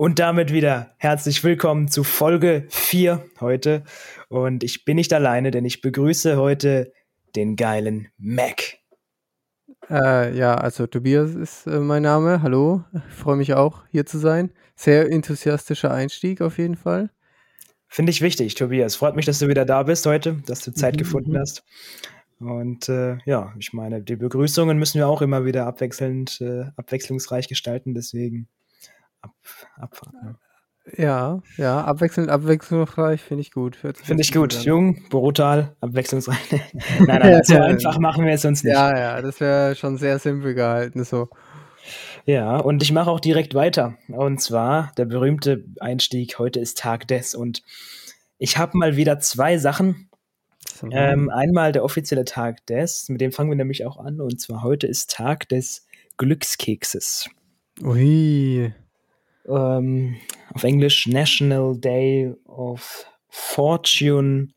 Und 0.00 0.20
damit 0.20 0.52
wieder 0.52 0.94
herzlich 0.98 1.42
willkommen 1.42 1.88
zu 1.88 2.04
Folge 2.04 2.66
4 2.68 3.20
heute. 3.40 3.82
Und 4.28 4.62
ich 4.62 4.84
bin 4.84 4.94
nicht 4.94 5.12
alleine, 5.12 5.50
denn 5.50 5.64
ich 5.64 5.80
begrüße 5.80 6.36
heute 6.36 6.92
den 7.34 7.56
geilen 7.56 8.06
Mac. 8.16 8.78
Äh, 9.90 10.38
ja, 10.38 10.54
also 10.54 10.86
Tobias 10.86 11.34
ist 11.34 11.66
äh, 11.66 11.80
mein 11.80 12.02
Name. 12.02 12.42
Hallo, 12.42 12.84
ich 13.08 13.14
freue 13.14 13.34
mich 13.34 13.54
auch, 13.54 13.82
hier 13.90 14.06
zu 14.06 14.18
sein. 14.18 14.52
Sehr 14.76 15.10
enthusiastischer 15.10 15.90
Einstieg 15.92 16.42
auf 16.42 16.58
jeden 16.58 16.76
Fall. 16.76 17.10
Finde 17.88 18.10
ich 18.10 18.22
wichtig, 18.22 18.54
Tobias. 18.54 18.94
Freut 18.94 19.16
mich, 19.16 19.26
dass 19.26 19.40
du 19.40 19.48
wieder 19.48 19.64
da 19.64 19.82
bist 19.82 20.06
heute, 20.06 20.34
dass 20.46 20.60
du 20.60 20.72
Zeit 20.72 20.94
mhm, 20.94 20.98
gefunden 20.98 21.32
mhm. 21.32 21.38
hast. 21.38 21.64
Und 22.38 22.88
äh, 22.88 23.18
ja, 23.24 23.52
ich 23.58 23.72
meine, 23.72 24.00
die 24.00 24.14
Begrüßungen 24.14 24.78
müssen 24.78 24.98
wir 24.98 25.08
auch 25.08 25.22
immer 25.22 25.44
wieder 25.44 25.66
abwechselnd, 25.66 26.40
äh, 26.40 26.66
abwechslungsreich 26.76 27.48
gestalten, 27.48 27.94
deswegen 27.94 28.46
ab, 29.20 29.34
abfahren. 29.76 30.18
Ne? 30.22 30.38
Ja, 30.96 31.42
ja, 31.56 31.84
abwechselnd, 31.84 32.30
abwechslungsreich 32.30 33.20
finde 33.20 33.42
ich 33.42 33.50
gut. 33.50 33.76
Finde 33.76 34.22
ich 34.22 34.32
gut. 34.32 34.64
Jung, 34.64 35.08
brutal, 35.10 35.76
abwechslungsreich. 35.80 36.38
nein, 37.06 37.20
nein, 37.20 37.40
so 37.44 37.56
einfach 37.56 37.98
machen 37.98 38.24
wir 38.24 38.32
es 38.32 38.44
uns 38.44 38.64
nicht. 38.64 38.72
Ja, 38.72 38.96
ja, 38.96 39.22
das 39.22 39.40
wäre 39.40 39.74
schon 39.74 39.98
sehr 39.98 40.18
simpel 40.18 40.54
gehalten, 40.54 41.04
so. 41.04 41.28
Ja, 42.24 42.56
und 42.56 42.82
ich 42.82 42.92
mache 42.92 43.10
auch 43.10 43.20
direkt 43.20 43.54
weiter. 43.54 43.96
Und 44.08 44.40
zwar 44.40 44.92
der 44.96 45.06
berühmte 45.06 45.64
Einstieg. 45.80 46.38
Heute 46.38 46.60
ist 46.60 46.78
Tag 46.78 47.08
des. 47.08 47.34
Und 47.34 47.62
ich 48.38 48.58
habe 48.58 48.76
mal 48.76 48.96
wieder 48.96 49.18
zwei 49.18 49.58
Sachen. 49.58 50.10
Ähm, 50.90 51.30
einmal 51.30 51.72
der 51.72 51.84
offizielle 51.84 52.24
Tag 52.24 52.64
des, 52.66 53.08
mit 53.08 53.20
dem 53.20 53.32
fangen 53.32 53.50
wir 53.50 53.56
nämlich 53.56 53.84
auch 53.86 53.98
an. 53.98 54.20
Und 54.20 54.40
zwar 54.40 54.62
heute 54.62 54.86
ist 54.86 55.10
Tag 55.10 55.48
des 55.48 55.86
Glückskekses. 56.18 57.30
Ui 57.82 58.74
ähm, 59.48 60.16
auf 60.52 60.64
Englisch 60.64 61.06
National 61.06 61.76
Day 61.78 62.34
of 62.44 63.06
Fortune 63.28 64.48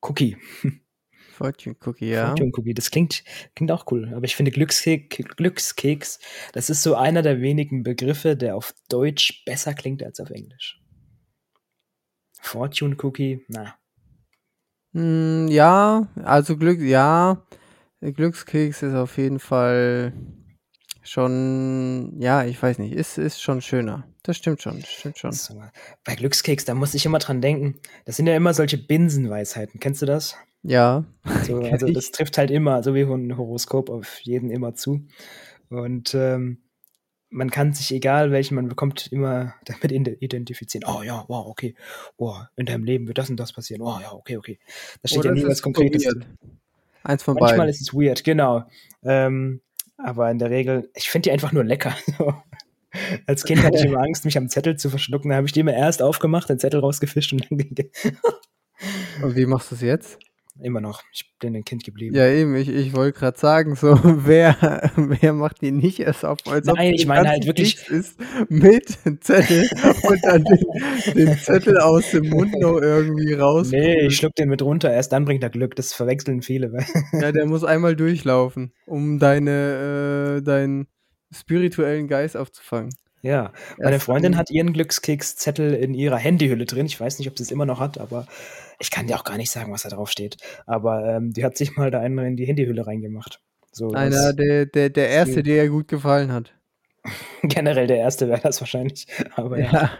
Cookie. 0.00 0.36
Fortune 1.34 1.74
Cookie, 1.84 2.10
ja. 2.10 2.28
Fortune 2.28 2.52
Cookie, 2.56 2.74
das 2.74 2.90
klingt, 2.90 3.24
klingt 3.56 3.72
auch 3.72 3.90
cool. 3.90 4.12
Aber 4.14 4.24
ich 4.24 4.36
finde 4.36 4.52
Glückskek, 4.52 5.36
Glückskeks, 5.36 6.20
das 6.52 6.70
ist 6.70 6.82
so 6.82 6.94
einer 6.94 7.22
der 7.22 7.40
wenigen 7.40 7.82
Begriffe, 7.82 8.36
der 8.36 8.54
auf 8.56 8.72
Deutsch 8.88 9.44
besser 9.44 9.74
klingt 9.74 10.02
als 10.02 10.20
auf 10.20 10.30
Englisch. 10.30 10.80
Fortune 12.40 12.96
Cookie, 13.02 13.44
na. 13.48 13.74
Mm, 14.92 15.48
ja, 15.48 16.06
also 16.22 16.56
Glück, 16.56 16.80
ja. 16.80 17.44
Glückskeks 18.00 18.82
ist 18.82 18.94
auf 18.94 19.16
jeden 19.16 19.40
Fall 19.40 20.12
schon, 21.04 22.14
ja, 22.18 22.44
ich 22.44 22.60
weiß 22.60 22.78
nicht, 22.78 22.92
ist, 22.92 23.18
ist 23.18 23.40
schon 23.40 23.60
schöner. 23.60 24.04
Das 24.22 24.36
stimmt 24.36 24.62
schon, 24.62 24.80
das 24.80 24.90
stimmt 24.90 25.18
schon. 25.18 25.32
Bei 26.04 26.14
Glückskeks, 26.14 26.64
da 26.64 26.74
muss 26.74 26.94
ich 26.94 27.04
immer 27.04 27.18
dran 27.18 27.40
denken. 27.40 27.78
Das 28.06 28.16
sind 28.16 28.26
ja 28.26 28.34
immer 28.34 28.54
solche 28.54 28.78
Binsenweisheiten. 28.78 29.80
Kennst 29.80 30.02
du 30.02 30.06
das? 30.06 30.36
Ja. 30.62 31.04
So, 31.46 31.58
also 31.70 31.86
das 31.92 32.10
trifft 32.10 32.38
halt 32.38 32.50
immer, 32.50 32.82
so 32.82 32.94
wie 32.94 33.02
ein 33.02 33.36
Horoskop, 33.36 33.90
auf 33.90 34.18
jeden 34.20 34.50
immer 34.50 34.74
zu. 34.74 35.06
Und 35.68 36.14
ähm, 36.14 36.62
man 37.28 37.50
kann 37.50 37.74
sich, 37.74 37.92
egal 37.92 38.30
welchen 38.30 38.54
man 38.54 38.68
bekommt, 38.68 39.08
immer 39.12 39.54
damit 39.66 39.92
identifizieren. 39.92 40.88
Oh 40.88 41.02
ja, 41.02 41.24
wow, 41.28 41.46
okay. 41.46 41.74
Oh, 42.16 42.36
in 42.56 42.66
deinem 42.66 42.84
Leben 42.84 43.06
wird 43.06 43.18
das 43.18 43.28
und 43.28 43.36
das 43.36 43.52
passieren. 43.52 43.82
Oh 43.82 43.98
ja, 44.00 44.12
okay, 44.12 44.38
okay. 44.38 44.58
Da 45.02 45.08
steht 45.08 45.18
Oder 45.20 45.34
ja 45.34 45.34
nie 45.34 45.46
was 45.46 45.60
Konkretes. 45.60 46.06
Eins 47.02 47.22
von 47.22 47.34
Manchmal 47.34 47.50
beiden. 47.50 47.58
Manchmal 47.58 47.68
ist 47.68 47.80
es 47.82 47.92
weird, 47.92 48.24
genau. 48.24 48.64
Ähm, 49.02 49.60
aber 49.96 50.30
in 50.30 50.38
der 50.38 50.50
Regel, 50.50 50.90
ich 50.94 51.08
finde 51.08 51.28
die 51.28 51.32
einfach 51.32 51.52
nur 51.52 51.64
lecker. 51.64 51.96
Als 53.26 53.44
Kind 53.44 53.62
hatte 53.62 53.78
ich 53.78 53.84
immer 53.84 54.00
Angst, 54.00 54.24
mich 54.24 54.38
am 54.38 54.48
Zettel 54.48 54.76
zu 54.76 54.88
verschlucken. 54.88 55.30
Da 55.30 55.36
habe 55.36 55.46
ich 55.46 55.52
die 55.52 55.60
immer 55.60 55.74
erst 55.74 56.00
aufgemacht, 56.00 56.48
den 56.48 56.58
Zettel 56.58 56.80
rausgefischt 56.80 57.32
und 57.32 57.46
dann. 57.50 57.58
und 59.22 59.36
wie 59.36 59.46
machst 59.46 59.70
du 59.70 59.74
es 59.74 59.80
jetzt? 59.80 60.18
Immer 60.60 60.80
noch. 60.80 61.02
Ich 61.12 61.32
bin 61.40 61.56
ein 61.56 61.64
Kind 61.64 61.82
geblieben. 61.82 62.14
Ja, 62.14 62.28
eben. 62.28 62.54
Ich, 62.54 62.68
ich 62.68 62.94
wollte 62.94 63.18
gerade 63.18 63.36
sagen, 63.38 63.74
so, 63.74 63.98
wer, 64.04 64.92
wer 64.94 65.32
macht 65.32 65.62
die 65.62 65.72
nicht 65.72 65.98
erst 65.98 66.24
auf? 66.24 66.38
Als 66.46 66.66
Nein, 66.66 66.94
ich 66.94 67.06
meine 67.06 67.28
halt 67.28 67.44
wirklich. 67.44 67.88
Ist 67.88 68.20
mit 68.48 68.88
Zettel 69.20 69.68
und 70.08 70.24
dann 70.24 70.44
den, 70.44 71.14
den, 71.14 71.38
Zettel 71.38 71.78
aus 71.78 72.10
dem 72.12 72.28
Mund 72.28 72.52
noch 72.60 72.80
irgendwie 72.80 73.34
raus. 73.34 73.72
Nee, 73.72 74.06
ich 74.06 74.16
schluck 74.16 74.36
den 74.36 74.48
mit 74.48 74.62
runter. 74.62 74.92
Erst 74.92 75.12
dann 75.12 75.24
bringt 75.24 75.42
er 75.42 75.50
Glück. 75.50 75.74
Das 75.74 75.92
verwechseln 75.92 76.40
viele. 76.40 76.72
ja, 77.12 77.32
der 77.32 77.46
muss 77.46 77.64
einmal 77.64 77.96
durchlaufen, 77.96 78.72
um 78.86 79.18
deine, 79.18 80.38
äh, 80.38 80.42
deinen 80.42 80.86
spirituellen 81.32 82.06
Geist 82.06 82.36
aufzufangen. 82.36 82.94
Ja, 83.22 83.52
meine 83.78 84.00
Freundin 84.00 84.36
hat 84.36 84.50
ihren 84.50 84.74
Glückskekszettel 84.74 85.72
in 85.72 85.94
ihrer 85.94 86.18
Handyhülle 86.18 86.66
drin. 86.66 86.84
Ich 86.84 87.00
weiß 87.00 87.18
nicht, 87.18 87.28
ob 87.28 87.38
sie 87.38 87.42
es 87.42 87.50
immer 87.50 87.64
noch 87.64 87.80
hat, 87.80 87.96
aber 87.96 88.26
ich 88.78 88.90
kann 88.90 89.06
dir 89.06 89.16
auch 89.16 89.24
gar 89.24 89.36
nicht 89.36 89.50
sagen, 89.50 89.72
was 89.72 89.82
da 89.82 89.88
drauf 89.88 90.10
steht. 90.10 90.36
Aber 90.66 91.04
ähm, 91.06 91.32
die 91.32 91.44
hat 91.44 91.56
sich 91.56 91.76
mal 91.76 91.90
da 91.90 92.00
einen 92.00 92.18
in 92.18 92.36
die 92.36 92.46
Handyhülle 92.46 92.86
reingemacht. 92.86 93.40
So, 93.72 93.90
Einer, 93.90 94.32
der, 94.32 94.66
der, 94.66 94.90
der 94.90 95.08
erste, 95.08 95.42
der 95.42 95.64
ihr 95.64 95.70
gut 95.70 95.88
gefallen 95.88 96.32
hat. 96.32 96.52
Generell 97.42 97.86
der 97.86 97.98
erste 97.98 98.28
wäre 98.28 98.40
das 98.40 98.60
wahrscheinlich. 98.60 99.06
Aber 99.34 99.58
ja. 99.58 99.72
ja. 99.72 99.90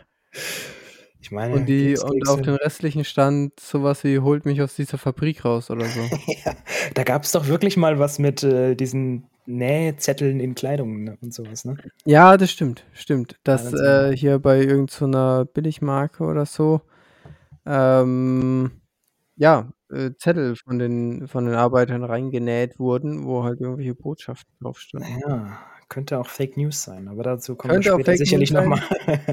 Ich 1.24 1.30
meine, 1.30 1.54
und, 1.54 1.66
die, 1.66 1.96
und 1.96 2.28
auf 2.28 2.42
dem 2.42 2.54
restlichen 2.54 3.02
stand 3.02 3.58
sowas 3.58 4.04
wie, 4.04 4.18
holt 4.18 4.44
mich 4.44 4.60
aus 4.60 4.76
dieser 4.76 4.98
Fabrik 4.98 5.44
raus 5.46 5.70
oder 5.70 5.86
so. 5.86 6.00
ja, 6.44 6.54
da 6.92 7.02
gab 7.02 7.22
es 7.22 7.32
doch 7.32 7.46
wirklich 7.46 7.78
mal 7.78 7.98
was 7.98 8.18
mit 8.18 8.42
äh, 8.42 8.74
diesen 8.74 9.24
Nähzetteln 9.46 10.38
in 10.38 10.54
Kleidung 10.54 11.04
ne, 11.04 11.16
und 11.22 11.32
sowas, 11.32 11.64
ne? 11.64 11.78
Ja, 12.04 12.36
das 12.36 12.50
stimmt, 12.50 12.84
stimmt. 12.92 13.36
Das 13.42 13.72
ja, 13.72 14.10
äh, 14.10 14.16
hier 14.16 14.38
bei 14.38 14.58
irgendeiner 14.60 15.40
so 15.40 15.44
Billigmarke 15.46 16.24
oder 16.24 16.44
so, 16.44 16.82
ähm, 17.66 18.70
ja, 19.36 19.70
äh, 19.90 20.10
Zettel 20.18 20.56
von 20.56 20.78
den, 20.78 21.28
von 21.28 21.46
den 21.46 21.54
Arbeitern 21.54 22.04
reingenäht 22.04 22.78
wurden, 22.78 23.24
wo 23.24 23.44
halt 23.44 23.60
irgendwelche 23.60 23.94
Botschaften 23.94 24.54
drauf 24.60 24.78
standen. 24.78 25.20
Ja, 25.26 25.58
könnte 25.88 26.18
auch 26.18 26.28
Fake 26.28 26.56
News 26.56 26.82
sein, 26.82 27.08
aber 27.08 27.22
dazu 27.22 27.56
kommen 27.56 27.74
wir 27.74 27.92
später 27.92 28.16
sicherlich 28.16 28.52
nochmal. 28.52 28.80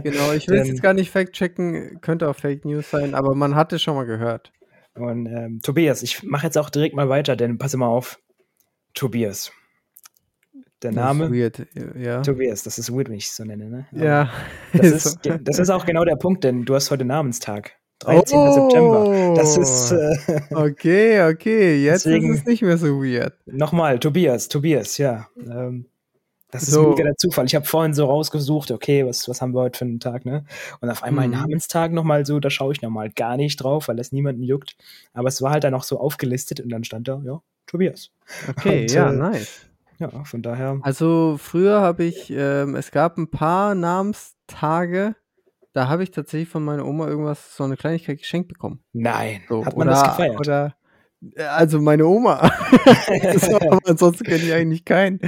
genau, 0.03 0.31
ich 0.33 0.47
will 0.49 0.59
es 0.59 0.67
jetzt 0.67 0.81
gar 0.83 0.93
nicht 0.93 1.11
fact-checken, 1.11 2.01
könnte 2.01 2.29
auch 2.29 2.35
Fake 2.35 2.65
News 2.65 2.89
sein, 2.89 3.15
aber 3.15 3.35
man 3.35 3.55
hat 3.55 3.73
es 3.73 3.81
schon 3.81 3.95
mal 3.95 4.05
gehört. 4.05 4.51
Und 4.93 5.25
ähm, 5.27 5.61
Tobias, 5.63 6.03
ich 6.03 6.23
mache 6.23 6.47
jetzt 6.47 6.57
auch 6.57 6.69
direkt 6.69 6.95
mal 6.95 7.09
weiter, 7.09 7.35
denn 7.35 7.57
pass 7.57 7.75
mal 7.75 7.87
auf. 7.87 8.19
Tobias. 8.93 9.51
Der 10.83 10.91
Name. 10.91 11.29
Das 11.29 11.33
weird, 11.33 11.67
ja. 11.95 12.21
Tobias, 12.21 12.63
das 12.63 12.77
ist 12.77 12.91
weird, 12.91 13.07
wenn 13.07 13.15
ich 13.15 13.27
es 13.27 13.35
so 13.35 13.45
nenne, 13.45 13.69
ne? 13.69 13.87
ja. 13.91 14.29
Das 14.73 14.91
ist, 14.91 15.19
das 15.23 15.59
ist 15.59 15.69
auch 15.69 15.85
genau 15.85 16.03
der 16.03 16.15
Punkt, 16.15 16.43
denn 16.43 16.65
du 16.65 16.75
hast 16.75 16.91
heute 16.91 17.05
Namenstag. 17.05 17.77
13. 18.03 18.37
Oh, 18.37 18.51
September. 18.53 19.33
Das 19.35 19.57
ist. 19.57 19.91
Äh, 19.91 20.41
okay, 20.55 21.21
okay, 21.31 21.83
jetzt 21.83 22.05
deswegen, 22.05 22.33
ist 22.33 22.41
es 22.41 22.45
nicht 22.45 22.61
mehr 22.61 22.77
so 22.77 23.01
weird. 23.01 23.33
Nochmal, 23.45 23.99
Tobias, 23.99 24.47
Tobias, 24.47 24.97
ja. 24.97 25.27
Ähm, 25.37 25.85
das 26.51 26.63
ist 26.63 26.71
so. 26.71 26.89
mega 26.89 27.03
der 27.03 27.15
Zufall. 27.15 27.45
Ich 27.45 27.55
habe 27.55 27.65
vorhin 27.65 27.93
so 27.93 28.05
rausgesucht, 28.05 28.71
okay, 28.71 29.05
was, 29.05 29.27
was 29.29 29.41
haben 29.41 29.53
wir 29.53 29.61
heute 29.61 29.77
für 29.77 29.85
einen 29.85 29.99
Tag, 29.99 30.25
ne? 30.25 30.43
Und 30.81 30.89
auf 30.89 31.01
einmal 31.01 31.27
mhm. 31.27 31.33
Namenstag 31.33 31.93
nochmal 31.93 32.25
so, 32.25 32.39
da 32.39 32.49
schaue 32.49 32.73
ich 32.73 32.81
nochmal 32.81 33.09
gar 33.09 33.37
nicht 33.37 33.57
drauf, 33.57 33.87
weil 33.87 33.95
das 33.95 34.11
niemanden 34.11 34.43
juckt. 34.43 34.75
Aber 35.13 35.29
es 35.29 35.41
war 35.41 35.51
halt 35.51 35.63
dann 35.63 35.73
auch 35.73 35.83
so 35.83 35.99
aufgelistet 35.99 36.59
und 36.59 36.69
dann 36.69 36.83
stand 36.83 37.07
da, 37.07 37.21
ja, 37.25 37.41
Tobias. 37.67 38.11
Okay, 38.49 38.81
und, 38.81 38.91
ja, 38.91 39.09
äh, 39.09 39.15
nice. 39.15 39.61
Ja, 39.99 40.23
von 40.23 40.41
daher. 40.41 40.79
Also 40.81 41.37
früher 41.39 41.79
habe 41.79 42.03
ich, 42.03 42.31
ähm, 42.35 42.75
es 42.75 42.91
gab 42.91 43.17
ein 43.17 43.29
paar 43.29 43.75
Namenstage, 43.75 45.15
da 45.73 45.87
habe 45.87 46.03
ich 46.03 46.11
tatsächlich 46.11 46.49
von 46.49 46.63
meiner 46.63 46.85
Oma 46.85 47.07
irgendwas, 47.07 47.55
so 47.55 47.63
eine 47.63 47.77
Kleinigkeit 47.77 48.17
geschenkt 48.17 48.49
bekommen. 48.49 48.83
Nein, 48.93 49.41
so, 49.47 49.65
hat 49.65 49.77
man 49.77 49.87
oder, 49.87 49.95
das 49.95 50.03
gefeiert? 50.03 50.39
Oder, 50.39 50.75
äh, 51.35 51.43
also 51.43 51.81
meine 51.81 52.05
Oma. 52.05 52.41
war, 52.41 53.79
ansonsten 53.85 54.23
kenne 54.23 54.43
ich 54.43 54.53
eigentlich 54.53 54.85
keinen. 54.85 55.19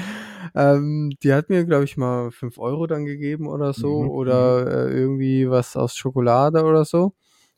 Ähm, 0.56 1.12
die 1.24 1.34
hat 1.34 1.50
mir, 1.50 1.66
glaube 1.66 1.86
ich, 1.86 1.98
mal 1.98 2.32
5 2.32 2.58
Euro 2.60 2.88
dann 2.88 3.06
gegeben 3.06 3.48
oder 3.48 3.74
so. 3.74 4.04
Mhm. 4.04 4.10
Oder 4.10 4.62
mhm. 4.62 4.68
äh, 4.68 5.00
irgendwie 5.00 5.50
was 5.50 5.76
aus 5.76 5.96
Schokolade 5.96 6.64
oder 6.64 6.86
so. 6.86 7.14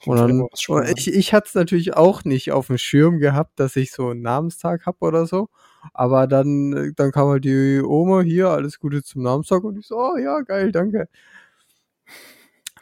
Und 0.06 0.18
dann, 0.18 0.48
ich, 0.96 1.12
ich 1.12 1.34
hatte 1.34 1.48
es 1.48 1.56
natürlich 1.56 1.96
auch 1.96 2.26
nicht 2.26 2.52
auf 2.52 2.68
dem 2.68 2.78
Schirm 2.78 3.18
gehabt, 3.20 3.60
dass 3.60 3.76
ich 3.76 3.92
so 3.92 4.10
einen 4.10 4.22
Namenstag 4.22 4.86
habe 4.86 4.98
oder 5.00 5.26
so. 5.26 5.50
Aber 5.94 6.28
dann, 6.28 6.94
dann 6.96 7.12
kam 7.12 7.30
halt 7.30 7.46
die 7.46 7.82
Oma 7.82 8.22
hier, 8.22 8.50
alles 8.50 8.80
Gute 8.80 9.04
zum 9.04 9.24
Namenstag 9.24 9.64
und 9.64 9.80
ich 9.80 9.88
so, 9.88 9.98
oh 9.98 10.18
ja, 10.18 10.42
geil, 10.42 10.72
danke. 10.72 11.08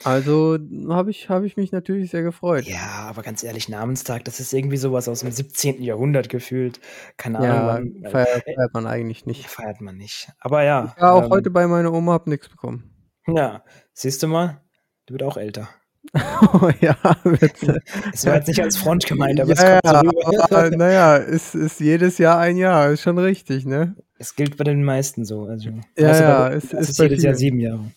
Also 0.04 0.58
habe 0.90 1.12
ich, 1.12 1.30
hab 1.30 1.44
ich 1.44 1.58
mich 1.58 1.72
natürlich 1.72 2.12
sehr 2.12 2.24
gefreut. 2.24 2.66
Ja, 2.66 3.08
aber 3.08 3.22
ganz 3.22 3.44
ehrlich, 3.44 3.70
Namenstag, 3.70 4.26
das 4.26 4.40
ist 4.40 4.54
irgendwie 4.54 4.78
sowas 4.78 5.08
aus 5.08 5.22
dem 5.22 5.32
17. 5.32 5.82
Jahrhundert 5.82 6.30
gefühlt. 6.30 6.80
Keine 7.18 7.40
Ahnung. 7.40 7.96
Ja, 8.02 8.10
feiert, 8.10 8.48
äh, 8.48 8.56
feiert 8.56 8.74
man 8.74 8.88
eigentlich 8.88 9.26
nicht. 9.26 9.48
Feiert 9.48 9.82
man 9.82 9.98
nicht. 9.98 10.30
Aber 10.40 10.64
ja. 10.64 10.94
Ich 10.96 11.02
war 11.02 11.14
auch 11.14 11.26
ähm, 11.26 11.30
heute 11.30 11.50
bei 11.50 11.68
meiner 11.68 11.94
Oma, 11.94 12.14
hab 12.14 12.28
nichts 12.28 12.50
bekommen. 12.50 12.94
Ja, 13.28 13.64
siehst 13.94 14.22
du 14.24 14.28
mal, 14.28 14.62
du 15.06 15.14
wird 15.14 15.24
auch 15.24 15.38
älter. 15.38 15.70
oh, 16.14 16.70
ja, 16.82 16.98
bitte. 17.24 17.82
Es 18.14 18.26
war 18.26 18.36
jetzt 18.36 18.48
nicht 18.48 18.62
als 18.62 18.78
Front 18.78 19.06
gemeint, 19.06 19.40
aber 19.40 19.54
ja, 19.54 19.80
es 19.82 19.92
kommt 19.92 20.38
so 20.38 20.42
aber, 20.44 20.70
Naja, 20.72 21.18
es 21.18 21.56
ist 21.56 21.80
jedes 21.80 22.18
Jahr 22.18 22.40
ein 22.40 22.58
Jahr, 22.58 22.92
ist 22.92 23.02
schon 23.02 23.18
richtig, 23.18 23.66
ne? 23.66 23.96
Es 24.20 24.36
gilt 24.36 24.58
bei 24.58 24.66
den 24.66 24.84
meisten 24.84 25.26
so. 25.26 25.46
Also, 25.46 25.70
ja, 25.98 26.20
ja, 26.20 26.50
es 26.50 26.66
ist, 26.66 26.90
ist 26.90 27.00
jedes 27.00 27.24
Jahr 27.24 27.36
sieben 27.36 27.60
Jahre. 27.60 27.92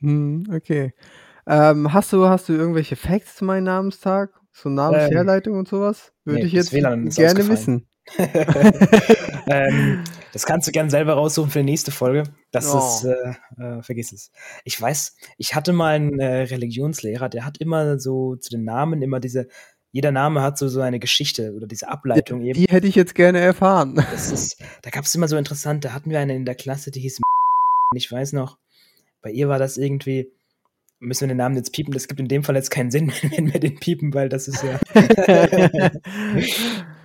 Mhm, 0.00 0.44
okay. 0.54 0.92
Ähm, 1.46 1.92
hast 1.92 2.12
du 2.12 2.26
hast 2.28 2.48
du 2.48 2.52
irgendwelche 2.54 2.96
Facts 2.96 3.36
zu 3.36 3.44
meinem 3.44 3.64
Namenstag? 3.64 4.30
So 4.52 4.68
Namensherleitung 4.68 5.54
Ähm, 5.54 5.58
und 5.60 5.68
so 5.68 5.80
was? 5.80 6.12
Würde 6.24 6.40
ne, 6.40 6.46
ich 6.46 6.52
jetzt 6.52 6.72
ist 6.72 7.16
gerne 7.16 7.48
wissen. 7.48 7.86
Ähm, 9.48 10.02
das 10.32 10.44
kannst 10.44 10.66
du 10.66 10.72
gern 10.72 10.90
selber 10.90 11.14
raussuchen 11.14 11.50
für 11.50 11.60
die 11.60 11.64
nächste 11.66 11.92
Folge. 11.92 12.24
Das 12.50 12.64
ist, 12.66 13.04
Oh. 13.04 13.08
äh, 13.60 13.78
äh, 13.78 13.82
vergiss 13.82 14.12
es. 14.12 14.32
Ich 14.64 14.80
weiß, 14.80 15.16
ich 15.38 15.54
hatte 15.54 15.72
mal 15.72 15.94
'n, 15.96 16.18
äh, 16.18 16.42
Religionslehrer, 16.42 17.28
der 17.28 17.44
hat 17.44 17.58
immer 17.58 17.98
so 18.00 18.34
zu 18.36 18.50
den 18.50 18.64
Namen 18.64 19.02
immer 19.02 19.20
diese 19.20 19.46
jeder 19.92 20.10
Name 20.12 20.42
hat 20.42 20.58
so 20.58 20.68
so 20.68 20.80
eine 20.82 20.98
Geschichte 20.98 21.54
oder 21.54 21.66
diese 21.66 21.88
Ableitung 21.88 22.42
eben. 22.42 22.54
die 22.60 22.66
hätte 22.70 22.86
ich 22.86 22.96
jetzt 22.96 23.14
gerne 23.14 23.38
erfahren. 23.40 23.96
Ist 24.14 24.60
da 24.82 24.90
gab's 24.90 25.14
immer 25.14 25.28
so 25.28 25.36
interessant 25.36 25.84
da 25.84 25.92
hatten 25.92 26.10
wir 26.10 26.18
eine 26.20 26.34
in 26.34 26.44
der 26.44 26.54
Klasse, 26.56 26.90
die 26.90 27.00
hieß 27.00 27.20
ich 27.94 28.10
weiß 28.12 28.32
noch, 28.34 28.58
bei 29.22 29.30
ihr 29.30 29.48
war 29.48 29.58
das 29.58 29.76
irgendwie 29.76 30.28
müssen 30.98 31.22
wir 31.22 31.28
den 31.28 31.36
Namen 31.36 31.56
jetzt 31.56 31.72
piepen? 31.74 31.92
Das 31.92 32.08
gibt 32.08 32.20
in 32.20 32.28
dem 32.28 32.42
Fall 32.42 32.54
jetzt 32.56 32.70
keinen 32.70 32.90
Sinn, 32.90 33.12
wenn 33.36 33.52
wir 33.52 33.60
den 33.60 33.76
piepen, 33.78 34.14
weil 34.14 34.28
das 34.28 34.48
ist 34.48 34.62
ja 34.62 34.80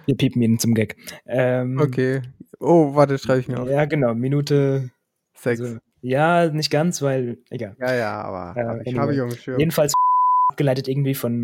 Wir 0.06 0.16
piepen 0.18 0.42
ihn 0.42 0.60
zum 0.60 0.74
Gag. 0.74 0.96
Ähm, 1.28 1.78
Okay. 1.80 2.22
Oh, 2.60 2.96
warte, 2.96 3.18
schreibe 3.18 3.40
ich 3.40 3.48
mir 3.48 3.60
auf. 3.60 3.68
ja, 3.70 3.86
genau, 3.86 4.14
Minute 4.14 4.92
6. 5.36 5.62
also 5.62 5.78
ja, 6.04 6.50
nicht 6.50 6.70
ganz, 6.72 7.02
weil 7.02 7.38
egal. 7.50 7.76
Ja, 7.80 7.94
ja, 7.96 8.22
aber 8.22 8.60
Äh, 8.60 8.64
habe 8.66 8.82
ich 8.86 8.96
habe 8.98 9.14
ich 9.14 9.20
auf'm 9.20 9.36
Schirm. 9.38 9.60
Jedenfalls 9.60 9.94
abgeleitet 10.52 10.88
irgendwie 10.88 11.14
von 11.16 11.42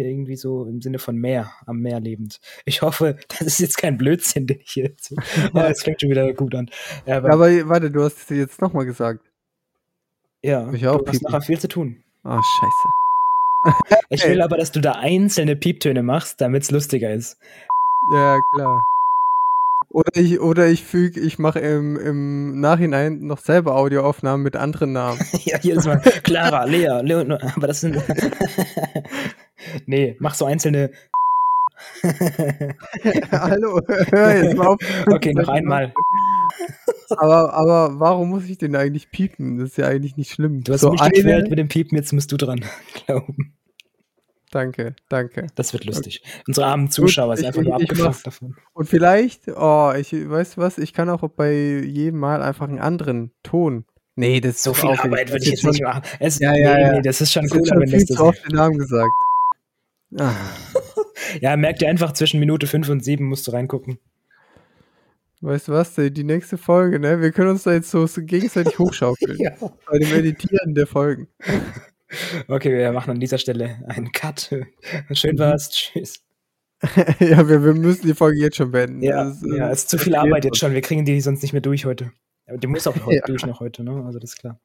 irgendwie 0.00 0.36
so 0.36 0.64
im 0.66 0.82
Sinne 0.82 0.98
von 0.98 1.16
Meer, 1.16 1.50
am 1.66 1.78
Meer 1.80 2.00
lebend. 2.00 2.40
Ich 2.66 2.82
hoffe, 2.82 3.16
das 3.28 3.40
ist 3.42 3.58
jetzt 3.60 3.78
kein 3.78 3.96
Blödsinn, 3.96 4.46
den 4.46 4.60
ich 4.60 4.70
hier 4.72 4.90
erzähle. 4.90 5.22
Oh, 5.54 5.72
fängt 5.74 6.00
schon 6.02 6.10
wieder 6.10 6.32
gut 6.34 6.54
an. 6.54 6.70
Aber 7.06 7.30
aber 7.32 7.68
warte, 7.68 7.90
du 7.90 8.02
hast 8.02 8.18
es 8.18 8.28
jetzt 8.36 8.60
noch 8.60 8.74
mal 8.74 8.84
gesagt. 8.84 9.24
Ja, 10.46 10.72
ich 10.72 10.86
auch 10.86 11.02
du 11.02 11.10
hast 11.10 11.22
nachher 11.22 11.40
viel 11.40 11.58
zu 11.58 11.68
tun. 11.68 12.02
Oh, 12.24 12.40
scheiße. 12.40 12.88
Ich 14.10 14.24
will 14.28 14.42
aber, 14.42 14.56
dass 14.56 14.70
du 14.70 14.80
da 14.80 14.92
einzelne 14.92 15.56
Pieptöne 15.56 16.04
machst, 16.04 16.40
damit's 16.40 16.70
lustiger 16.70 17.12
ist. 17.12 17.36
Ja, 18.12 18.38
klar. 18.54 18.86
Oder 19.90 20.10
ich 20.14 20.40
oder 20.40 20.68
ich 20.68 20.84
füge 20.84 21.18
ich 21.18 21.38
mache 21.38 21.58
im 21.58 21.96
im 21.96 22.60
Nachhinein 22.60 23.20
noch 23.20 23.38
selber 23.38 23.74
Audioaufnahmen 23.76 24.42
mit 24.42 24.54
anderen 24.54 24.92
Namen. 24.92 25.18
Ja, 25.44 25.58
jedes 25.60 25.84
Mal. 25.86 26.00
Clara, 26.22 26.64
Lea, 26.64 27.00
Leon, 27.02 27.32
aber 27.32 27.66
das 27.66 27.80
sind 27.80 27.96
Ne, 29.86 30.14
mach 30.20 30.34
so 30.34 30.44
einzelne 30.44 30.90
Hallo, 33.32 33.80
hör 34.10 34.42
jetzt 34.42 34.56
mal 34.56 34.66
auf. 34.68 34.78
Okay, 35.10 35.32
noch 35.34 35.48
einmal. 35.48 35.92
Aber 37.10 37.52
aber 37.54 37.98
warum 38.00 38.30
muss 38.30 38.44
ich 38.44 38.58
den 38.58 38.74
eigentlich 38.76 39.10
piepen? 39.10 39.58
Das 39.58 39.70
ist 39.70 39.78
ja 39.78 39.86
eigentlich 39.86 40.16
nicht 40.16 40.32
schlimm. 40.32 40.62
Du 40.64 40.72
hast 40.72 40.80
So 40.80 40.90
mich 40.90 41.00
eine 41.00 41.12
gequält 41.12 41.48
mit 41.50 41.58
dem 41.58 41.68
Piepen, 41.68 41.96
jetzt 41.96 42.12
musst 42.12 42.32
du 42.32 42.36
dran 42.36 42.64
glauben. 43.06 43.54
Danke, 44.50 44.94
danke. 45.08 45.48
Das 45.56 45.72
wird 45.72 45.84
lustig. 45.84 46.22
Unsere 46.46 46.66
armen 46.66 46.90
Zuschauer 46.90 47.36
sind 47.36 47.46
einfach 47.46 47.60
ich- 47.62 47.66
nur 47.66 47.76
abgefuckt 47.76 48.26
davon. 48.26 48.56
Und 48.74 48.88
vielleicht 48.88 49.48
oh, 49.48 49.92
ich 49.98 50.12
weißt 50.12 50.56
du 50.56 50.60
was, 50.60 50.78
ich 50.78 50.92
kann 50.92 51.08
auch 51.10 51.22
bei 51.28 51.52
jedem 51.52 52.20
Mal 52.20 52.42
einfach 52.42 52.68
'n 52.68 52.78
anderen 52.78 53.32
Ton 53.42 53.84
Nee, 54.18 54.40
das 54.40 54.56
ist 54.56 54.62
So 54.62 54.72
viel. 54.72 54.90
Arbeit 54.90 55.30
würde 55.30 55.44
ich 55.44 55.50
jetzt 55.50 55.64
nicht 55.64 55.82
machen. 55.82 56.00
Es 56.20 56.38
Ja, 56.38 56.54
ja, 56.54 56.74
ne, 56.74 56.80
ja. 56.80 56.92
ne, 56.92 57.02
das 57.02 57.20
ist 57.20 57.32
schon 57.32 57.42
Das 57.46 57.52
ist 57.52 57.68
schon 57.68 57.80
wenn 57.80 57.88
viel 57.88 58.06
das 58.06 58.16
zu 58.16 58.24
oft 58.24 58.42
den 58.48 58.56
Namen 58.56 58.78
gesagt. 58.78 59.10
Ah. 60.18 60.32
Ja, 61.40 61.56
merk 61.56 61.80
dir 61.80 61.88
einfach, 61.88 62.12
zwischen 62.12 62.38
Minute 62.40 62.66
5 62.68 62.88
und 62.88 63.04
7 63.04 63.24
musst 63.26 63.46
du 63.46 63.50
reingucken. 63.50 63.98
Weißt 65.40 65.68
du 65.68 65.72
was, 65.72 65.94
die 65.94 66.24
nächste 66.24 66.56
Folge, 66.58 66.98
ne? 66.98 67.20
Wir 67.20 67.30
können 67.30 67.50
uns 67.50 67.64
da 67.64 67.72
jetzt 67.72 67.90
so 67.90 68.06
gegenseitig 68.16 68.78
hochschaukeln 68.78 69.36
Ja. 69.38 69.50
bei 69.90 69.98
dem 69.98 70.12
Editieren 70.12 70.74
der 70.74 70.86
Folgen. 70.86 71.28
Okay, 72.46 72.70
wir 72.72 72.92
machen 72.92 73.10
an 73.10 73.18
dieser 73.18 73.36
Stelle 73.36 73.82
einen 73.88 74.12
Cut. 74.12 74.54
Schön 75.10 75.38
war's. 75.40 75.70
Tschüss. 75.70 76.22
Ja, 77.18 77.48
wir 77.48 77.64
wir 77.64 77.74
müssen 77.74 78.06
die 78.06 78.14
Folge 78.14 78.38
jetzt 78.38 78.56
schon 78.58 78.70
beenden. 78.70 79.02
Ja, 79.02 79.28
äh, 79.28 79.56
ja, 79.56 79.70
es 79.72 79.80
ist 79.80 79.88
zu 79.90 79.98
viel 79.98 80.14
Arbeit 80.14 80.44
jetzt 80.44 80.58
schon. 80.58 80.72
Wir 80.72 80.82
kriegen 80.82 81.04
die 81.04 81.20
sonst 81.20 81.42
nicht 81.42 81.52
mehr 81.52 81.62
durch 81.62 81.84
heute. 81.84 82.12
Aber 82.46 82.58
die 82.58 82.68
muss 82.68 82.86
auch 82.86 82.94
heute 83.06 83.16
Ja. 83.16 83.24
durch 83.26 83.44
noch 83.44 83.58
heute, 83.58 83.82
ne? 83.82 84.04
Also 84.06 84.20
das 84.20 84.30
ist 84.34 84.38
klar. 84.38 84.60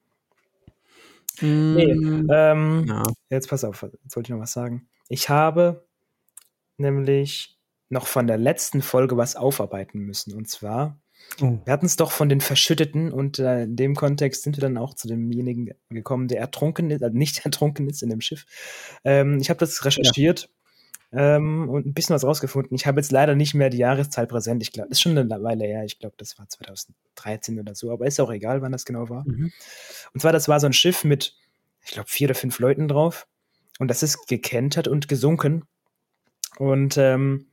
Ne, 1.41 1.81
Hm, 1.93 2.27
ähm, 2.31 2.85
ja. 2.87 3.01
jetzt 3.31 3.49
pass 3.49 3.63
auf, 3.63 3.81
jetzt 4.03 4.15
wollte 4.15 4.27
ich 4.27 4.35
noch 4.35 4.39
was 4.41 4.51
sagen. 4.53 4.87
Ich 5.09 5.27
habe 5.29 5.83
nämlich 6.77 7.57
noch 7.91 8.07
von 8.07 8.25
der 8.25 8.37
letzten 8.37 8.81
Folge 8.81 9.17
was 9.17 9.35
aufarbeiten 9.35 9.99
müssen. 9.99 10.33
Und 10.33 10.49
zwar, 10.49 10.97
Oh. 11.39 11.59
wir 11.63 11.71
hatten 11.71 11.85
es 11.85 11.95
doch 11.95 12.11
von 12.11 12.29
den 12.29 12.41
Verschütteten 12.41 13.11
und 13.11 13.39
äh, 13.39 13.63
in 13.63 13.75
dem 13.75 13.95
Kontext 13.95 14.43
sind 14.43 14.57
wir 14.57 14.61
dann 14.61 14.77
auch 14.77 14.95
zu 14.95 15.07
demjenigen 15.07 15.69
gekommen, 15.89 16.27
der 16.27 16.39
ertrunken 16.39 16.89
ist, 16.89 17.03
also 17.03 17.15
nicht 17.15 17.45
ertrunken 17.45 17.87
ist 17.87 18.03
in 18.03 18.09
dem 18.09 18.21
Schiff. 18.21 18.45
Ähm, 19.03 19.37
ich 19.39 19.49
habe 19.49 19.59
das 19.59 19.85
recherchiert 19.85 20.49
ähm, 21.13 21.69
und 21.69 21.85
ein 21.85 21.93
bisschen 21.93 22.15
was 22.15 22.25
rausgefunden. 22.25 22.75
Ich 22.75 22.85
habe 22.85 22.99
jetzt 22.99 23.11
leider 23.11 23.35
nicht 23.35 23.53
mehr 23.53 23.69
die 23.69 23.77
Jahreszahl 23.77 24.27
präsent. 24.27 24.61
Ich 24.61 24.71
glaube, 24.71 24.89
das 24.89 24.97
ist 24.97 25.01
schon 25.01 25.17
eine 25.17 25.29
Weile 25.43 25.65
her. 25.65 25.85
Ich 25.85 25.99
glaube, 25.99 26.15
das 26.17 26.37
war 26.37 26.47
2013 26.49 27.59
oder 27.59 27.75
so, 27.75 27.91
aber 27.91 28.07
ist 28.07 28.19
auch 28.19 28.31
egal, 28.31 28.61
wann 28.61 28.71
das 28.71 28.85
genau 28.85 29.09
war. 29.09 29.23
Mhm. 29.25 29.51
Und 30.13 30.19
zwar, 30.19 30.33
das 30.33 30.47
war 30.49 30.59
so 30.59 30.67
ein 30.67 30.73
Schiff 30.73 31.03
mit, 31.03 31.35
ich 31.85 31.91
glaube, 31.91 32.09
vier 32.09 32.27
oder 32.27 32.35
fünf 32.35 32.59
Leuten 32.59 32.87
drauf. 32.87 33.27
Und 33.79 33.87
das 33.87 34.03
ist 34.03 34.27
gekentert 34.27 34.87
und 34.87 35.07
gesunken. 35.07 35.63
Und 36.57 36.97
ähm, 36.97 37.47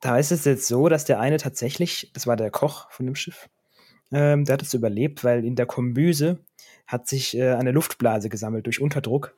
da 0.00 0.18
ist 0.18 0.32
es 0.32 0.44
jetzt 0.44 0.66
so, 0.66 0.88
dass 0.88 1.04
der 1.04 1.20
eine 1.20 1.38
tatsächlich, 1.38 2.10
das 2.14 2.26
war 2.26 2.36
der 2.36 2.50
Koch 2.50 2.90
von 2.90 3.06
dem 3.06 3.14
Schiff, 3.14 3.48
ähm, 4.12 4.44
der 4.44 4.54
hat 4.54 4.62
es 4.62 4.74
überlebt, 4.74 5.24
weil 5.24 5.44
in 5.44 5.56
der 5.56 5.66
Kombüse 5.66 6.38
hat 6.86 7.06
sich 7.06 7.36
äh, 7.36 7.52
eine 7.52 7.72
Luftblase 7.72 8.28
gesammelt 8.28 8.66
durch 8.66 8.80
Unterdruck. 8.80 9.36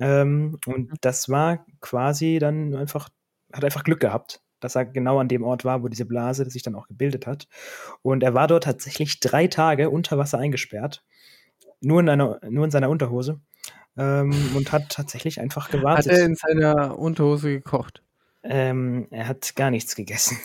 Ähm, 0.00 0.58
und 0.66 0.90
das 1.02 1.28
war 1.28 1.64
quasi 1.80 2.38
dann 2.40 2.74
einfach, 2.74 3.08
hat 3.52 3.64
einfach 3.64 3.84
Glück 3.84 4.00
gehabt, 4.00 4.40
dass 4.58 4.74
er 4.74 4.84
genau 4.84 5.18
an 5.18 5.28
dem 5.28 5.44
Ort 5.44 5.64
war, 5.64 5.82
wo 5.82 5.88
diese 5.88 6.06
Blase 6.06 6.48
sich 6.50 6.62
dann 6.62 6.74
auch 6.74 6.88
gebildet 6.88 7.26
hat. 7.26 7.46
Und 8.02 8.22
er 8.22 8.34
war 8.34 8.48
dort 8.48 8.64
tatsächlich 8.64 9.20
drei 9.20 9.46
Tage 9.46 9.90
unter 9.90 10.18
Wasser 10.18 10.38
eingesperrt, 10.38 11.04
nur 11.80 12.00
in, 12.00 12.08
einer, 12.08 12.40
nur 12.48 12.64
in 12.64 12.70
seiner 12.70 12.90
Unterhose 12.90 13.40
ähm, 13.96 14.32
und 14.56 14.72
hat 14.72 14.88
tatsächlich 14.88 15.40
einfach 15.40 15.66
Hat 15.66 15.72
gewartet. 15.72 16.12
er 16.12 16.24
in 16.24 16.34
seiner 16.34 16.98
Unterhose 16.98 17.50
gekocht? 17.50 18.02
Ähm, 18.42 19.06
er 19.10 19.28
hat 19.28 19.54
gar 19.56 19.70
nichts 19.70 19.94
gegessen. 19.96 20.38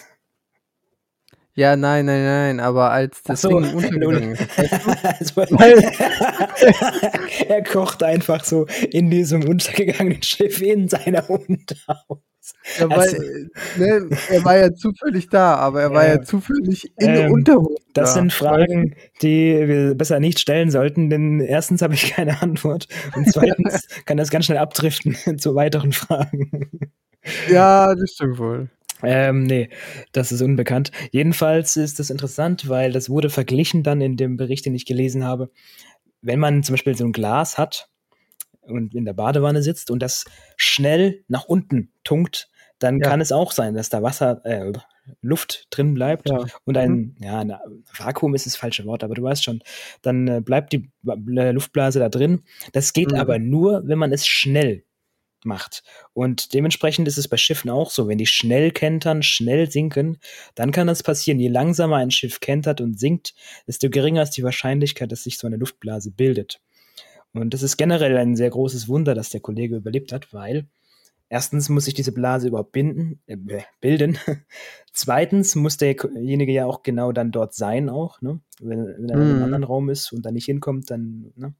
Ja, 1.57 1.77
nein, 1.77 2.05
nein, 2.05 2.23
nein, 2.25 2.59
aber 2.59 2.91
als 2.91 3.23
das 3.23 3.41
so, 3.41 3.61
Ding 3.61 3.73
untergegangen 3.73 4.33
ist, 4.35 5.37
weißt 5.37 5.51
du? 5.51 5.55
Weil- 5.57 5.89
er 7.47 7.63
kocht 7.63 8.03
einfach 8.03 8.43
so 8.43 8.65
in 8.91 9.09
diesem 9.09 9.47
untergegangenen 9.47 10.21
Schiff 10.21 10.61
in 10.61 10.89
seiner 10.89 11.29
Unterhose. 11.29 12.21
Ja, 12.77 12.89
weil, 12.89 12.99
Also- 12.99 13.17
ne, 13.77 14.09
er 14.29 14.43
war 14.43 14.57
ja 14.57 14.73
zufällig 14.73 15.29
da, 15.29 15.55
aber 15.55 15.81
er 15.83 15.91
war 15.93 16.05
Ja. 16.05 16.15
ja 16.15 16.21
zufällig 16.23 16.91
in 16.97 17.13
der 17.13 17.25
Ähm, 17.27 17.31
Unterhose 17.31 17.75
Das 17.93 18.09
da. 18.09 18.19
sind 18.19 18.33
Fragen, 18.33 18.93
die 19.21 19.65
wir 19.67 19.95
besser 19.95 20.19
nicht 20.19 20.39
stellen 20.41 20.69
sollten, 20.71 21.09
denn 21.09 21.39
erstens 21.39 21.81
habe 21.81 21.93
ich 21.93 22.11
keine 22.11 22.41
Antwort 22.41 22.89
und 23.15 23.31
zweitens 23.31 23.87
kann 24.05 24.17
das 24.17 24.29
ganz 24.29 24.45
schnell 24.45 24.57
abdriften 24.57 25.15
zu 25.39 25.55
weiteren 25.55 25.93
Fragen. 25.93 26.51
Ja, 27.49 27.93
das 27.95 28.11
stimmt 28.11 28.37
wohl. 28.37 28.69
Ähm, 29.03 29.43
nee, 29.43 29.69
das 30.13 30.31
ist 30.31 30.41
unbekannt. 30.41 30.91
Jedenfalls 31.11 31.75
ist 31.75 31.99
das 31.99 32.09
interessant, 32.09 32.69
weil 32.69 32.91
das 32.91 33.09
wurde 33.09 33.29
verglichen 33.29 33.83
dann 33.83 34.01
in 34.01 34.17
dem 34.17 34.37
Bericht, 34.37 34.65
den 34.65 34.73
ich 34.73 34.85
gelesen 34.85 35.23
habe. 35.25 35.51
Wenn 36.21 36.39
man 36.39 36.63
zum 36.63 36.73
Beispiel 36.73 36.95
so 36.95 37.05
ein 37.05 37.11
Glas 37.11 37.57
hat 37.57 37.89
und 38.61 38.95
in 38.95 39.05
der 39.05 39.13
Badewanne 39.13 39.61
sitzt 39.61 39.91
und 39.91 39.99
das 40.01 40.25
schnell 40.57 41.23
nach 41.27 41.45
unten 41.45 41.91
tunkt, 42.03 42.49
dann 42.79 42.99
Ja. 42.99 43.09
kann 43.09 43.21
es 43.21 43.31
auch 43.31 43.51
sein, 43.51 43.75
dass 43.75 43.89
da 43.89 44.01
Wasser, 44.01 44.41
äh, 44.45 44.71
Luft 45.21 45.67
drin 45.69 45.93
bleibt 45.93 46.29
Ja. 46.29 46.45
und 46.63 46.77
ein, 46.77 47.15
ja, 47.19 47.39
ein 47.39 47.53
Vakuum 47.95 48.33
ist 48.33 48.47
das 48.47 48.55
falsche 48.55 48.85
Wort, 48.85 49.03
aber 49.03 49.13
du 49.13 49.21
weißt 49.21 49.43
schon, 49.43 49.61
dann 50.01 50.27
äh, 50.27 50.41
bleibt 50.41 50.73
die 50.73 50.89
äh, 51.07 51.51
Luftblase 51.51 51.99
da 51.99 52.09
drin. 52.09 52.41
Das 52.73 52.91
geht 52.91 53.11
Mhm. 53.11 53.17
aber 53.19 53.37
nur, 53.37 53.83
wenn 53.85 53.99
man 53.99 54.11
es 54.11 54.25
schnell 54.25 54.83
macht. 55.45 55.83
Und 56.13 56.53
dementsprechend 56.53 57.07
ist 57.07 57.17
es 57.17 57.27
bei 57.27 57.37
Schiffen 57.37 57.69
auch 57.69 57.91
so. 57.91 58.07
Wenn 58.07 58.17
die 58.17 58.25
schnell 58.25 58.71
kentern, 58.71 59.23
schnell 59.23 59.69
sinken, 59.69 60.17
dann 60.55 60.71
kann 60.71 60.87
das 60.87 61.03
passieren. 61.03 61.39
Je 61.39 61.47
langsamer 61.47 61.97
ein 61.97 62.11
Schiff 62.11 62.39
kentert 62.39 62.81
und 62.81 62.99
sinkt, 62.99 63.33
desto 63.67 63.89
geringer 63.89 64.23
ist 64.23 64.31
die 64.31 64.43
Wahrscheinlichkeit, 64.43 65.11
dass 65.11 65.23
sich 65.23 65.37
so 65.37 65.47
eine 65.47 65.57
Luftblase 65.57 66.11
bildet. 66.11 66.59
Und 67.33 67.53
das 67.53 67.63
ist 67.63 67.77
generell 67.77 68.17
ein 68.17 68.35
sehr 68.35 68.49
großes 68.49 68.87
Wunder, 68.87 69.13
dass 69.13 69.29
der 69.29 69.41
Kollege 69.41 69.75
überlebt 69.75 70.11
hat, 70.11 70.33
weil 70.33 70.67
erstens 71.29 71.69
muss 71.69 71.85
sich 71.85 71.93
diese 71.93 72.11
Blase 72.11 72.47
überhaupt 72.47 72.71
binden, 72.71 73.21
äh, 73.27 73.37
bilden. 73.81 74.17
Zweitens 74.93 75.55
muss 75.55 75.77
derjenige 75.77 76.51
ja 76.53 76.65
auch 76.65 76.83
genau 76.83 77.11
dann 77.11 77.31
dort 77.31 77.53
sein, 77.53 77.89
auch, 77.89 78.21
ne? 78.21 78.39
Wenn, 78.61 78.85
wenn 78.85 79.09
er 79.09 79.15
in 79.15 79.21
einem 79.21 79.35
Mhm. 79.37 79.43
anderen 79.43 79.63
Raum 79.65 79.89
ist 79.89 80.13
und 80.13 80.25
da 80.25 80.31
nicht 80.31 80.45
hinkommt, 80.45 80.89
dann, 80.89 81.33
ne? 81.35 81.53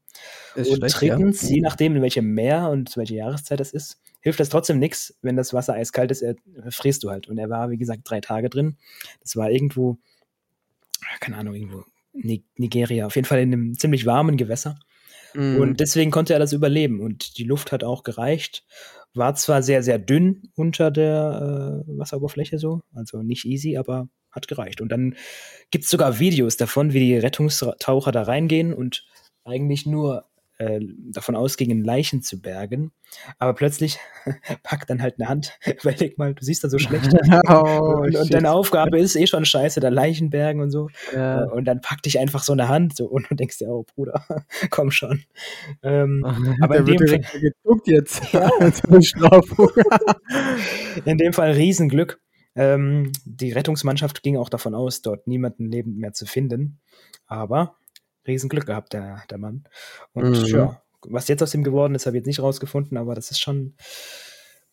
Ist 0.54 0.70
Und 0.70 0.76
schlecht, 0.78 1.02
ja. 1.02 1.16
drittens, 1.16 1.42
je 1.48 1.60
nachdem, 1.60 1.96
in 1.96 2.02
welchem 2.02 2.32
Meer 2.32 2.70
und 2.70 2.96
welche 2.96 3.16
Jahreszeit 3.16 3.60
das 3.60 3.72
ist, 3.72 4.00
hilft 4.20 4.40
das 4.40 4.48
trotzdem 4.48 4.78
nichts, 4.78 5.16
wenn 5.22 5.36
das 5.36 5.52
Wasser 5.52 5.74
eiskalt 5.74 6.10
ist, 6.10 6.22
er, 6.22 6.36
frierst 6.70 7.04
du 7.04 7.10
halt. 7.10 7.28
Und 7.28 7.36
er 7.38 7.50
war, 7.50 7.70
wie 7.70 7.76
gesagt, 7.76 8.02
drei 8.04 8.20
Tage 8.20 8.48
drin. 8.48 8.76
Das 9.20 9.36
war 9.36 9.50
irgendwo, 9.50 9.98
keine 11.20 11.36
Ahnung, 11.36 11.54
irgendwo 11.54 11.84
Ni- 12.12 12.44
Nigeria, 12.56 13.06
auf 13.06 13.14
jeden 13.16 13.26
Fall 13.26 13.40
in 13.40 13.52
einem 13.52 13.74
ziemlich 13.78 14.06
warmen 14.06 14.36
Gewässer. 14.38 14.78
Mhm. 15.36 15.60
Und 15.60 15.80
deswegen 15.80 16.10
konnte 16.10 16.32
er 16.32 16.38
das 16.38 16.52
überleben. 16.52 17.00
Und 17.00 17.38
die 17.38 17.44
Luft 17.44 17.72
hat 17.72 17.84
auch 17.84 18.02
gereicht. 18.02 18.64
War 19.14 19.34
zwar 19.34 19.62
sehr, 19.62 19.82
sehr 19.82 19.98
dünn 19.98 20.50
unter 20.54 20.90
der 20.90 21.84
äh, 21.86 21.98
Wasseroberfläche 21.98 22.58
so, 22.58 22.82
also 22.94 23.22
nicht 23.22 23.44
easy, 23.44 23.76
aber 23.76 24.08
hat 24.30 24.48
gereicht. 24.48 24.80
Und 24.80 24.90
dann 24.90 25.14
gibt 25.70 25.84
es 25.84 25.90
sogar 25.90 26.18
Videos 26.18 26.56
davon, 26.56 26.92
wie 26.92 27.00
die 27.00 27.16
Rettungstaucher 27.16 28.12
da 28.12 28.22
reingehen 28.22 28.74
und 28.74 29.06
eigentlich 29.44 29.86
nur 29.86 30.26
äh, 30.58 30.80
davon 31.10 31.36
ausgingen, 31.36 31.84
Leichen 31.84 32.22
zu 32.22 32.40
bergen. 32.40 32.92
Aber 33.38 33.54
plötzlich 33.54 33.98
packt 34.62 34.90
dann 34.90 35.02
halt 35.02 35.16
eine 35.18 35.28
Hand. 35.28 35.58
Überleg 35.82 36.18
mal, 36.18 36.34
du 36.34 36.44
siehst 36.44 36.64
da 36.64 36.68
so 36.68 36.78
schlecht. 36.78 37.12
oh, 37.48 38.02
und, 38.02 38.16
und, 38.16 38.34
deine 38.34 38.50
Aufgabe 38.52 38.98
ist 38.98 39.16
eh 39.16 39.26
schon 39.26 39.44
scheiße, 39.44 39.80
da 39.80 39.88
Leichen 39.88 40.30
bergen 40.30 40.60
und 40.60 40.70
so. 40.70 40.88
Ja. 41.12 41.44
Äh, 41.44 41.48
und 41.48 41.64
dann 41.66 41.80
packt 41.80 42.06
dich 42.06 42.18
einfach 42.18 42.42
so 42.42 42.52
eine 42.52 42.68
Hand 42.68 42.96
so 42.96 43.06
und 43.06 43.30
du 43.30 43.34
denkst 43.34 43.58
dir, 43.58 43.68
oh 43.68 43.84
Bruder, 43.94 44.24
komm 44.70 44.90
schon. 44.90 45.24
Ähm, 45.82 46.24
aber 46.60 46.78
in 46.78 46.86
dem 46.86 46.98
Fall. 46.98 47.20
Geguckt 47.40 47.88
jetzt. 47.88 48.32
Ja. 48.32 48.50
in 51.04 51.18
dem 51.18 51.32
Fall 51.32 51.52
Riesenglück. 51.52 52.20
Ähm, 52.54 53.12
die 53.26 53.52
Rettungsmannschaft 53.52 54.22
ging 54.22 54.38
auch 54.38 54.48
davon 54.48 54.74
aus, 54.74 55.02
dort 55.02 55.26
niemanden 55.26 55.66
lebend 55.66 55.98
mehr 55.98 56.14
zu 56.14 56.24
finden. 56.24 56.80
Aber 57.26 57.76
Riesenglück 58.26 58.66
gehabt, 58.66 58.92
der, 58.92 59.22
der 59.30 59.38
Mann. 59.38 59.64
Und 60.12 60.30
mhm. 60.30 60.46
ja, 60.46 60.82
was 61.02 61.28
jetzt 61.28 61.42
aus 61.42 61.54
ihm 61.54 61.64
geworden 61.64 61.94
ist, 61.94 62.06
habe 62.06 62.16
ich 62.16 62.20
jetzt 62.20 62.26
nicht 62.26 62.40
rausgefunden, 62.40 62.98
aber 62.98 63.14
das 63.14 63.30
ist 63.30 63.40
schon 63.40 63.74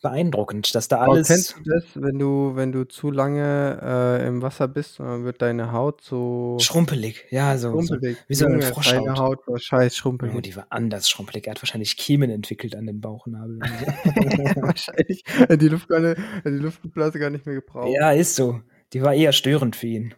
beeindruckend, 0.03 0.75
dass 0.75 0.87
da 0.87 0.99
alles. 0.99 1.29
Aber 1.29 1.35
kennst 1.35 1.55
du 1.57 1.63
das, 1.63 1.83
wenn 1.95 2.19
du, 2.19 2.51
wenn 2.55 2.71
du 2.71 2.83
zu 2.83 3.09
lange 3.09 3.79
äh, 3.81 4.27
im 4.27 4.43
Wasser 4.43 4.67
bist, 4.67 4.99
dann 4.99 5.23
wird 5.23 5.41
deine 5.41 5.71
Haut 5.71 6.01
so. 6.01 6.57
Schrumpelig, 6.59 7.25
ja, 7.31 7.57
so. 7.57 7.71
Schrumpelig. 7.71 8.17
So, 8.17 8.23
wie 8.27 8.35
so 8.35 8.45
eine 8.45 8.61
Froschhaut. 8.61 9.07
Deine 9.07 9.17
Haut 9.17 9.47
war 9.47 9.57
scheiß 9.57 9.95
schrumpelig. 9.95 10.35
Oh, 10.35 10.41
die 10.41 10.55
war 10.55 10.67
anders 10.69 11.09
schrumpelig. 11.09 11.47
Er 11.47 11.51
hat 11.51 11.61
wahrscheinlich 11.63 11.97
Kiemen 11.97 12.29
entwickelt 12.29 12.75
an 12.75 12.85
den 12.85 13.01
Bauchnabel. 13.01 13.59
wahrscheinlich. 14.57 15.23
Die 15.49 15.67
Luftblase, 15.69 16.15
die 16.45 16.49
Luftblase 16.49 17.17
gar 17.17 17.29
nicht 17.29 17.45
mehr 17.45 17.55
gebraucht. 17.55 17.89
Ja, 17.97 18.11
ist 18.11 18.35
so. 18.35 18.59
Die 18.91 19.01
war 19.01 19.13
eher 19.13 19.31
störend 19.31 19.75
für 19.75 19.87
ihn. 19.87 20.13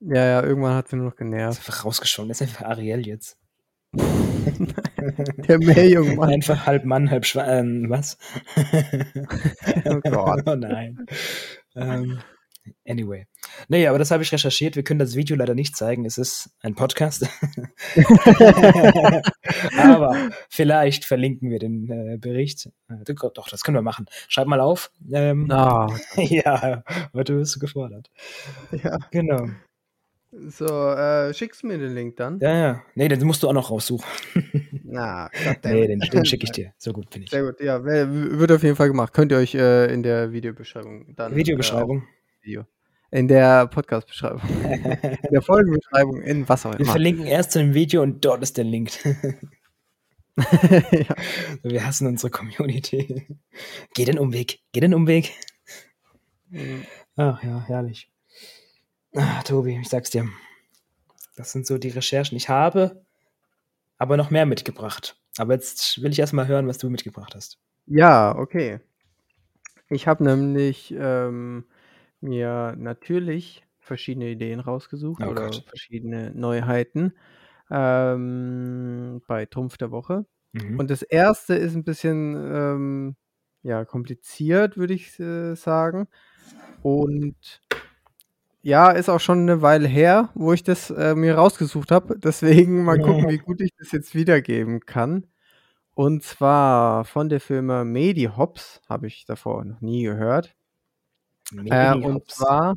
Ja, 0.00 0.24
ja, 0.24 0.42
irgendwann 0.42 0.74
hat 0.74 0.88
sie 0.88 0.96
nur 0.96 1.06
noch 1.06 1.16
genervt. 1.16 1.58
Ist 1.58 1.68
einfach 1.68 1.84
rausgeschoben. 1.84 2.28
Das 2.28 2.40
ist 2.40 2.48
einfach 2.48 2.66
Ariel 2.66 3.06
jetzt. 3.06 3.36
Der 5.48 5.58
Meerjungmann. 5.58 6.30
Einfach 6.30 6.66
halb 6.66 6.84
Mann, 6.84 7.10
halb 7.10 7.24
Schwein. 7.24 7.82
Ähm, 7.82 7.90
was? 7.90 8.18
oh 9.86 10.00
Gott. 10.00 10.42
oh 10.46 10.54
nein. 10.54 11.06
Ähm, 11.74 12.20
anyway. 12.86 13.26
Nee, 13.68 13.86
aber 13.86 13.98
das 13.98 14.10
habe 14.10 14.22
ich 14.22 14.30
recherchiert. 14.30 14.76
Wir 14.76 14.84
können 14.84 15.00
das 15.00 15.16
Video 15.16 15.36
leider 15.36 15.54
nicht 15.54 15.74
zeigen. 15.74 16.04
Es 16.04 16.18
ist 16.18 16.50
ein 16.60 16.74
Podcast. 16.74 17.26
aber 19.78 20.30
vielleicht 20.48 21.06
verlinken 21.06 21.50
wir 21.50 21.58
den 21.58 21.90
äh, 21.90 22.18
Bericht. 22.18 22.70
Äh, 22.88 23.14
doch, 23.34 23.48
das 23.48 23.62
können 23.62 23.76
wir 23.76 23.82
machen. 23.82 24.06
Schreib 24.28 24.46
mal 24.46 24.60
auf. 24.60 24.92
Ähm, 25.10 25.48
oh. 25.50 25.88
ja, 26.16 26.84
heute 27.14 27.36
wirst 27.36 27.56
du 27.56 27.60
gefordert. 27.60 28.10
Ja. 28.70 28.98
Genau. 29.10 29.48
So, 30.30 30.66
äh, 30.66 31.32
schickst 31.32 31.62
du 31.62 31.68
mir 31.68 31.78
den 31.78 31.94
Link 31.94 32.16
dann? 32.16 32.38
Ja, 32.40 32.54
ja. 32.54 32.82
Nee, 32.94 33.08
den 33.08 33.26
musst 33.26 33.42
du 33.42 33.48
auch 33.48 33.54
noch 33.54 33.70
raussuchen. 33.70 34.06
Na, 34.84 35.30
nee, 35.64 35.86
den, 35.86 36.00
den 36.00 36.24
schicke 36.26 36.44
ich 36.44 36.52
dir. 36.52 36.72
So 36.78 36.92
gut 36.92 37.08
bin 37.10 37.22
ich. 37.22 37.30
Sehr 37.30 37.42
gut, 37.42 37.60
ja, 37.60 37.82
wird 37.82 38.52
auf 38.52 38.62
jeden 38.62 38.76
Fall 38.76 38.88
gemacht. 38.88 39.12
Könnt 39.14 39.32
ihr 39.32 39.38
euch 39.38 39.54
äh, 39.54 39.92
in 39.92 40.02
der 40.02 40.32
Videobeschreibung 40.32 41.14
dann. 41.16 41.34
Videobeschreibung? 41.34 42.02
Äh, 42.02 42.46
Video. 42.46 42.64
In 43.10 43.26
der 43.26 43.66
Podcast-Beschreibung. 43.68 44.42
in 44.62 45.32
der 45.32 45.40
Folgenbeschreibung, 45.40 46.20
in 46.20 46.46
was 46.46 46.66
auch 46.66 46.72
immer. 46.72 46.80
Wir 46.80 46.86
verlinken 46.86 47.24
erst 47.24 47.52
zu 47.52 47.58
dem 47.58 47.72
Video 47.72 48.02
und 48.02 48.22
dort 48.22 48.42
ist 48.42 48.58
der 48.58 48.64
Link. 48.64 48.90
ja. 50.36 51.14
Wir 51.62 51.86
hassen 51.86 52.06
unsere 52.06 52.30
Community. 52.30 53.26
Geh 53.94 54.04
den 54.04 54.18
Umweg, 54.18 54.60
geh 54.72 54.80
den 54.80 54.92
Umweg. 54.92 55.32
Mhm. 56.50 56.84
Ach 57.16 57.42
ja, 57.42 57.64
herrlich. 57.66 58.10
Ah, 59.14 59.42
Tobi, 59.42 59.78
ich 59.80 59.88
sag's 59.88 60.10
dir. 60.10 60.28
Das 61.36 61.52
sind 61.52 61.66
so 61.66 61.78
die 61.78 61.88
Recherchen. 61.88 62.36
Ich 62.36 62.48
habe 62.48 63.04
aber 63.96 64.16
noch 64.16 64.30
mehr 64.30 64.46
mitgebracht. 64.46 65.16
Aber 65.38 65.54
jetzt 65.54 66.02
will 66.02 66.10
ich 66.10 66.18
erstmal 66.18 66.48
hören, 66.48 66.66
was 66.66 66.78
du 66.78 66.90
mitgebracht 66.90 67.34
hast. 67.34 67.58
Ja, 67.86 68.36
okay. 68.36 68.80
Ich 69.88 70.06
habe 70.06 70.24
nämlich 70.24 70.94
ähm, 70.96 71.64
mir 72.20 72.74
natürlich 72.76 73.64
verschiedene 73.80 74.28
Ideen 74.28 74.60
rausgesucht 74.60 75.22
oh 75.24 75.30
oder 75.30 75.46
Gott. 75.46 75.64
verschiedene 75.66 76.32
Neuheiten 76.34 77.14
ähm, 77.70 79.22
bei 79.26 79.46
Trumpf 79.46 79.78
der 79.78 79.90
Woche. 79.90 80.26
Mhm. 80.52 80.78
Und 80.78 80.90
das 80.90 81.02
erste 81.02 81.54
ist 81.54 81.74
ein 81.74 81.84
bisschen 81.84 82.34
ähm, 82.34 83.16
ja, 83.62 83.84
kompliziert, 83.84 84.76
würde 84.76 84.94
ich 84.94 85.18
äh, 85.18 85.54
sagen. 85.54 86.08
Und 86.82 87.60
ja, 88.62 88.90
ist 88.90 89.08
auch 89.08 89.20
schon 89.20 89.40
eine 89.40 89.62
Weile 89.62 89.88
her, 89.88 90.30
wo 90.34 90.52
ich 90.52 90.62
das 90.62 90.90
äh, 90.90 91.14
mir 91.14 91.36
rausgesucht 91.36 91.90
habe. 91.90 92.18
Deswegen 92.18 92.84
mal 92.84 93.00
gucken, 93.00 93.28
wie 93.28 93.38
gut 93.38 93.60
ich 93.60 93.70
das 93.78 93.92
jetzt 93.92 94.14
wiedergeben 94.14 94.80
kann. 94.80 95.26
Und 95.94 96.22
zwar 96.22 97.04
von 97.04 97.28
der 97.28 97.40
Firma 97.40 97.84
Medihops, 97.84 98.80
habe 98.88 99.06
ich 99.08 99.24
davor 99.26 99.64
noch 99.64 99.80
nie 99.80 100.04
gehört. 100.04 100.54
Äh, 101.66 101.94
und 101.94 102.30
zwar, 102.30 102.74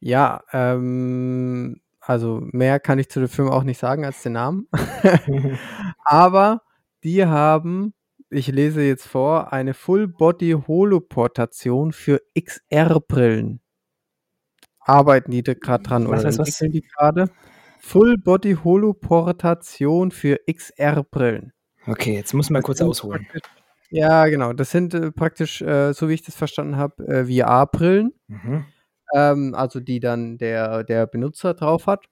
ja, 0.00 0.42
ähm, 0.52 1.80
also 2.00 2.40
mehr 2.52 2.80
kann 2.80 2.98
ich 2.98 3.08
zu 3.08 3.20
der 3.20 3.28
Firma 3.28 3.52
auch 3.52 3.62
nicht 3.64 3.78
sagen 3.78 4.04
als 4.04 4.22
den 4.22 4.32
Namen. 4.34 4.68
Aber 6.04 6.62
die 7.04 7.24
haben, 7.26 7.94
ich 8.30 8.48
lese 8.48 8.82
jetzt 8.82 9.06
vor, 9.06 9.52
eine 9.52 9.74
Full-Body-Holoportation 9.74 11.92
für 11.92 12.20
XR-Brillen 12.38 13.60
arbeiten 14.84 15.30
die 15.30 15.42
da 15.42 15.54
gerade 15.54 15.82
dran 15.82 16.08
was, 16.08 16.20
oder 16.20 16.28
was, 16.28 16.38
entwickeln 16.38 16.72
die 16.72 16.82
gerade. 16.82 17.30
Full 17.80 18.18
Body 18.18 18.56
Holoportation 18.62 20.12
für 20.12 20.38
XR-Brillen. 20.46 21.52
Okay, 21.86 22.14
jetzt 22.14 22.32
muss 22.32 22.48
man 22.48 22.62
kurz 22.62 22.80
ausholen. 22.80 23.26
Ja, 23.90 24.26
genau. 24.26 24.52
Das 24.52 24.70
sind 24.70 24.94
äh, 24.94 25.10
praktisch, 25.10 25.60
äh, 25.60 25.92
so 25.92 26.08
wie 26.08 26.14
ich 26.14 26.22
das 26.22 26.34
verstanden 26.34 26.76
habe, 26.76 27.06
äh, 27.06 27.24
VR-Brillen. 27.26 28.12
Mhm. 28.28 28.64
Ähm, 29.14 29.54
also 29.54 29.80
die 29.80 30.00
dann 30.00 30.38
der, 30.38 30.84
der 30.84 31.06
Benutzer 31.06 31.54
drauf 31.54 31.86
hat. 31.86 32.06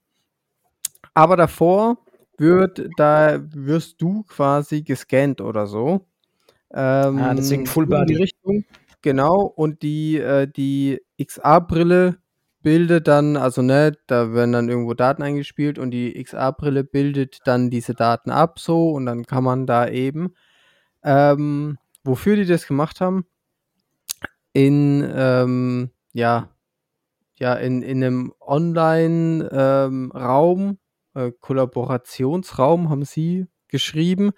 Aber 1.14 1.36
davor 1.36 1.98
wird, 2.36 2.88
da 2.96 3.40
wirst 3.54 4.02
du 4.02 4.24
quasi 4.24 4.82
gescannt 4.82 5.40
oder 5.40 5.66
so. 5.66 6.06
Ähm, 6.72 7.18
ah, 7.18 7.34
deswegen 7.34 7.66
Full 7.66 7.86
Body. 7.86 8.16
Richtung. 8.16 8.64
Genau, 9.02 9.42
und 9.42 9.82
die, 9.82 10.18
äh, 10.18 10.46
die 10.46 11.00
XR-Brille 11.18 12.18
bildet 12.62 13.08
dann, 13.08 13.36
also 13.36 13.62
ne, 13.62 13.92
da 14.06 14.32
werden 14.34 14.52
dann 14.52 14.68
irgendwo 14.68 14.94
Daten 14.94 15.22
eingespielt 15.22 15.78
und 15.78 15.90
die 15.92 16.20
XR-Brille 16.22 16.84
bildet 16.84 17.38
dann 17.46 17.70
diese 17.70 17.94
Daten 17.94 18.30
ab 18.30 18.58
so 18.58 18.90
und 18.92 19.06
dann 19.06 19.24
kann 19.26 19.44
man 19.44 19.66
da 19.66 19.88
eben, 19.88 20.34
ähm, 21.04 21.78
wofür 22.04 22.36
die 22.36 22.46
das 22.46 22.66
gemacht 22.66 23.00
haben, 23.00 23.24
in, 24.52 25.08
ähm, 25.14 25.90
ja, 26.12 26.50
ja, 27.36 27.54
in, 27.54 27.82
in 27.82 28.04
einem 28.04 28.32
Online-Raum, 28.40 30.60
ähm, 30.60 30.78
äh, 31.14 31.32
Kollaborationsraum 31.40 32.90
haben 32.90 33.04
sie 33.04 33.46
geschrieben, 33.68 34.32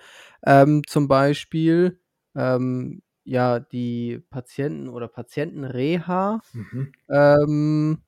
ähm, 0.47 0.83
zum 0.87 1.09
Beispiel, 1.09 2.01
ähm, 2.37 3.03
ja, 3.25 3.61
die 3.61 4.21
Patienten 4.31 4.89
oder 4.89 5.09
Patientenreha. 5.09 6.41
Mhm. 6.53 6.93
ähm, 7.11 7.99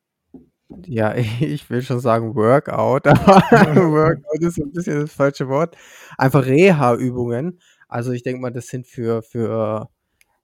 ja, 0.87 1.15
ich 1.41 1.69
will 1.71 1.83
schon 1.83 2.01
sagen 2.01 2.35
Workout, 2.35 3.07
aber 3.07 3.93
Workout 3.93 4.41
ist 4.41 4.59
ein 4.59 4.73
bisschen 4.73 5.01
das 5.01 5.13
falsche 5.13 5.49
Wort. 5.49 5.77
Einfach 6.19 6.45
Reha-Übungen. 6.45 7.61
Also 7.89 8.13
ich 8.13 8.23
denke 8.23 8.41
mal, 8.41 8.51
das 8.51 8.67
sind 8.67 8.87
für, 8.87 9.23
für 9.23 9.89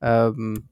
ähm, 0.00 0.68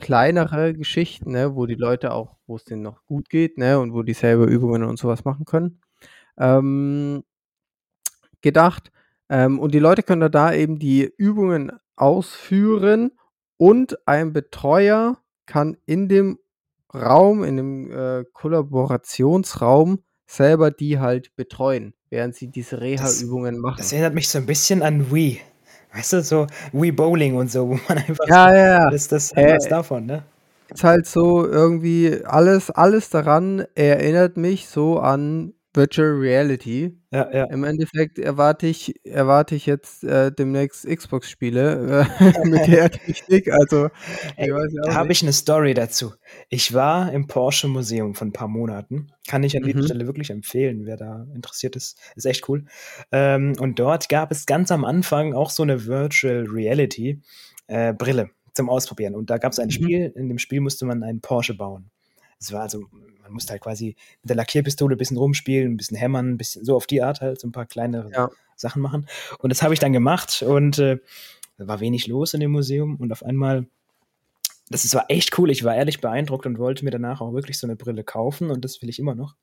kleinere 0.00 0.74
Geschichten, 0.74 1.32
ne, 1.32 1.54
wo 1.54 1.66
die 1.66 1.74
Leute 1.74 2.12
auch, 2.12 2.36
wo 2.46 2.56
es 2.56 2.64
denen 2.64 2.82
noch 2.82 3.04
gut 3.06 3.28
geht, 3.28 3.58
ne, 3.58 3.78
und 3.78 3.92
wo 3.92 4.02
die 4.02 4.14
selber 4.14 4.46
Übungen 4.46 4.84
und 4.84 4.98
sowas 4.98 5.24
machen 5.24 5.44
können. 5.44 5.80
Ähm, 6.38 7.24
gedacht. 8.40 8.90
Ähm, 9.28 9.58
und 9.58 9.74
die 9.74 9.78
Leute 9.78 10.02
können 10.02 10.30
da 10.30 10.52
eben 10.52 10.78
die 10.78 11.12
Übungen 11.16 11.72
ausführen 11.96 13.12
und 13.56 13.98
ein 14.06 14.32
Betreuer 14.32 15.18
kann 15.46 15.76
in 15.86 16.08
dem 16.08 16.38
Raum, 16.94 17.44
in 17.44 17.56
dem 17.56 17.90
äh, 17.90 18.24
Kollaborationsraum 18.32 20.02
selber 20.26 20.70
die 20.70 20.98
halt 20.98 21.34
betreuen, 21.36 21.94
während 22.10 22.34
sie 22.34 22.48
diese 22.48 22.80
Reha-Übungen 22.80 23.58
machen. 23.58 23.78
Das 23.78 23.92
erinnert 23.92 24.14
mich 24.14 24.28
so 24.28 24.38
ein 24.38 24.46
bisschen 24.46 24.82
an 24.82 25.10
Wii. 25.12 25.40
Weißt 25.94 26.12
du, 26.12 26.22
so 26.22 26.46
Wii 26.72 26.92
Bowling 26.92 27.36
und 27.36 27.50
so, 27.50 27.68
wo 27.68 27.78
man 27.88 27.98
einfach 27.98 28.26
ja, 28.28 28.48
so, 28.48 28.54
ja, 28.54 28.66
ja. 28.66 28.90
das, 28.90 29.08
das 29.08 29.32
äh, 29.32 29.56
was 29.56 29.68
davon, 29.68 30.06
ne? 30.06 30.24
Ist 30.70 30.84
halt 30.84 31.06
so 31.06 31.46
irgendwie 31.46 32.20
alles, 32.24 32.70
alles 32.70 33.08
daran 33.08 33.64
erinnert 33.74 34.36
mich 34.36 34.68
so 34.68 34.98
an 34.98 35.54
Virtual 35.74 36.08
Reality. 36.08 36.98
Ja, 37.12 37.30
ja. 37.32 37.44
Im 37.44 37.62
Endeffekt 37.64 38.18
erwarte 38.18 38.66
ich 38.66 38.94
erwarte 39.04 39.54
ich 39.54 39.66
jetzt, 39.66 40.02
äh, 40.04 40.32
demnächst 40.32 40.86
Xbox-Spiele, 40.86 42.06
äh, 42.20 42.44
mit 42.48 42.66
der 42.66 42.90
Technik. 42.90 43.52
Also, 43.52 43.88
da 44.36 44.94
habe 44.94 45.12
ich 45.12 45.22
eine 45.22 45.32
Story 45.32 45.74
dazu. 45.74 46.12
Ich 46.48 46.72
war 46.74 47.12
im 47.12 47.26
Porsche 47.26 47.68
Museum 47.68 48.14
vor 48.14 48.26
ein 48.26 48.32
paar 48.32 48.48
Monaten. 48.48 49.08
Kann 49.28 49.42
ich 49.44 49.56
an 49.56 49.62
dieser 49.62 49.80
Mhm. 49.80 49.84
Stelle 49.84 50.06
wirklich 50.06 50.30
empfehlen, 50.30 50.86
wer 50.86 50.96
da 50.96 51.26
interessiert 51.34 51.76
ist. 51.76 51.98
Ist 52.16 52.24
echt 52.26 52.48
cool. 52.48 52.64
Ähm, 53.12 53.54
und 53.60 53.78
dort 53.78 54.08
gab 54.08 54.32
es 54.32 54.46
ganz 54.46 54.72
am 54.72 54.84
Anfang 54.84 55.34
auch 55.34 55.50
so 55.50 55.62
eine 55.62 55.86
Virtual 55.86 56.44
Reality, 56.48 57.20
äh, 57.66 57.92
Brille 57.92 58.30
zum 58.54 58.68
Ausprobieren. 58.70 59.14
Und 59.14 59.30
da 59.30 59.38
gab 59.38 59.52
es 59.52 59.58
ein 59.58 59.66
Mhm. 59.68 59.72
Spiel, 59.72 60.12
in 60.16 60.28
dem 60.28 60.38
Spiel 60.38 60.60
musste 60.60 60.86
man 60.86 61.02
einen 61.02 61.20
Porsche 61.20 61.54
bauen. 61.54 61.90
Es 62.40 62.52
war 62.52 62.62
also 62.62 62.84
man 63.28 63.34
musste 63.34 63.52
halt 63.52 63.62
quasi 63.62 63.96
mit 64.22 64.30
der 64.30 64.36
Lackierpistole 64.36 64.94
ein 64.94 64.98
bisschen 64.98 65.16
rumspielen, 65.16 65.72
ein 65.72 65.76
bisschen 65.76 65.96
hämmern, 65.96 66.30
ein 66.30 66.36
bisschen 66.38 66.64
so 66.64 66.76
auf 66.76 66.86
die 66.86 67.02
Art 67.02 67.20
halt, 67.20 67.40
so 67.40 67.46
ein 67.48 67.52
paar 67.52 67.66
kleinere 67.66 68.10
Ja. 68.10 68.30
Sachen 68.56 68.82
machen. 68.82 69.06
Und 69.38 69.50
das 69.50 69.62
habe 69.62 69.72
ich 69.74 69.80
dann 69.80 69.92
gemacht 69.92 70.42
und, 70.42 70.78
äh, 70.78 70.98
da 71.58 71.66
war 71.68 71.80
wenig 71.80 72.06
los 72.06 72.34
in 72.34 72.40
dem 72.40 72.52
Museum 72.52 72.96
und 72.96 73.12
auf 73.12 73.24
einmal 73.24 73.66
das 74.70 74.84
ist 74.84 74.94
war 74.94 75.06
echt 75.08 75.38
cool. 75.38 75.50
Ich 75.50 75.64
war 75.64 75.74
ehrlich 75.74 76.00
beeindruckt 76.00 76.44
und 76.44 76.58
wollte 76.58 76.84
mir 76.84 76.90
danach 76.90 77.20
auch 77.20 77.32
wirklich 77.32 77.58
so 77.58 77.66
eine 77.66 77.74
Brille 77.76 78.04
kaufen 78.04 78.50
und 78.50 78.64
das 78.64 78.82
will 78.82 78.88
ich 78.90 78.98
immer 78.98 79.14
noch. 79.14 79.34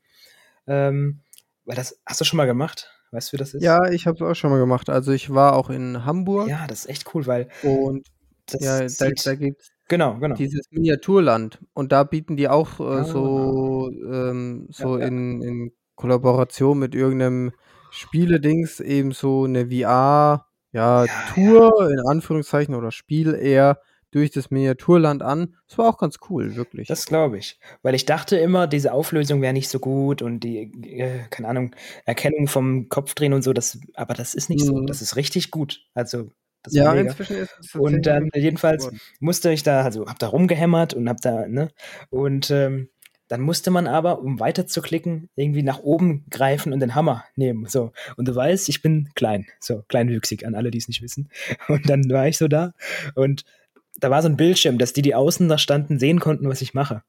Ähm, 0.68 1.22
weil 1.66 1.76
das 1.76 2.00
hast 2.06 2.22
du 2.22 2.26
schon 2.26 2.38
mal 2.38 2.46
gemacht? 2.46 2.92
Weißt 3.12 3.30
du, 3.30 3.34
wie 3.34 3.38
das 3.38 3.54
ist? 3.54 3.64
Ja, 3.64 3.90
ich 3.90 4.08
habe 4.08 4.16
es 4.18 4.22
auch 4.22 4.36
schon 4.36 4.52
mal 4.52 4.60
gemacht. 4.60 4.90
Also, 4.90 5.12
ich 5.12 5.34
war 5.34 5.56
auch 5.56 5.70
in 5.70 6.06
Hamburg 6.06 6.48
Ja, 6.50 6.68
das 6.68 6.82
ist 6.82 6.90
echt 6.90 7.14
cool, 7.14 7.26
weil 7.26 7.50
und 7.64 8.08
das 8.48 8.62
ja, 8.62 8.88
da 8.88 9.10
da 9.24 9.36
gibt's 9.36 9.72
genau, 9.88 10.18
genau. 10.20 10.36
dieses 10.36 10.66
Miniaturland 10.72 11.60
und 11.74 11.92
da 11.92 12.04
bieten 12.04 12.38
die 12.38 12.48
auch, 12.50 12.80
äh, 12.80 12.84
Ah. 12.84 13.04
so 13.04 13.90
ähm, 13.92 14.68
so 14.72 14.98
ja. 14.98 15.08
in 15.08 15.42
in 15.42 15.72
Kollaboration 15.96 16.80
mit 16.80 16.96
irgend 16.96 17.18
'nem 17.20 17.52
Spieledings 17.90 18.80
eben 18.80 19.12
so 19.12 19.48
'ne 19.48 19.68
VR, 19.70 20.46
ja, 20.74 21.06
Ja. 21.06 21.26
Tour 21.34 21.90
in 21.92 22.00
Anführungszeichen 22.08 22.76
oder 22.76 22.92
Spiel 22.92 23.34
eher 23.34 23.80
durch 24.12 24.32
das 24.32 24.52
Miniaturland 24.52 25.24
an. 25.24 25.56
Das 25.68 25.78
war 25.78 25.88
auch 25.90 25.98
ganz 25.98 26.18
cool, 26.30 26.56
wirklich. 26.56 26.88
Das 26.88 27.06
glaube 27.08 27.38
ich. 27.40 27.60
Weil 27.82 27.96
ich 27.96 28.06
dachte 28.06 28.38
immer, 28.38 28.68
diese 28.68 28.94
Auflösung 28.94 29.42
wäre 29.42 29.54
nicht 29.54 29.70
so 29.70 29.80
gut 29.80 30.22
und 30.22 30.42
die, 30.42 30.72
äh, 31.00 31.28
keine 31.30 31.48
Ahnung, 31.48 31.76
Erkennung 32.06 32.48
vom 32.48 32.90
Kopfdrehen 32.90 33.34
und 33.34 33.42
so, 33.42 33.54
das 33.54 33.80
aber 33.96 34.14
das 34.14 34.36
ist 34.36 34.50
nicht 34.50 34.64
so. 34.66 34.76
Mhm. 34.76 34.88
Das 34.88 35.02
ist 35.02 35.16
richtig 35.16 35.50
gut. 35.52 35.82
Also, 35.96 36.30
das 36.66 36.74
Ja, 36.74 36.94
inzwischen 36.94 37.38
ist 37.38 37.56
es 37.60 37.76
Und 37.76 38.06
dann 38.06 38.30
jedenfalls 38.36 38.84
geworden. 38.86 39.02
musste 39.20 39.52
ich 39.52 39.64
da 39.64 39.82
also, 39.84 40.06
habe 40.08 40.20
da 40.20 40.28
rumgehämmert 40.28 40.94
und 40.94 41.08
habe 41.10 41.20
da 41.22 41.48
ne? 41.48 41.70
Und, 42.10 42.52
ähm, 42.52 42.90
dann 43.28 43.42
musste 43.42 43.72
man 43.72 43.88
aber, 43.88 44.20
um 44.22 44.40
weiterzuklicken, 44.40 45.30
irgendwie 45.36 45.64
nach 45.64 45.80
oben 45.80 46.26
greifen 46.30 46.74
und 46.74 46.80
den 46.80 46.94
Hammer 46.94 47.24
nehmen, 47.36 47.66
so. 47.66 47.92
Und 48.18 48.28
du 48.28 48.36
weißt, 48.36 48.70
ich 48.70 48.84
bin 48.84 49.10
klein, 49.16 49.48
so 49.60 49.84
kleinwüchsig, 49.88 50.46
an 50.46 50.54
alle, 50.54 50.70
die's 50.70 50.88
nicht 50.88 51.02
wissen. 51.02 51.30
Und 51.68 51.90
dann 51.90 52.08
war 52.12 52.28
ich 52.28 52.38
so 52.38 52.48
da 52.48 52.74
und 53.16 53.44
da 54.00 54.10
war 54.10 54.22
so 54.22 54.28
'n 54.30 54.38
Bildschirm, 54.38 54.78
dass 54.78 54.94
die, 54.94 55.02
die 55.02 55.16
außen 55.16 55.48
da 55.50 55.58
standen, 55.58 56.00
sehen 56.00 56.20
konnten, 56.20 56.48
was 56.50 56.62
ich 56.62 56.74
mache. 56.74 57.02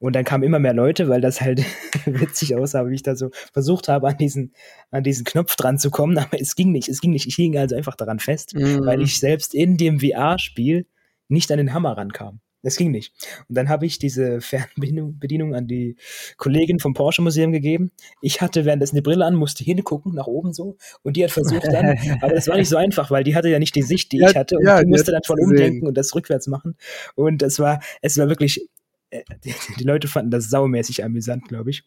Und 0.00 0.14
dann 0.16 0.24
kamen 0.24 0.44
immer 0.44 0.58
mehr 0.58 0.74
Leute, 0.74 1.08
weil 1.08 1.20
das 1.20 1.40
halt 1.40 1.64
witzig 2.06 2.56
aussah, 2.56 2.86
wie 2.88 2.94
ich 2.94 3.02
da 3.02 3.16
so 3.16 3.30
versucht 3.52 3.88
habe, 3.88 4.08
an 4.08 4.18
diesen 4.18 4.52
an 4.90 5.02
diesen 5.04 5.24
Knopf 5.24 5.56
dran 5.56 5.78
zu 5.78 5.90
kommen, 5.90 6.18
aber 6.18 6.40
es 6.40 6.56
ging 6.56 6.72
nicht. 6.72 6.88
Es 6.88 7.00
ging 7.00 7.12
nicht. 7.12 7.26
Ich 7.26 7.36
hing 7.36 7.56
also 7.58 7.76
einfach 7.76 7.96
daran 7.96 8.18
fest, 8.20 8.54
weil 8.84 8.98
Mhm. 8.98 9.02
ich 9.04 9.18
selbst 9.20 9.54
in 9.54 9.76
dem 9.76 10.00
VR-Spiel 10.00 10.86
nicht 11.28 11.50
an 11.52 11.58
den 11.58 11.72
Hammer 11.74 11.96
rankam. 11.96 12.40
Das 12.64 12.76
ging 12.76 12.90
nicht. 12.90 13.12
Und 13.48 13.56
dann 13.56 13.68
habe 13.68 13.86
ich 13.86 13.98
diese 13.98 14.40
Fernbedienung 14.40 15.18
Bedienung 15.18 15.54
an 15.54 15.68
die 15.68 15.96
Kollegin 16.36 16.80
vom 16.80 16.94
Porsche 16.94 17.22
Museum 17.22 17.52
gegeben. 17.52 17.92
Ich 18.20 18.40
hatte 18.40 18.64
währenddessen 18.64 18.96
die 18.96 19.02
Brille 19.02 19.24
an, 19.24 19.34
musste 19.34 19.62
hingucken, 19.62 20.14
nach 20.14 20.26
oben 20.26 20.52
so, 20.52 20.76
und 21.02 21.16
die 21.16 21.24
hat 21.24 21.30
versucht 21.30 21.66
dann 21.66 21.96
aber 22.22 22.34
das 22.34 22.48
war 22.48 22.56
nicht 22.56 22.68
so 22.68 22.76
einfach, 22.76 23.10
weil 23.10 23.22
die 23.22 23.36
hatte 23.36 23.48
ja 23.48 23.58
nicht 23.58 23.74
die 23.76 23.82
Sicht, 23.82 24.12
die 24.12 24.18
Ja, 24.18 24.30
ich 24.30 24.36
hatte 24.36 24.56
und 24.56 24.66
ja, 24.66 24.80
die 24.80 24.88
musste 24.88 25.12
dann 25.12 25.22
voll 25.24 25.40
umdenken 25.40 25.86
und 25.86 25.96
das 25.96 26.14
rückwärts 26.14 26.46
machen. 26.48 26.76
Und 27.14 27.42
es 27.42 27.58
war 27.58 27.80
es 28.02 28.18
war 28.18 28.28
wirklich 28.28 28.68
äh, 29.10 29.22
die 29.44 29.54
die 29.78 29.84
Leute 29.84 30.08
fanden 30.08 30.30
das 30.30 30.50
saumäßig 30.50 31.04
amüsant, 31.04 31.48
glaube 31.48 31.70
ich. 31.70 31.84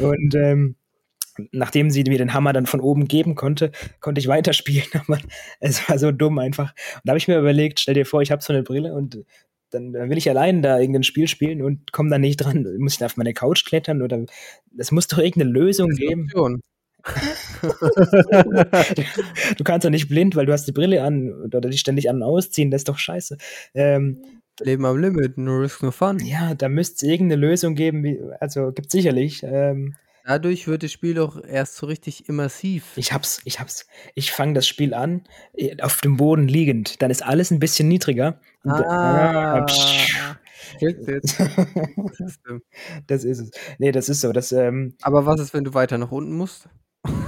Und, 0.00 0.34
ähm, 0.34 0.76
nachdem 1.52 1.90
sie 1.90 2.04
mir 2.04 2.18
den 2.18 2.32
Hammer 2.32 2.52
dann 2.52 2.66
von 2.66 2.80
oben 2.80 3.08
geben 3.08 3.34
konnte, 3.34 3.72
konnte 4.00 4.20
ich 4.20 4.28
weiterspielen, 4.28 4.86
aber 5.06 5.18
es 5.60 5.88
war 5.88 5.98
so 5.98 6.12
dumm 6.12 6.38
einfach. 6.38 6.70
Und 6.96 7.00
da 7.04 7.10
habe 7.10 7.18
ich 7.18 7.28
mir 7.28 7.38
überlegt, 7.38 7.80
stell 7.80 7.94
dir 7.94 8.06
vor, 8.06 8.22
ich 8.22 8.30
habe 8.30 8.42
so 8.42 8.52
'ne 8.52 8.62
Brille 8.62 8.94
und 8.94 9.18
dann 9.74 9.92
dann 9.92 10.08
will 10.10 10.16
ich 10.18 10.28
allein 10.30 10.62
da 10.62 10.78
irgend 10.80 10.96
'n 10.98 11.02
Spiel 11.04 11.28
spielen 11.28 11.60
und 11.62 11.92
komme 11.92 12.08
da 12.10 12.18
nicht 12.18 12.38
dran. 12.38 12.66
Muss 12.78 12.94
ich 12.94 12.98
da 13.00 13.06
auf 13.06 13.16
meine 13.18 13.34
Couch 13.34 13.64
klettern 13.66 14.00
oder 14.02 14.24
es 14.78 14.92
muss 14.92 15.08
doch 15.08 15.18
irgend 15.18 15.36
'ne 15.38 15.44
Lösung 15.44 15.90
geben. 15.90 16.30
Du 19.58 19.64
kannst 19.64 19.84
doch 19.84 19.90
nicht 19.90 20.08
blind, 20.08 20.36
weil 20.36 20.46
du 20.46 20.52
hast 20.52 20.66
die 20.66 20.72
Brille 20.72 21.02
an 21.02 21.32
oder 21.44 21.60
die 21.60 21.78
ständig 21.78 22.08
an 22.10 22.16
und 22.16 22.22
ausziehen, 22.22 22.70
das 22.70 22.80
ist 22.80 22.88
doch 22.88 22.98
scheiße. 22.98 23.36
Ähm, 23.74 24.18
Leben 24.60 24.84
am 24.86 24.98
Limit, 24.98 25.36
no 25.38 25.58
risk, 25.58 25.82
no 25.82 25.90
fun. 25.90 26.18
ja, 26.24 26.54
da 26.54 26.68
müsst's 26.68 27.02
irgend 27.02 27.28
'ne 27.28 27.36
Lösung 27.36 27.74
geben, 27.74 28.02
wie 28.04 28.20
also, 28.40 28.72
gibt's 28.72 28.92
sicherlich, 28.92 29.42
ähm 29.44 29.94
Dadurch 30.26 30.66
wird 30.66 30.82
das 30.82 30.90
Spiel 30.90 31.18
auch 31.18 31.36
erst 31.44 31.76
so 31.76 31.84
richtig 31.84 32.30
immersiv. 32.30 32.92
Ich 32.96 33.12
habe 33.12 33.22
es 33.24 33.42
ich 33.44 33.60
habe 33.60 33.68
es. 33.68 33.86
Ich 34.14 34.32
fange 34.32 34.54
das 34.54 34.66
Spiel 34.66 34.94
an, 34.94 35.24
äh, 35.54 35.76
auf 35.82 36.00
dem 36.00 36.16
Boden 36.16 36.48
liegend. 36.48 37.02
Dann 37.02 37.10
ist 37.10 37.22
alles 37.22 37.50
'n 37.50 37.58
bisschen 37.58 37.88
niedriger. 37.88 38.40
Ah, 38.66 39.66
jetzt. 40.80 41.36
Das 43.06 43.24
ist 43.24 43.40
es. 43.40 43.50
Ne, 43.78 43.92
das 43.92 44.08
ist 44.08 44.22
so, 44.22 44.32
das, 44.32 44.50
ähm 44.52 44.96
Aber 45.02 45.26
was 45.26 45.40
ist, 45.40 45.52
wenn 45.52 45.64
du 45.64 45.74
weiter 45.74 45.98
nach 45.98 46.10
unten 46.10 46.32
musst? 46.32 46.68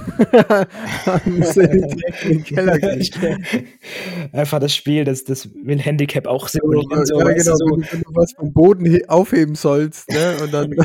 Einfach 4.33 4.59
das 4.59 4.75
Spiel, 4.75 5.03
das 5.05 5.23
das 5.23 5.49
will 5.53 5.79
Handicap 5.79 6.27
auch 6.27 6.47
simulieren, 6.47 7.05
so, 7.05 7.19
ja 7.19 7.25
genau, 7.33 7.55
so. 7.55 7.65
du 7.65 7.77
wenn 7.89 8.01
du 8.01 8.11
was 8.15 8.33
vom 8.33 8.53
Boden 8.53 8.85
he 8.85 9.07
aufheben 9.09 9.55
sollst, 9.55 10.11
ne, 10.11 10.37
und 10.39 10.51
dann 10.51 10.71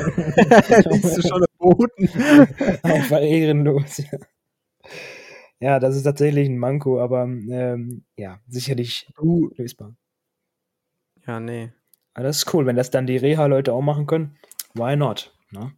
liegst 0.91 1.17
du 1.17 1.23
schon 1.23 1.43
am 1.43 1.59
Boden. 1.59 2.09
Einfach 2.83 3.21
ehrenlos, 3.21 3.99
ja. 3.99 4.19
Ja, 5.63 5.79
das 5.79 5.95
ist 5.97 6.03
tatsächlich 6.03 6.49
'n 6.49 6.59
Manko, 6.59 7.01
aber, 7.01 7.23
ähm, 7.25 8.05
ja, 8.17 8.41
sicherlich 8.49 9.07
Du 9.17 9.51
lösbar. 9.57 9.95
Ja, 11.27 11.39
ne. 11.41 11.73
Aber 12.15 12.25
das 12.25 12.39
ist 12.39 12.55
cool, 12.55 12.67
wenn 12.67 12.77
das 12.77 12.91
dann 12.91 13.07
die 13.07 13.17
Reha-Leute 13.17 13.73
auch 13.73 13.81
machen 13.83 14.07
können. 14.07 14.37
Why 14.75 14.97
not, 14.97 15.35
ne? 15.51 15.73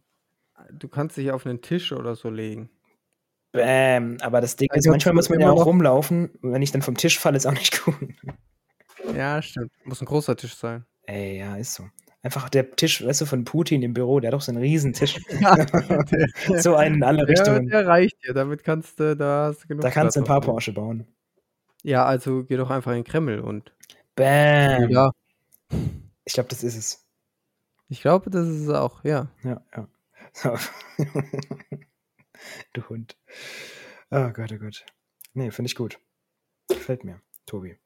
Du 0.73 0.87
kannst 0.89 1.17
dich 1.17 1.31
auf 1.31 1.45
'nen 1.45 1.61
Tisch 1.61 1.91
oder 1.93 2.15
so 2.15 2.29
legen. 2.29 2.69
Bäm, 3.55 4.17
aber 4.21 4.41
das 4.41 4.55
Ding 4.55 4.69
ist, 4.73 4.87
manchmal 4.87 5.15
muss 5.15 5.29
man 5.29 5.39
ja 5.39 5.45
immer 5.47 5.53
auch 5.53 5.65
rumlaufen 5.65 6.29
und 6.41 6.51
wenn 6.53 6.61
ich 6.61 6.71
dann 6.71 6.81
vom 6.81 6.97
Tisch 6.97 7.19
falle, 7.19 7.37
ist 7.37 7.45
auch 7.47 7.53
nicht 7.53 7.81
gut. 7.85 7.97
Ja, 9.11 9.41
stimmt. 9.41 9.71
Muss 9.83 10.01
'n 10.01 10.05
großer 10.05 10.35
Tisch 10.35 10.55
sein. 10.55 10.85
Ey, 11.07 11.37
ja, 11.39 11.55
ist 11.57 11.75
so. 11.75 11.89
Einfach 12.23 12.49
der 12.49 12.75
Tisch, 12.75 13.05
weißt 13.05 13.21
du, 13.21 13.25
von 13.27 13.43
Putin 13.45 13.83
im 13.83 13.93
Büro, 13.93 14.19
der 14.19 14.29
hat 14.29 14.33
doch 14.33 14.41
so 14.41 14.51
'n 14.51 14.57
Riesentisch. 14.57 15.19
Ja, 15.39 15.55
der 16.49 16.63
So 16.63 16.75
einen 16.75 16.95
in 16.95 17.03
alle 17.03 17.25
der 17.25 17.27
Richtungen. 17.27 17.69
der 17.69 17.87
reicht 17.87 18.15
dir. 18.23 18.33
Damit 18.33 18.63
kannst 18.63 18.99
du 18.99 19.15
da 19.15 19.47
hast 19.49 19.63
du 19.63 19.67
genug 19.67 19.83
Da 19.83 19.89
kannst 19.91 20.15
du 20.15 20.21
'n 20.21 20.23
Platz 20.23 20.27
paar 20.27 20.37
auf 20.37 20.43
jeden 20.43 20.53
Porsche 20.53 20.73
bauen. 20.73 21.07
Ja, 21.83 22.05
also 22.05 22.43
geh 22.43 22.57
doch 22.57 22.69
einfach 22.71 22.91
in 22.91 22.99
'n 22.99 23.03
Kreml 23.03 23.39
und 23.39 23.73
Bäm. 24.15 24.89
ja. 24.89 25.11
Ich 26.25 26.33
glaube, 26.33 26.49
das 26.49 26.63
ist 26.63 26.75
es. 26.75 27.05
Ich 27.89 28.01
glaube, 28.01 28.29
das 28.29 28.47
ist 28.47 28.61
es 28.63 28.69
auch, 28.69 29.03
ja. 29.03 29.29
Ja, 29.43 29.61
ja. 29.75 29.87
So. 30.33 30.55
Du 32.73 32.81
Hund. 32.89 33.15
Oh 34.11 34.29
Gott, 34.31 34.51
oh 34.53 34.57
Gott. 34.57 34.85
Ne, 35.33 35.51
finde 35.51 35.67
ich 35.67 35.75
gut. 35.75 35.99
Gefällt 36.69 37.03
mir, 37.05 37.21
Tobi. 37.45 37.77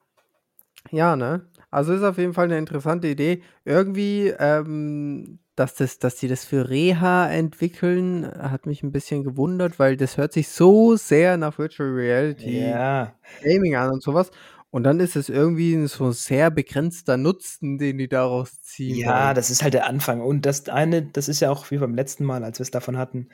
Ja, 0.90 1.16
ne? 1.16 1.46
Also, 1.70 1.92
ist 1.92 2.02
auf 2.02 2.18
jeden 2.18 2.34
Fall 2.34 2.48
'ne 2.48 2.58
interessante 2.58 3.08
Idee. 3.08 3.42
Irgendwie, 3.64 4.28
ähm, 4.38 5.38
dass 5.56 5.74
das 5.74 5.98
dass 5.98 6.16
die 6.16 6.28
das 6.28 6.44
für 6.44 6.68
Reha 6.68 7.28
entwickeln, 7.30 8.26
hat 8.26 8.66
mich 8.66 8.82
'n 8.82 8.90
bisschen 8.92 9.22
gewundert, 9.24 9.78
weil 9.78 9.96
das 9.96 10.16
hört 10.16 10.32
sich 10.32 10.48
so 10.48 10.96
sehr 10.96 11.36
nach 11.36 11.58
Virtual 11.58 11.90
Reality 11.90 12.78
Ja. 12.78 13.14
Gaming 13.40 13.76
an 13.76 13.90
und 13.92 14.02
so 14.02 14.14
was. 14.14 14.30
Und 14.74 14.84
dann 14.84 15.00
ist 15.00 15.16
es 15.16 15.28
irgendwie 15.28 15.86
so 15.86 16.12
sehr 16.12 16.50
begrenzter 16.50 17.16
Nutzen, 17.16 17.78
den 17.78 17.98
die 17.98 18.08
daraus 18.08 18.60
ziehen 18.62 19.04
Ja, 19.04 19.04
wollen. 19.04 19.34
das 19.34 19.50
ist 19.50 19.62
halt 19.62 19.74
der 19.74 19.86
Anfang. 19.86 20.20
Und 20.20 20.46
das 20.46 20.68
eine 20.68 21.02
das 21.02 21.28
ist 21.28 21.40
ja 21.40 21.50
auch 21.50 21.70
wie 21.70 21.78
beim 21.78 21.94
letzten 21.94 22.24
Mal, 22.24 22.42
als 22.42 22.58
wir's 22.58 22.70
davon 22.70 22.96
hatten, 22.96 23.28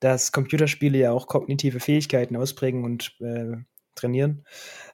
dass 0.00 0.32
Computerspiele 0.32 0.96
ja 0.98 1.10
auch 1.12 1.26
kognitive 1.26 1.80
Fähigkeiten 1.80 2.36
ausprägen 2.36 2.84
und, 2.84 3.16
äh, 3.20 3.56
trainieren. 3.94 4.44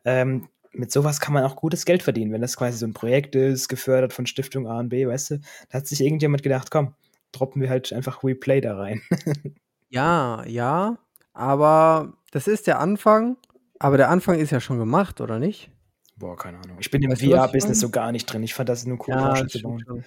Ähm, 0.05 0.49
mit 0.73 0.93
so 0.93 1.05
was 1.05 1.21
kann 1.21 1.35
man 1.35 1.45
auch 1.45 1.57
gutes 1.57 1.85
Geld 1.87 2.03
verdienen, 2.05 2.33
wenn 2.33 2.43
das 2.43 2.57
quasi 2.57 2.79
so 2.79 2.87
'n 2.87 2.95
Projekt 2.95 3.35
ist, 3.37 3.69
gefördert 3.69 4.13
von 4.15 4.27
Stiftung 4.27 4.69
A 4.69 4.79
und 4.81 4.91
B, 4.91 5.07
weißt 5.09 5.33
du? 5.33 5.39
Da 5.71 5.79
hat 5.79 5.87
sich 5.89 6.01
irgendjemand 6.03 6.43
gedacht: 6.45 6.71
„Komm, 6.71 6.95
droppen 7.33 7.63
wir 7.63 7.71
halt 7.71 7.93
einfach 7.93 8.25
Replay 8.25 8.61
da 8.63 8.77
rein.“ 8.79 9.03
Ja, 9.91 10.45
ja, 10.47 10.99
aber 11.33 12.15
das 12.31 12.47
ist 12.47 12.67
der 12.67 12.79
Anfang, 12.79 13.37
aber 13.79 13.97
der 13.97 14.11
Anfang 14.11 14.39
ist 14.39 14.51
ja 14.51 14.61
schon 14.61 14.79
gemacht, 14.79 15.21
oder 15.21 15.39
nicht? 15.39 15.71
Boah, 16.19 16.37
keine 16.37 16.59
Ahnung. 16.59 16.79
Ich 16.81 16.91
bin 16.91 17.03
im 17.03 17.15
VR-Business 17.17 17.81
so 17.81 17.91
gar 17.91 18.11
nicht 18.13 18.27
drin. 18.27 18.43
Ich 18.43 18.55
fand 18.55 18.69
das 18.69 18.85
nur 18.87 18.99
cool, 19.07 19.15
Ja, 19.15 19.47
zu 19.47 19.61
bauen. 19.63 19.81
schon. 19.87 20.05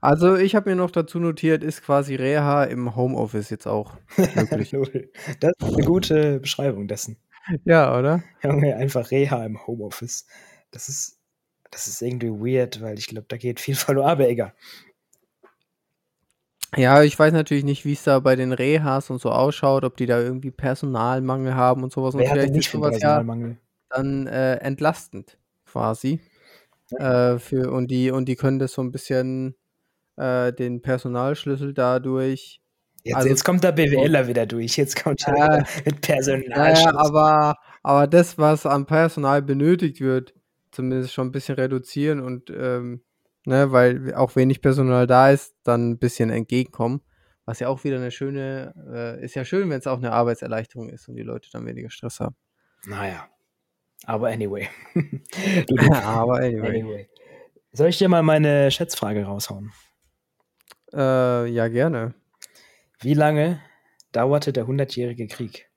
Also 0.00 0.36
ich 0.36 0.54
habe 0.54 0.70
mir 0.70 0.76
noch 0.76 0.90
dazu 0.90 1.18
notiert, 1.20 1.62
ist 1.62 1.82
quasi 1.82 2.14
Reha 2.14 2.64
im 2.64 2.96
Homeoffice 2.96 3.50
jetzt 3.50 3.66
auch 3.66 3.96
möglich. 4.34 4.70
das 5.40 5.52
ist 5.60 5.74
eine 5.74 5.84
gute 5.84 6.40
Beschreibung 6.40 6.88
dessen. 6.88 7.18
Ja, 7.64 7.98
oder? 7.98 8.22
Junge, 8.42 8.76
einfach 8.76 9.10
Reha 9.10 9.44
im 9.44 9.66
Homeoffice. 9.66 10.26
Das 10.70 10.88
ist, 10.88 11.18
das 11.70 11.86
ist 11.86 12.00
irgendwie 12.00 12.30
weird, 12.30 12.80
weil 12.80 12.98
ich 12.98 13.08
glaube, 13.08 13.26
da 13.28 13.36
geht 13.36 13.60
viel 13.60 13.74
verloren, 13.74 14.08
aber 14.08 14.28
egal. 14.28 14.54
Ja, 16.76 17.02
ich 17.02 17.18
weiß 17.18 17.32
natürlich 17.32 17.64
nicht, 17.64 17.84
wie 17.84 17.92
es 17.94 18.04
da 18.04 18.20
bei 18.20 18.36
den 18.36 18.52
Rehas 18.52 19.10
und 19.10 19.20
so 19.20 19.30
ausschaut, 19.30 19.84
ob 19.84 19.96
die 19.96 20.06
da 20.06 20.20
irgendwie 20.20 20.52
Personalmangel 20.52 21.54
haben 21.54 21.82
und 21.82 21.92
sowas. 21.92 22.14
Wer 22.16 22.26
und 22.26 22.30
vielleicht 22.32 22.52
nicht 22.52 22.66
ist 22.66 22.72
sowas 22.72 22.92
ja 23.00 23.16
Personalmangel? 23.16 23.58
dann 23.90 24.26
äh, 24.28 24.54
entlastend 24.58 25.36
quasi. 25.70 26.20
Äh, 26.98 27.38
für, 27.38 27.70
und, 27.70 27.90
die, 27.90 28.10
und 28.10 28.26
die 28.26 28.36
können 28.36 28.58
das 28.58 28.72
so 28.72 28.82
ein 28.82 28.90
bisschen 28.90 29.54
äh, 30.16 30.52
den 30.52 30.82
Personalschlüssel 30.82 31.72
dadurch. 31.72 32.60
Jetzt, 33.04 33.16
Also- 33.16 33.28
jetzt 33.28 33.44
kommt 33.44 33.64
der 33.64 33.72
BWLer 33.72 34.26
wieder 34.26 34.46
durch. 34.46 34.76
Jetzt 34.76 35.02
kommt 35.02 35.22
er 35.26 35.34
wieder 35.34 35.64
mit 35.84 36.00
Personal. 36.00 36.48
Naja, 36.48 36.94
aber, 36.96 37.56
aber 37.82 38.06
das, 38.06 38.36
was 38.38 38.66
an 38.66 38.86
Personal 38.86 39.40
benötigt 39.42 40.00
wird, 40.00 40.34
zumindest 40.72 41.12
schon 41.14 41.28
ein 41.28 41.32
bisschen 41.32 41.54
reduzieren 41.54 42.20
und 42.20 42.50
ähm, 42.50 43.02
ne, 43.46 43.72
weil 43.72 44.14
auch 44.14 44.36
wenig 44.36 44.60
Personal 44.60 45.06
da 45.06 45.30
ist, 45.30 45.54
dann 45.64 45.90
ein 45.90 45.98
bisschen 45.98 46.30
entgegenkommen. 46.30 47.00
Was 47.46 47.58
ja 47.58 47.68
auch 47.68 47.82
wieder 47.84 47.96
eine 47.96 48.10
schöne, 48.10 48.74
äh, 48.92 49.24
ist 49.24 49.34
ja 49.34 49.44
schön, 49.44 49.70
wenn 49.70 49.78
es 49.78 49.86
auch 49.86 49.96
eine 49.98 50.12
Arbeitserleichterung 50.12 50.90
ist 50.90 51.08
und 51.08 51.16
die 51.16 51.22
Leute 51.22 51.48
dann 51.52 51.66
weniger 51.66 51.90
Stress 51.90 52.20
haben. 52.20 52.36
Naja. 52.86 53.28
Aber 54.06 54.28
anyway. 54.28 54.68
aber 56.02 56.36
anyway. 56.40 56.68
anyway. 56.80 57.08
Soll 57.72 57.88
ich 57.88 57.98
dir 57.98 58.08
mal 58.08 58.22
meine 58.22 58.70
Schätzfrage 58.70 59.24
raushauen? 59.24 59.72
Äh, 60.92 61.46
ja, 61.46 61.68
gerne. 61.68 62.14
Wie 63.00 63.14
lange 63.14 63.60
dauerte 64.12 64.52
der 64.52 64.66
hundertjährige 64.66 65.26
Krieg? 65.28 65.68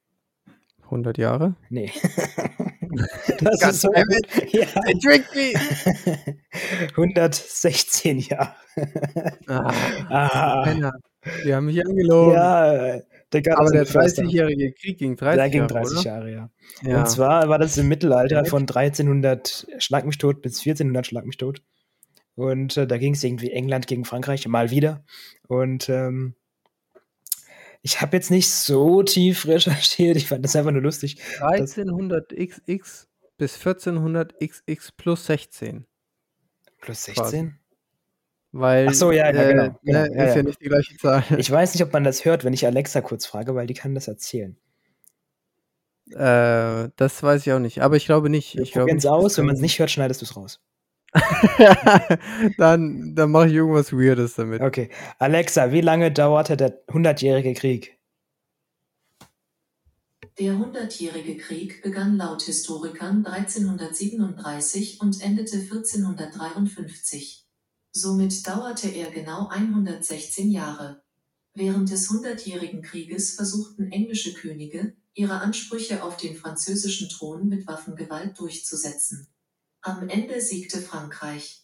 100 0.85 1.17
Jahre. 1.17 1.55
Nee. 1.69 1.91
das 3.41 3.59
Ganz 3.59 3.75
ist 3.75 3.81
so 3.81 3.89
gut. 3.89 4.05
Ja. 4.53 4.65
Tricky! 5.01 5.55
116 6.89 8.19
Jahre. 8.19 8.55
Ah, 9.47 9.73
Ah. 10.09 10.91
Die 11.45 11.53
haben 11.53 11.65
mich 11.67 11.79
angelogen. 11.85 12.33
ja, 12.33 12.99
gab 13.41 13.59
aber 13.59 13.71
der 13.71 13.81
in 13.81 13.87
Förster. 13.87 14.23
30-jährige 14.23 14.73
Krieg 14.73 14.97
ging 14.97 15.15
30 15.15 15.37
Der 15.37 15.49
ging 15.49 15.61
Jahre, 15.61 15.73
30 15.73 15.97
oder? 15.97 16.05
Jahre, 16.05 16.31
ja. 16.31 16.49
Ja. 16.83 16.99
Und 16.99 17.09
zwar 17.09 17.49
war 17.49 17.59
das 17.59 17.77
im 17.77 17.87
Mittelalter 17.87 18.45
von 18.45 18.63
1300 18.63 19.67
Schlag 19.79 20.05
mich 20.05 20.17
tot 20.17 20.41
bis 20.41 20.59
1400 20.59 21.07
Schlag 21.07 21.25
mich 21.25 21.37
tot. 21.37 21.61
Und 22.35 22.77
äh, 22.77 22.87
da 22.87 22.97
ging 22.97 23.13
es 23.13 23.23
irgendwie 23.23 23.51
England 23.51 23.87
gegen 23.87 24.05
Frankreich, 24.05 24.47
mal 24.47 24.71
wieder. 24.71 25.03
Und 25.47 25.89
ähm, 25.89 26.35
ich 27.81 28.01
habe 28.01 28.15
jetzt 28.15 28.31
nicht 28.31 28.49
so 28.49 29.03
tief 29.03 29.45
recherchiert, 29.47 30.17
ich 30.17 30.27
fand 30.27 30.43
das 30.43 30.55
einfach 30.55 30.71
nur 30.71 30.81
lustig. 30.81 31.17
1300 31.41 32.29
XX 32.29 33.07
bis 33.37 33.55
1400 33.57 34.39
XX 34.39 34.91
plus 34.93 35.25
16. 35.25 35.85
Plus 36.79 37.05
Quasi. 37.05 37.53
16? 38.53 38.59
Weil, 38.61 38.87
Ach 38.89 38.93
so, 38.93 39.11
ja, 39.11 39.31
ja, 39.33 39.49
genau, 39.49 39.63
äh, 39.63 39.71
genau, 39.83 40.01
ne, 40.01 40.09
ja, 40.15 40.23
ist 40.23 40.29
ja. 40.29 40.35
ja 40.37 40.43
nicht 40.43 40.61
die 40.61 40.65
gleiche 40.69 40.97
Zahl. 40.97 41.23
Ich 41.37 41.49
weiß 41.49 41.73
nicht, 41.73 41.83
ob 41.83 41.91
man 41.91 42.03
das 42.03 42.23
hört, 42.23 42.43
wenn 42.43 42.53
ich 42.53 42.65
Alexa 42.65 43.01
kurz 43.01 43.25
frage, 43.25 43.55
weil 43.55 43.67
die 43.67 43.73
kann 43.73 43.95
das 43.95 44.07
erzählen. 44.07 44.55
äh, 46.11 46.89
das 46.95 47.23
weiß 47.23 47.45
ich 47.45 47.53
auch 47.53 47.59
nicht, 47.59 47.81
aber 47.81 47.95
ich 47.95 48.05
glaube 48.05 48.29
nicht. 48.29 48.55
Ich 48.59 48.71
glaube 48.71 48.91
es 48.95 49.05
aus, 49.05 49.37
wenn 49.37 49.45
man 49.45 49.55
es 49.55 49.61
nicht 49.61 49.79
hört, 49.79 49.91
schneidest 49.91 50.21
du 50.21 50.25
es 50.25 50.35
raus. 50.35 50.61
dann 52.57 53.13
dann 53.15 53.31
mache 53.31 53.47
ich 53.47 53.53
irgendwas 53.53 53.93
Weirdes 53.93 54.35
damit. 54.35 54.61
Okay. 54.61 54.89
Alexa, 55.19 55.71
wie 55.71 55.81
lange 55.81 56.11
dauerte 56.11 56.57
der 56.57 56.79
hundertjährige 56.91 57.53
Krieg? 57.53 57.99
Der 60.39 60.57
Hundertjährige 60.57 61.37
Krieg 61.37 61.83
begann 61.83 62.17
laut 62.17 62.41
Historikern 62.41 63.23
1337 63.25 64.99
und 64.99 65.21
endete 65.21 65.57
1453. 65.57 67.42
Somit 67.95 68.47
dauerte 68.47 68.89
er 68.89 69.11
genau 69.11 69.47
116 69.49 70.49
Jahre. 70.51 71.03
Während 71.53 71.91
des 71.91 72.09
Hundertjährigen 72.09 72.81
Krieges 72.81 73.35
versuchten 73.35 73.91
englische 73.91 74.33
Könige, 74.33 74.95
ihre 75.13 75.39
Ansprüche 75.41 76.03
auf 76.03 76.17
den 76.17 76.35
französischen 76.35 77.07
Thron 77.09 77.47
mit 77.47 77.67
Waffengewalt 77.67 78.39
durchzusetzen. 78.39 79.27
Am 79.81 80.09
Ende 80.09 80.41
siegte 80.41 80.81
Frankreich. 80.81 81.63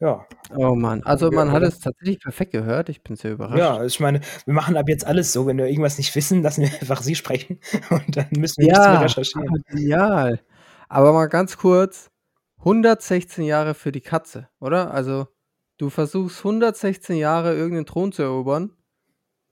Ja. 0.00 0.26
Oh 0.56 0.74
Mann, 0.74 1.02
also 1.04 1.30
Ja, 1.30 1.44
man 1.44 1.52
hat 1.52 1.62
oder? 1.62 1.68
es 1.68 1.78
tatsächlich 1.78 2.18
perfekt 2.20 2.50
gehört. 2.52 2.88
Ich 2.88 3.02
bin 3.02 3.14
sehr 3.16 3.32
überrascht. 3.32 3.58
Ja, 3.58 3.84
ich 3.84 4.00
meine, 4.00 4.20
wir 4.46 4.54
machen 4.54 4.76
ab 4.76 4.88
jetzt 4.88 5.06
alles 5.06 5.32
so. 5.32 5.46
Wenn 5.46 5.58
wir 5.58 5.66
irgendwas 5.68 5.96
nicht 5.98 6.14
wissen, 6.16 6.42
lassen 6.42 6.62
wir 6.62 6.72
einfach 6.80 7.02
sie 7.02 7.14
sprechen 7.14 7.60
und 7.90 8.16
dann 8.16 8.26
müssen 8.36 8.62
wir 8.62 8.68
nichts 8.68 8.88
mehr 8.88 8.98
ja 8.98 9.00
recherchieren. 9.00 9.62
genial. 9.68 10.40
Aber 10.88 11.12
mal 11.12 11.26
ganz 11.28 11.56
kurz, 11.56 12.10
116 12.64 13.44
Jahre 13.44 13.74
für 13.74 13.92
die 13.92 14.00
Katze, 14.00 14.48
oder? 14.60 14.92
Also 14.92 15.26
du 15.78 15.90
versuchst 15.90 16.38
116 16.38 17.16
Jahre 17.16 17.54
irgendeinen 17.54 17.86
Thron 17.86 18.12
zu 18.12 18.22
erobern 18.22 18.70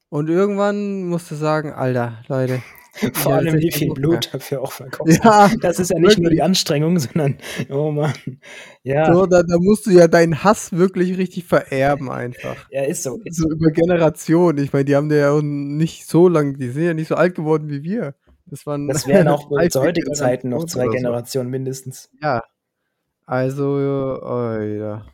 und 0.08 0.28
irgendwann 0.28 1.04
musst 1.08 1.30
du 1.30 1.34
sagen, 1.34 1.72
Alter, 1.72 2.22
Leute. 2.28 2.62
Vor 3.14 3.34
allem, 3.34 3.58
wie 3.60 3.70
viel 3.70 3.92
Blut 3.94 4.34
dafür 4.34 4.62
auch 4.62 4.72
verkostet. 4.72 5.24
Ja, 5.24 5.48
Das 5.60 5.78
ist 5.78 5.90
ja 5.90 5.98
nicht 6.00 6.18
nur 6.18 6.24
wirklich. 6.24 6.38
die 6.38 6.42
Anstrengung, 6.42 6.98
sondern, 6.98 7.38
oh 7.70 7.92
Mann. 7.92 8.12
Ja, 8.82 9.12
So, 9.14 9.26
da, 9.26 9.44
da 9.44 9.58
musst 9.58 9.86
du 9.86 9.90
ja 9.90 10.08
deinen 10.08 10.42
Hass 10.42 10.72
wirklich 10.72 11.16
richtig 11.16 11.44
vererben 11.44 12.10
einfach. 12.10 12.56
ja 12.70 12.82
ist 12.82 13.04
so. 13.04 13.20
Ist 13.24 13.36
So 13.36 13.48
über 13.48 13.70
Generationen. 13.70 14.58
Ich 14.58 14.72
meine, 14.72 14.84
die 14.86 14.96
haben 14.96 15.10
ja 15.10 15.30
auch 15.30 15.40
nicht 15.42 16.08
so 16.08 16.28
lang, 16.28 16.58
die 16.58 16.68
sind 16.68 16.82
ja 16.84 16.94
nicht 16.94 17.08
so 17.08 17.14
alt 17.14 17.36
geworden 17.36 17.68
wie 17.70 17.84
wir. 17.84 18.16
Das 18.46 18.66
waren 18.66 18.88
Das 18.88 19.06
wären 19.06 19.28
auch 19.28 19.48
zu 19.68 19.80
heutigen 19.80 20.12
Zeiten 20.14 20.48
noch 20.48 20.64
zwei 20.64 20.86
so. 20.86 20.90
Generationen 20.90 21.48
mindestens. 21.48 22.10
Ja. 22.20 22.42
Also, 23.30 24.18
oh, 24.24 24.58
ja. 24.60 25.06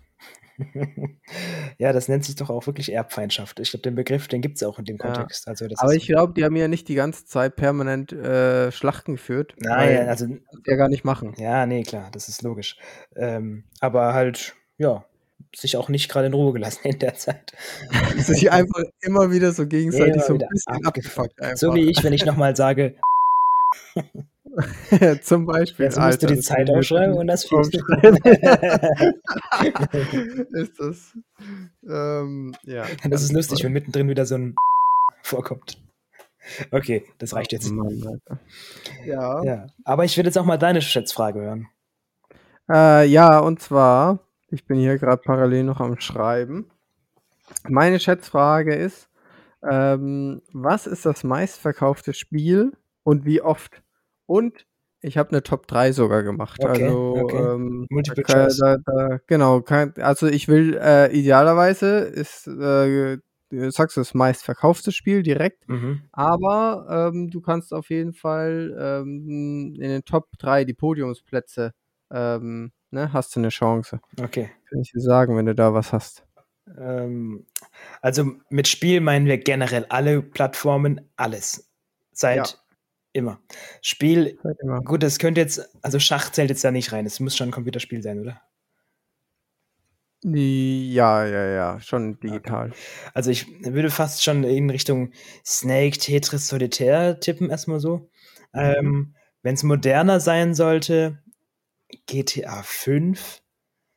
ja, 1.76 1.92
das 1.92 2.09
nennt 2.09 2.24
sich 2.24 2.35
doch 2.35 2.48
auch 2.48 2.66
wirklich 2.66 2.90
Erbfeindschaft. 2.90 3.61
Ich 3.61 3.72
glaube, 3.72 3.83
den 3.83 3.94
Begriff, 3.94 4.26
den 4.26 4.40
gibt 4.40 4.57
es 4.57 4.62
auch 4.62 4.79
in 4.79 4.87
dem 4.87 4.96
Ja. 4.96 5.12
Kontext. 5.12 5.46
Also 5.46 5.68
das 5.68 5.81
Aber 5.81 5.94
ich 5.94 6.07
glaube, 6.07 6.33
die 6.33 6.42
haben 6.42 6.57
ja 6.57 6.66
nicht 6.66 6.88
die 6.88 6.94
ganze 6.94 7.26
Zeit 7.26 7.57
permanent 7.57 8.12
äh, 8.12 8.72
Schlachten 8.72 9.16
geführt. 9.16 9.55
Nein, 9.59 10.09
also, 10.09 10.29
ja 10.66 10.76
gar 10.76 10.88
nicht 10.88 11.05
machen. 11.05 11.35
ja, 11.37 11.66
nee, 11.66 11.83
klar, 11.83 12.09
das 12.11 12.31
ist 12.31 12.40
logisch. 12.40 12.79
Ähm, 13.16 13.64
aber 13.81 14.14
halt, 14.14 14.55
ja, 14.79 15.05
sich 15.55 15.76
auch 15.76 15.90
nicht 15.90 16.11
gerade 16.11 16.29
in 16.29 16.33
Ruhe 16.33 16.55
gelassen 16.55 16.81
in 16.85 16.98
der 16.98 17.16
Zeit. 17.16 17.52
Sich 18.16 18.50
einfach 18.50 18.83
immer 19.02 19.31
wieder 19.31 19.52
so 19.52 19.66
gegenseitig 19.66 20.22
so 20.22 20.33
ein 20.33 20.38
bisschen 20.38 20.87
abgefuckt. 20.87 21.38
abgefuckt. 21.38 21.59
So 21.59 21.74
wie 21.74 21.90
ich, 21.90 22.02
wenn 22.02 22.14
ich 22.14 22.24
nochmal 22.24 22.57
sage, 22.57 22.96
Zum 25.23 25.47
Beispiel. 25.47 25.87
jetzt 25.87 25.99
musst 25.99 26.23
du 26.23 26.25
Alter, 26.27 26.27
die 26.29 26.37
das 26.37 26.45
Zeit 26.45 26.69
nicht 26.69 26.92
und 26.92 27.27
das 27.27 27.47
du. 27.47 27.59
aufschreiben. 27.59 28.16
ist 30.53 30.79
das. 30.79 31.19
Ähm, 31.88 32.55
ja. 32.64 32.85
Das 33.09 33.23
ist 33.23 33.33
lustig, 33.33 33.64
wenn 33.64 33.73
mittendrin 33.73 34.09
wieder 34.09 34.25
so 34.25 34.37
ein 34.37 34.55
vorkommt. 35.23 35.83
Okay, 36.71 37.05
das 37.19 37.35
reicht 37.35 37.53
jetzt. 37.53 37.71
Mann, 37.71 38.03
Alter. 38.07 38.40
Ja. 39.05 39.42
Ja, 39.42 39.66
aber 39.85 40.05
ich 40.05 40.16
will 40.16 40.25
jetzt 40.25 40.38
auch 40.38 40.45
mal 40.45 40.59
deine 40.59 40.81
Schätzfrage 40.81 41.40
hören. 41.40 41.69
Äh, 42.71 43.07
ja, 43.07 43.40
und 43.40 43.61
zwar, 43.61 44.21
ich 44.51 44.64
bin 44.64 44.79
hier 44.79 44.99
gerade 44.99 45.23
parallel 45.23 45.64
noch 45.64 45.81
am 45.81 45.99
Schreiben. 46.01 46.71
Meine 47.69 48.01
Schätzfrage 48.01 48.75
ist, 48.75 49.09
ähm, 49.69 50.42
was 50.53 50.87
ist 50.87 51.05
das 51.05 51.25
meistverkaufte 51.25 52.14
Spiel 52.14 52.73
und 53.03 53.25
wie 53.25 53.40
oft? 53.40 53.83
Und 54.26 54.66
ich 55.00 55.18
habe 55.18 55.30
eine 55.30 55.42
Top 55.42 55.66
3 55.66 55.92
sogar 55.92 56.22
gemacht. 56.22 56.58
Okay, 56.62 56.84
also, 56.84 57.14
okay. 57.24 57.36
Ähm, 57.54 57.86
Multiple 57.90 58.24
da, 58.24 58.48
da, 58.48 58.76
da, 58.84 59.18
genau, 59.26 59.60
kein, 59.60 59.94
also 59.98 60.26
ich 60.26 60.48
will, 60.48 60.76
äh, 60.80 61.12
idealerweise 61.16 61.98
ist, 61.98 62.46
äh, 62.46 63.18
du 63.50 63.70
sagst 63.70 63.96
du, 63.96 64.00
das 64.00 64.14
meistverkaufte 64.14 64.90
Spiel 64.92 65.22
direkt, 65.22 65.68
Mhm. 65.68 66.02
aber 66.12 67.10
ähm, 67.12 67.30
du 67.30 67.40
kannst 67.40 67.72
auf 67.72 67.90
jeden 67.90 68.14
Fall 68.14 68.74
ähm, 68.78 69.74
in 69.76 69.88
den 69.88 70.04
Top 70.04 70.28
3 70.38 70.64
die 70.64 70.74
Podiumsplätze, 70.74 71.72
ähm, 72.10 72.72
ne, 72.90 73.12
hast 73.12 73.36
du 73.36 73.40
eine 73.40 73.50
Chance. 73.50 74.00
Okay. 74.20 74.50
Kann 74.68 74.80
ich 74.80 74.90
dir 74.92 75.00
sagen, 75.00 75.36
wenn 75.36 75.46
du 75.46 75.54
da 75.54 75.72
was 75.74 75.92
hast. 75.92 76.26
Ähm, 76.76 77.46
also 78.00 78.32
mit 78.50 78.66
Spiel 78.66 79.00
meinen 79.00 79.26
wir 79.26 79.38
generell 79.38 79.86
alle 79.88 80.22
Plattformen, 80.22 81.00
alles. 81.16 81.70
Seit 82.12 82.36
Ja. 82.48 82.65
Immer. 83.16 83.40
Spiel, 83.83 84.38
Sag 84.42 84.57
immer. 84.62 84.81
gut, 84.83 85.02
das 85.02 85.18
könnte 85.18 85.40
jetzt, 85.40 85.68
also 85.83 85.98
Schach 85.98 86.31
zählt 86.31 86.50
jetzt 86.50 86.64
da 86.64 86.70
nicht 86.70 86.92
rein. 86.92 87.07
Es 87.07 87.20
muss 87.20 87.37
schon 87.37 87.48
ein 87.48 87.52
Computerspiel 87.52 88.02
sein, 88.02 88.20
oder? 88.20 88.40
Ja, 90.22 91.24
ja, 91.24 91.46
ja, 91.46 91.81
schon 91.81 92.18
digital. 92.20 92.72
Also 93.14 93.31
ich 93.31 93.46
würde 93.64 93.90
fast 93.90 94.24
schon 94.24 94.44
in 94.44 94.70
Richtung 94.70 95.12
Snake, 95.44 95.98
Tetris, 95.98 96.48
Solitär 96.48 97.20
tippen, 97.20 97.50
erstmal 97.50 97.81
so. 97.81 98.09
Ähm, 98.55 99.14
Wenn 99.42 99.55
es 99.55 99.62
moderner 99.62 100.18
sein 100.18 100.55
sollte, 100.55 101.22
GTA 102.07 102.62
5. 102.64 103.42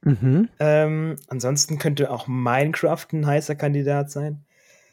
Mhm. 0.01 0.49
Ähm, 0.59 1.15
ansonsten 1.27 1.79
könnte 1.79 2.11
auch 2.11 2.27
Minecraft 2.27 3.07
ein 3.13 3.25
heißer 3.25 3.55
Kandidat 3.55 4.11
sein. 4.11 4.45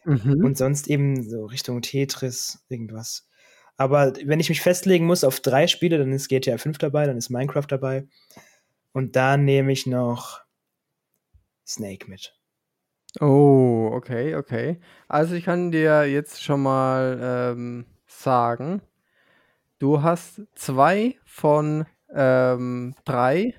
Mhm. 0.05 0.45
Und 0.45 0.57
sonst 0.57 0.89
eben 0.89 1.29
so 1.29 1.47
Richtung 1.47 1.83
Tetris, 1.83 2.65
irgendwas. 2.69 3.29
Aber 3.77 4.15
wenn 4.25 4.41
ich 4.41 4.49
mich 4.49 4.61
festlegen 4.61 5.07
muss 5.07 5.25
auf 5.25 5.41
drei 5.41 5.67
Spiele, 5.67 5.99
dann 5.99 6.12
ist 6.12 6.29
GTA 6.29 6.59
5 6.59 6.79
dabei, 6.79 7.07
dann 7.07 7.19
ist 7.19 7.31
Minecraft 7.31 7.67
dabei. 7.69 8.07
Und 8.93 9.17
da 9.17 9.37
nehme 9.37 9.73
ich 9.73 9.87
noch 9.87 10.41
Snake 11.67 12.09
mit. 12.09 12.35
Oh, 13.21 13.91
okay, 13.93 14.35
okay. 14.35 14.79
Also 15.09 15.35
ich 15.35 15.45
kann 15.45 15.71
dir 15.71 16.05
jetzt 16.05 16.43
schon 16.43 16.62
mal 16.62 17.19
ähm, 17.53 17.87
sagen, 18.07 18.83
du 19.79 20.03
hast 20.03 20.43
zwei 20.55 21.17
von 21.25 21.87
ähm, 22.15 22.95
drei 23.05 23.55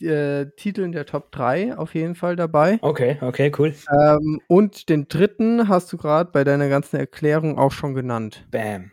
äh, 0.00 0.46
Titeln 0.56 0.92
der 0.92 1.06
Top 1.06 1.32
3 1.32 1.76
auf 1.76 1.94
jeden 1.94 2.14
Fall 2.14 2.36
dabei. 2.36 2.78
Okay, 2.82 3.18
okay, 3.20 3.52
cool. 3.58 3.74
Ähm, 3.90 4.40
und 4.48 4.88
den 4.88 5.08
dritten 5.08 5.68
hast 5.68 5.92
du 5.92 5.96
gerade 5.96 6.30
bei 6.30 6.44
deiner 6.44 6.68
ganzen 6.68 6.96
Erklärung 6.96 7.58
auch 7.58 7.72
schon 7.72 7.94
genannt. 7.94 8.46
Bam. 8.50 8.90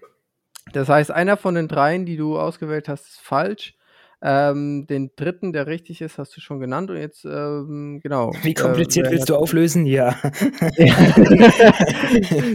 Das 0.74 0.90
heißt, 0.90 1.12
einer 1.12 1.38
von 1.38 1.56
den 1.56 1.68
dreien, 1.68 2.06
die 2.06 2.18
du 2.18 2.40
ausgewählt 2.40 2.88
hast, 2.88 3.08
ist 3.08 3.20
falsch. 3.20 3.76
Ähm, 4.22 4.86
den 4.88 5.12
dritten, 5.16 5.54
der 5.54 5.68
richtig 5.68 6.02
ist, 6.02 6.18
hast 6.18 6.36
du 6.36 6.42
schon 6.42 6.60
genannt 6.60 6.90
und 6.90 6.98
jetzt, 6.98 7.24
ähm, 7.24 8.02
genau. 8.04 8.34
Wie 8.42 8.54
kompliziert 8.54 9.08
äh, 9.08 9.12
willst 9.12 9.30
du 9.30 9.36
auflösen? 9.36 9.86
Ja. 9.86 10.14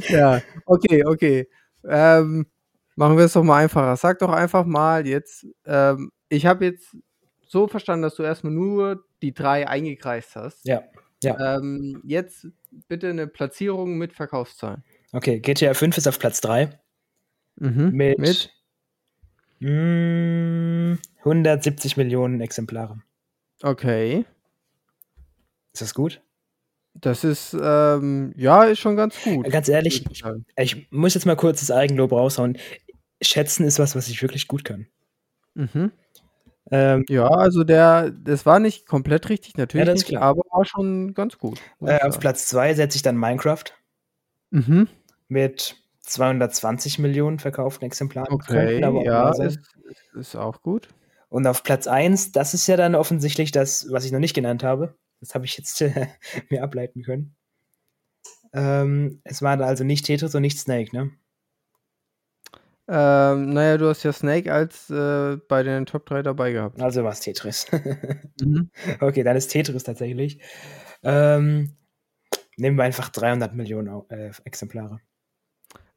ja, 0.09 0.42
okay, 0.66 1.07
okay. 1.07 1.48
Ähm, 1.88 2.46
machen 2.96 3.16
wir 3.16 3.24
es 3.24 3.33
doch 3.33 3.42
mal 3.42 3.62
einfacher. 3.62 3.96
Sag 3.96 4.18
doch 4.18 4.31
einfach 4.31 4.66
mal 4.66 5.07
jetzt, 5.07 5.46
ähm, 5.64 6.11
ich 6.29 6.44
habe 6.44 6.66
jetzt 6.66 6.94
so 7.46 7.66
verstanden, 7.66 8.03
dass 8.03 8.16
du 8.16 8.24
erstmal 8.24 8.53
nur 8.53 9.03
die 9.22 9.33
drei 9.33 9.66
eingekreist 9.66 10.37
hast. 10.37 10.66
Ja. 10.66 10.83
ja. 11.22 11.57
Ähm, 11.57 12.03
jetzt 12.05 12.46
bitte 12.88 13.09
eine 13.09 13.27
Platzierung 13.27 13.96
mit 13.96 14.12
Verkaufszahlen. 14.12 14.85
Okay, 15.12 15.40
GTA 15.40 15.72
5 15.72 15.96
ist 15.96 16.09
auf 16.09 16.18
Platz 16.18 16.42
3. 16.42 16.79
Mhm. 17.57 17.90
Mit, 17.93 18.19
mit? 18.19 18.51
Mh, 19.61 19.69
hm, 19.69 20.99
170 21.21 21.97
Millionen 21.97 22.40
Exemplare. 22.40 23.01
Okay. 23.62 24.25
Ist 25.73 25.83
das 25.83 25.95
gut? 25.95 26.21
Das 26.95 27.25
ist, 27.25 27.57
ähm, 27.61 28.33
ja, 28.37 28.64
ist 28.64 28.79
schon 28.79 28.97
ganz 28.97 29.21
gut. 29.23 29.51
Ganz 29.51 29.69
ehrlich, 29.69 30.05
ich, 30.11 30.23
ich, 30.57 30.93
muss 30.93 31.14
jetzt 31.14 31.27
mal 31.27 31.35
kurz 31.35 31.61
das 31.61 31.71
Eigenlob 31.71 32.12
raushauen. 32.12 32.57
Schätzen 33.21 33.64
ist 33.64 33.79
was, 33.79 33.97
was 33.97 34.09
ich 34.09 34.23
wirklich 34.23 34.47
gut 34.47 34.64
kann. 34.64 34.87
Mhm. 35.55 35.90
Ähm, 36.71 37.05
ja, 37.09 37.27
also 37.27 37.64
der, 37.64 38.11
das 38.11 38.47
war 38.47 38.59
nicht 38.59 38.87
komplett 38.87 39.29
richtig, 39.29 39.57
natürlich 39.57 39.87
ja, 39.87 39.93
nicht, 39.93 40.17
aber 40.17 40.43
war 40.51 40.64
schon 40.64 41.14
ganz 41.14 41.37
gut. 41.38 41.61
Äh, 41.81 42.01
auf 42.01 42.21
Platz 42.21 42.47
2 42.47 42.75
setze 42.75 42.97
ich 42.97 43.03
dann 43.03 43.17
Minecraft. 43.17 43.64
Mhm. 44.51 44.88
Mit 45.29 45.77
220 46.05 46.99
Millionen 46.99 47.38
verkauften 47.38 47.87
Exemplaren. 47.87 48.33
Okay, 48.33 48.81
ja, 48.81 49.31
ist, 49.31 49.59
ist 50.14 50.37
auch 50.37 50.62
gut. 50.62 50.88
Und 51.29 51.47
auf 51.47 51.62
Platz 51.62 51.87
1, 51.87 52.33
das 52.33 52.55
ist 52.55 52.67
ja 52.67 52.77
dann 52.77 52.95
offensichtlich 52.95 53.51
das, 53.51 53.90
was 53.90 54.05
ich 54.05 54.12
noch 54.12 54.21
nicht 54.21 54.35
genannt 54.35 54.62
habe. 54.62 54.95
Das 55.21 55.35
habe 55.35 55.47
ich 55.47 55.57
jetzt 55.57 55.81
äh, 55.81 56.07
mir 56.51 56.62
ableiten 56.62 57.03
können. 57.03 57.35
Ähm, 58.53 59.21
es 59.25 59.43
war 59.43 59.61
also 59.61 59.83
nicht 59.83 60.07
Tetris 60.07 60.35
und 60.35 60.43
nicht 60.43 60.59
Snake, 60.59 60.95
ne? 60.95 61.11
Ähm, 62.87 63.55
naja, 63.55 63.79
du 63.79 63.88
hast 63.88 64.03
ja 64.03 64.12
Snake 64.12 64.53
als 64.53 64.90
äh, 64.90 65.38
bei 65.49 65.62
den 65.62 65.87
Top 65.87 66.05
3 66.07 66.23
dabei 66.23 66.53
gehabt. 66.53 66.81
Also 66.83 67.03
war 67.03 67.12
es 67.12 67.21
Tetris. 67.21 67.67
mhm. 68.40 68.71
Okay, 69.01 69.23
dann 69.23 69.37
ist 69.37 69.49
Tetris 69.49 69.85
tatsächlich. 69.85 70.38
Ähm, 71.03 71.77
nehmen 72.57 72.77
wir 72.77 72.85
einfach 72.85 73.09
300 73.09 73.55
Millionen 73.55 74.03
äh, 74.11 74.31
Exemplare. 74.45 75.01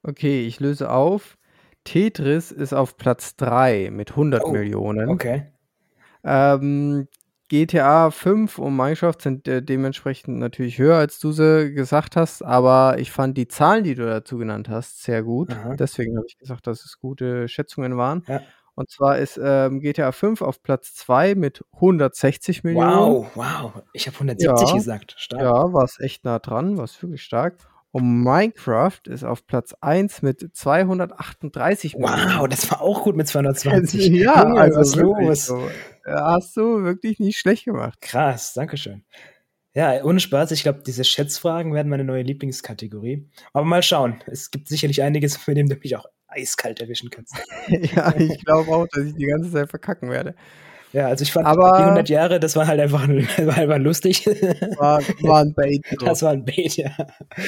Okay, 0.04 0.46
ich 0.46 0.60
löse 0.60 0.90
auf. 0.90 1.38
Tetris 1.84 2.52
ist 2.52 2.74
auf 2.74 2.98
Platz 2.98 3.36
3 3.38 3.90
mit 3.92 4.12
100 4.12 4.44
oh, 4.44 4.52
Millionen. 4.52 5.10
Okay. 5.10 5.52
Ähm, 6.24 7.08
GTA 7.50 8.12
5 8.12 8.60
und 8.60 8.76
Minecraft 8.76 9.16
sind 9.20 9.48
äh, 9.48 9.64
dementsprechend 9.64 10.38
natürlich 10.38 10.80
höher, 10.80 10.98
als 10.98 11.20
du 11.20 11.32
sie 11.32 11.74
gesagt 11.74 12.18
hast, 12.18 12.44
aber 12.44 13.00
ich 13.00 13.12
fand 13.12 13.38
die 13.38 13.48
Zahlen, 13.48 13.86
die 13.86 13.96
du 13.96 14.06
dazu 14.06 14.38
genannt 14.38 14.68
hast, 14.68 15.04
sehr 15.04 15.24
gut. 15.24 15.52
Aha. 15.52 15.76
Deswegen 15.76 16.18
habe 16.18 16.26
ich 16.28 16.38
gesagt, 16.38 16.68
dass 16.68 16.84
es 16.84 17.00
gute 17.00 17.48
Schätzungen 17.48 17.96
waren. 17.96 18.24
Ja. 18.28 18.42
Und 18.76 18.92
zwar 18.92 19.18
ist 19.18 19.40
ähm, 19.42 19.80
GTA 19.80 20.12
5 20.12 20.42
auf 20.42 20.62
Platz 20.62 20.94
2 20.96 21.36
mit 21.36 21.64
160 21.74 22.64
Millionen. 22.64 22.92
Wow, 22.92 23.32
wow. 23.34 23.82
Ich 23.94 24.08
habe 24.08 24.16
170 24.16 24.70
ja, 24.70 24.76
gesagt. 24.76 25.16
Stark. 25.18 25.42
Ja, 25.42 25.74
war 25.74 25.86
es 25.86 26.00
echt 26.00 26.26
nah 26.26 26.40
dran, 26.40 26.78
war 26.78 26.84
es 26.84 27.02
wirklich 27.02 27.24
stark. 27.24 27.58
Und 27.91 28.23
Minecraft 28.23 29.02
ist 29.08 29.23
auf 29.23 29.47
Platz 29.47 29.73
1 29.82 30.21
mit 30.21 30.50
238 30.54 31.95
Millionen. 31.95 32.39
Wow, 32.39 32.47
das 32.47 32.69
war 32.69 32.82
auch 32.82 33.04
gut 33.04 33.15
mit 33.15 33.28
220. 33.28 34.08
ja, 34.12 34.43
Junge, 34.43 34.60
also 34.60 34.80
was 34.80 34.95
los? 34.95 35.45
So. 35.45 35.69
Hast 36.06 36.56
du 36.58 36.84
wirklich 36.84 37.19
nicht 37.19 37.38
schlecht 37.38 37.65
gemacht. 37.65 38.00
Krass, 38.02 38.54
Dankeschön. 38.54 39.04
Ja, 39.73 40.04
ohne 40.04 40.19
Spaß. 40.19 40.52
Ich 40.52 40.63
glaube, 40.63 40.82
diese 40.86 41.04
Schätzfragen 41.04 41.73
werden 41.73 41.89
meine 41.89 42.04
neue 42.04 42.23
Lieblingskategorie. 42.23 43.30
Aber 43.54 43.63
mal 43.63 43.84
schauen. 43.84 44.23
Es 44.26 44.50
gibt 44.50 44.67
sicherlich 44.67 45.04
einiges, 45.04 45.45
mit 45.45 45.56
dem 45.56 45.69
du 45.69 45.76
mich 45.76 45.95
auch 45.95 46.06
eiskalt 46.28 46.82
erwischen 46.82 47.10
kannst. 47.10 47.36
ja, 47.67 48.15
ich 48.17 48.43
glaube 48.43 48.71
auch, 48.71 48.88
dass 48.91 49.06
ich 49.06 49.15
die 49.15 49.26
ganze 49.26 49.52
Zeit 49.52 49.69
verkacken 49.69 50.10
werde. 50.10 50.36
Ja, 50.93 51.08
also 51.08 51.23
ich 51.23 51.32
fand 51.32 51.45
aber 51.45 51.78
die 51.78 51.84
100 51.84 52.10
Jahre, 52.10 52.39
das 52.39 52.56
war 52.56 52.67
halt 52.67 52.80
einfach, 52.80 53.08
war 53.45 53.58
einfach 53.58 53.78
lustig. 53.78 54.26
War, 54.78 55.02
war 55.21 55.41
ein 55.41 55.54
Bait. 55.54 55.84
Das 56.04 56.21
war 56.21 56.32
ein 56.32 56.45
Bait, 56.45 56.78
ja. 56.78 56.91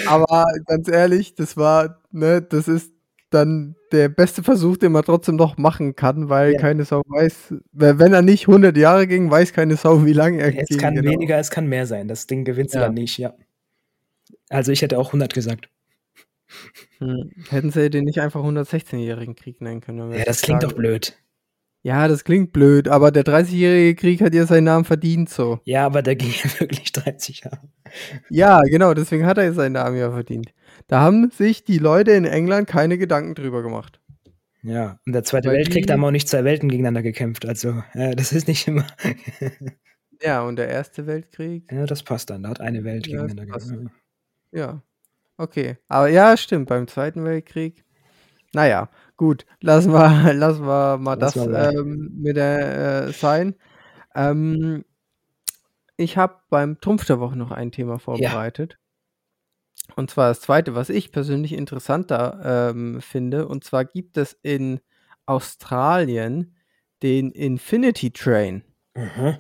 Aber 0.07 0.45
ganz 0.65 0.87
ehrlich, 0.87 1.35
das 1.35 1.55
war, 1.57 2.01
ne, 2.11 2.41
das 2.41 2.67
ist 2.67 2.91
dann 3.29 3.75
der 3.91 4.09
beste 4.09 4.43
Versuch, 4.43 4.77
den 4.77 4.91
man 4.91 5.03
trotzdem 5.03 5.35
noch 5.35 5.57
machen 5.57 5.95
kann, 5.95 6.29
weil 6.29 6.53
ja. 6.53 6.59
keine 6.59 6.85
Sau 6.85 7.01
weiß, 7.07 7.53
wenn 7.71 8.13
er 8.13 8.21
nicht 8.21 8.47
100 8.47 8.75
Jahre 8.75 9.07
ging, 9.07 9.29
weiß 9.29 9.53
keine 9.53 9.75
Sau, 9.75 10.05
wie 10.05 10.13
lange 10.13 10.41
er 10.41 10.51
ging. 10.51 10.65
Es 10.67 10.77
kann 10.77 10.95
genau. 10.95 11.11
weniger, 11.11 11.37
es 11.37 11.51
kann 11.51 11.67
mehr 11.67 11.85
sein. 11.85 12.07
Das 12.07 12.27
Ding 12.27 12.43
gewinnst 12.43 12.73
ja. 12.73 12.81
dann 12.81 12.95
nicht, 12.95 13.17
ja. 13.17 13.33
Also 14.49 14.71
ich 14.71 14.81
hätte 14.81 14.97
auch 14.97 15.07
100 15.07 15.33
gesagt. 15.33 15.69
Hm. 16.97 17.31
Hätten 17.49 17.71
sie 17.71 17.89
den 17.89 18.05
nicht 18.05 18.19
einfach 18.19 18.41
116-jährigen 18.41 19.35
Krieg 19.35 19.61
nennen 19.61 19.81
können? 19.81 20.11
Ja, 20.11 20.25
das 20.25 20.41
klingt 20.41 20.63
doch 20.63 20.73
blöd. 20.73 21.15
Ja, 21.81 22.09
das 22.09 22.25
klingt 22.25 22.51
blöd, 22.51 22.89
aber 22.89 23.11
der 23.11 23.23
30-jährige 23.23 23.95
Krieg 23.95 24.21
hat 24.21 24.33
ja 24.33 24.45
seinen 24.45 24.65
Namen 24.65 24.83
verdient 24.83 25.29
so. 25.29 25.59
Ja, 25.63 25.85
aber 25.85 26.01
der 26.01 26.15
ging 26.15 26.31
ja 26.43 26.59
wirklich 26.59 26.91
30 26.91 27.41
Jahre. 27.41 27.69
Ja, 28.29 28.61
genau, 28.63 28.93
deswegen 28.93 29.25
hat 29.25 29.37
er 29.37 29.53
seinen 29.53 29.73
Namen 29.73 29.97
ja 29.97 30.11
verdient. 30.11 30.53
Da 30.87 30.99
haben 30.99 31.31
sich 31.31 31.63
die 31.63 31.77
Leute 31.77 32.11
in 32.11 32.25
England 32.25 32.67
keine 32.67 32.97
Gedanken 32.97 33.33
drüber 33.33 33.63
gemacht. 33.63 34.01
Ja, 34.61 34.99
und 35.05 35.13
der 35.13 35.23
Zweite 35.23 35.47
Weil 35.47 35.57
Weltkrieg, 35.57 35.87
da 35.87 35.93
haben 35.93 36.03
auch 36.03 36.11
nicht 36.11 36.27
zwei 36.27 36.43
Welten 36.43 36.67
gegeneinander 36.67 37.01
gekämpft. 37.01 37.45
Also, 37.45 37.81
äh, 37.93 38.13
das 38.13 38.33
ist 38.33 38.49
nicht 38.49 38.67
immer. 38.67 38.85
ja, 40.21 40.41
und 40.43 40.57
der 40.57 40.67
Erste 40.67 41.07
Weltkrieg? 41.07 41.71
Ja, 41.71 41.85
das 41.85 42.03
passt 42.03 42.29
dann. 42.29 42.43
Da 42.43 42.49
hat 42.49 42.59
eine 42.59 42.83
Welt 42.83 43.07
ja, 43.07 43.21
gegeneinander 43.21 43.45
gekämpft. 43.45 43.95
Ja, 44.51 44.83
okay. 45.37 45.77
Aber 45.87 46.09
ja, 46.09 46.35
stimmt, 46.35 46.67
beim 46.67 46.87
Zweiten 46.87 47.23
Weltkrieg. 47.23 47.85
Naja, 48.51 48.89
Gut, 49.19 49.45
lassen 49.59 49.91
wir, 49.91 50.33
lassen 50.33 50.65
wir 50.65 50.97
mal 50.97 51.15
das 51.17 51.35
mal 51.35 51.73
ähm, 51.75 52.09
mit 52.21 52.37
der 52.37 53.07
äh, 53.07 53.11
sein. 53.11 53.55
Ähm, 54.15 54.85
ich 55.97 56.15
habe 56.15 56.37
beim 56.49 56.79
Trumpf 56.79 57.03
der 57.03 57.19
Woche 57.19 57.35
noch 57.35 57.51
ein 57.51 57.73
Thema 57.73 57.99
vorbereitet. 57.99 58.77
Ja. 59.89 59.95
Und 59.97 60.09
zwar 60.09 60.29
das 60.29 60.39
zweite, 60.39 60.73
was 60.73 60.89
ich 60.89 61.11
persönlich 61.11 61.51
interessanter 61.51 62.69
ähm, 62.71 63.01
finde. 63.01 63.49
Und 63.49 63.65
zwar 63.65 63.83
gibt 63.83 64.15
es 64.15 64.39
in 64.41 64.79
Australien 65.25 66.55
den 67.03 67.31
Infinity 67.31 68.11
Train. 68.11 68.63
Mhm. 68.95 69.35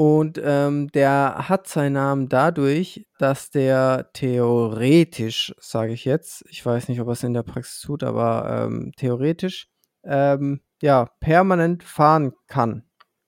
Und 0.00 0.40
ähm, 0.42 0.88
der 0.92 1.50
hat 1.50 1.68
seinen 1.68 1.92
Namen 1.92 2.30
dadurch, 2.30 3.06
dass 3.18 3.50
der 3.50 4.08
theoretisch, 4.14 5.54
sage 5.60 5.92
ich 5.92 6.06
jetzt, 6.06 6.42
ich 6.48 6.64
weiß 6.64 6.88
nicht, 6.88 7.02
ob 7.02 7.08
er 7.08 7.12
es 7.12 7.22
in 7.22 7.34
der 7.34 7.42
Praxis 7.42 7.82
tut, 7.82 8.02
aber 8.02 8.64
ähm, 8.64 8.92
theoretisch, 8.96 9.68
ähm, 10.02 10.62
ja, 10.80 11.04
permanent 11.20 11.82
fahren 11.82 12.32
kann. 12.46 12.84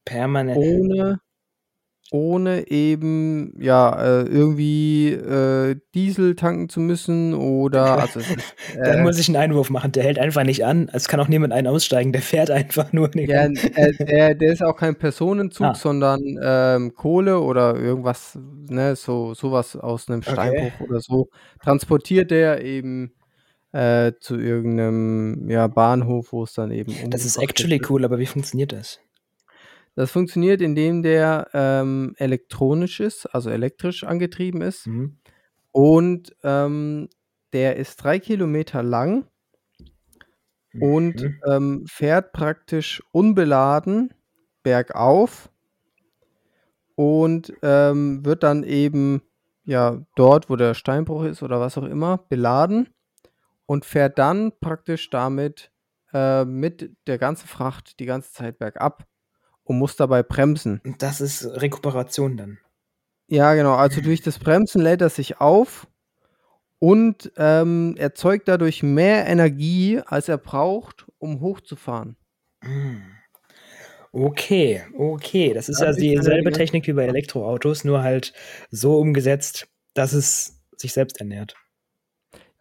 Permanent. 0.06 0.56
Ohne, 0.56 1.20
ohne 2.12 2.70
eben 2.70 3.54
ja 3.58 4.20
äh, 4.20 4.22
irgendwie 4.22 5.12
äh, 5.12 5.76
Diesel 5.94 6.36
tanken 6.36 6.68
zu 6.68 6.80
müssen 6.80 7.34
oder 7.34 7.98
also 8.00 8.20
ist, 8.20 8.30
äh, 8.76 8.82
dann 8.84 9.02
muss 9.02 9.18
ich 9.18 9.28
einen 9.28 9.36
Einwurf 9.36 9.70
machen. 9.70 9.92
Der 9.92 10.04
hält 10.04 10.18
einfach 10.18 10.44
nicht 10.44 10.64
an. 10.64 10.90
Es 10.92 11.08
kann 11.08 11.20
auch 11.20 11.28
niemand 11.28 11.52
einen 11.52 11.66
aussteigen. 11.66 12.12
Der 12.12 12.22
fährt 12.22 12.50
einfach 12.50 12.92
nur. 12.92 13.10
Nicht 13.14 13.30
ja, 13.30 13.44
äh, 13.44 13.92
der, 14.04 14.34
der 14.34 14.52
ist 14.52 14.62
auch 14.62 14.76
kein 14.76 14.96
Personenzug, 14.96 15.66
ah. 15.66 15.74
sondern 15.74 16.20
ähm, 16.42 16.94
Kohle 16.94 17.40
oder 17.40 17.76
irgendwas, 17.76 18.38
ne, 18.68 18.94
so 18.94 19.34
sowas 19.34 19.74
aus 19.74 20.08
einem 20.08 20.22
Steinbruch 20.22 20.72
okay. 20.80 20.84
oder 20.88 21.00
so. 21.00 21.28
Transportiert 21.62 22.30
der 22.30 22.62
eben 22.62 23.12
zu 23.74 24.36
irgendeinem 24.38 25.48
ja, 25.48 25.66
Bahnhof, 25.66 26.34
wo 26.34 26.42
es 26.42 26.52
dann 26.52 26.70
eben. 26.72 26.92
Das 27.08 27.24
ist 27.24 27.38
actually 27.38 27.80
cool, 27.88 28.04
aber 28.04 28.18
wie 28.18 28.26
funktioniert 28.26 28.70
das? 28.70 29.00
Das 29.94 30.10
funktioniert, 30.10 30.62
indem 30.62 31.02
der 31.02 31.48
ähm, 31.52 32.14
elektronisch 32.16 33.00
ist, 33.00 33.26
also 33.26 33.50
elektrisch 33.50 34.04
angetrieben 34.04 34.62
ist. 34.62 34.86
Mhm. 34.86 35.18
Und 35.70 36.34
ähm, 36.42 37.08
der 37.52 37.76
ist 37.76 37.96
drei 37.96 38.18
Kilometer 38.18 38.82
lang 38.82 39.26
und 40.80 41.22
Mhm. 41.22 41.40
ähm, 41.46 41.84
fährt 41.86 42.32
praktisch 42.32 43.02
unbeladen 43.12 44.14
bergauf 44.62 45.50
und 46.94 47.52
ähm, 47.62 48.24
wird 48.24 48.42
dann 48.42 48.62
eben 48.64 49.22
ja 49.64 50.04
dort, 50.16 50.48
wo 50.48 50.56
der 50.56 50.74
Steinbruch 50.74 51.24
ist 51.24 51.42
oder 51.42 51.60
was 51.60 51.76
auch 51.76 51.84
immer, 51.84 52.18
beladen 52.28 52.88
und 53.66 53.84
fährt 53.84 54.18
dann 54.18 54.52
praktisch 54.60 55.10
damit 55.10 55.70
äh, 56.12 56.44
mit 56.44 56.96
der 57.06 57.18
ganzen 57.18 57.48
Fracht 57.48 58.00
die 58.00 58.06
ganze 58.06 58.32
Zeit 58.32 58.58
bergab 58.58 59.06
und 59.72 59.78
muss 59.78 59.96
dabei 59.96 60.22
bremsen. 60.22 60.80
Und 60.84 61.02
das 61.02 61.20
ist 61.20 61.44
Rekuperation 61.44 62.36
dann. 62.36 62.58
Ja, 63.26 63.54
genau. 63.54 63.74
Also 63.74 64.02
durch 64.02 64.20
das 64.20 64.38
Bremsen 64.38 64.82
lädt 64.82 65.00
er 65.00 65.08
sich 65.08 65.40
auf 65.40 65.86
und 66.78 67.32
ähm, 67.38 67.96
erzeugt 67.96 68.48
dadurch 68.48 68.82
mehr 68.82 69.26
Energie, 69.26 70.00
als 70.04 70.28
er 70.28 70.36
braucht, 70.36 71.06
um 71.18 71.40
hochzufahren. 71.40 72.16
Mm. 72.62 72.98
Okay, 74.12 74.82
okay. 74.98 75.54
Das 75.54 75.70
ist 75.70 75.80
ja 75.80 75.90
die 75.92 76.16
dieselbe 76.16 76.52
Technik 76.52 76.86
wie 76.86 76.92
bei 76.92 77.06
Elektroautos, 77.06 77.84
nur 77.84 78.02
halt 78.02 78.34
so 78.70 78.98
umgesetzt, 78.98 79.68
dass 79.94 80.12
es 80.12 80.60
sich 80.76 80.92
selbst 80.92 81.18
ernährt. 81.18 81.54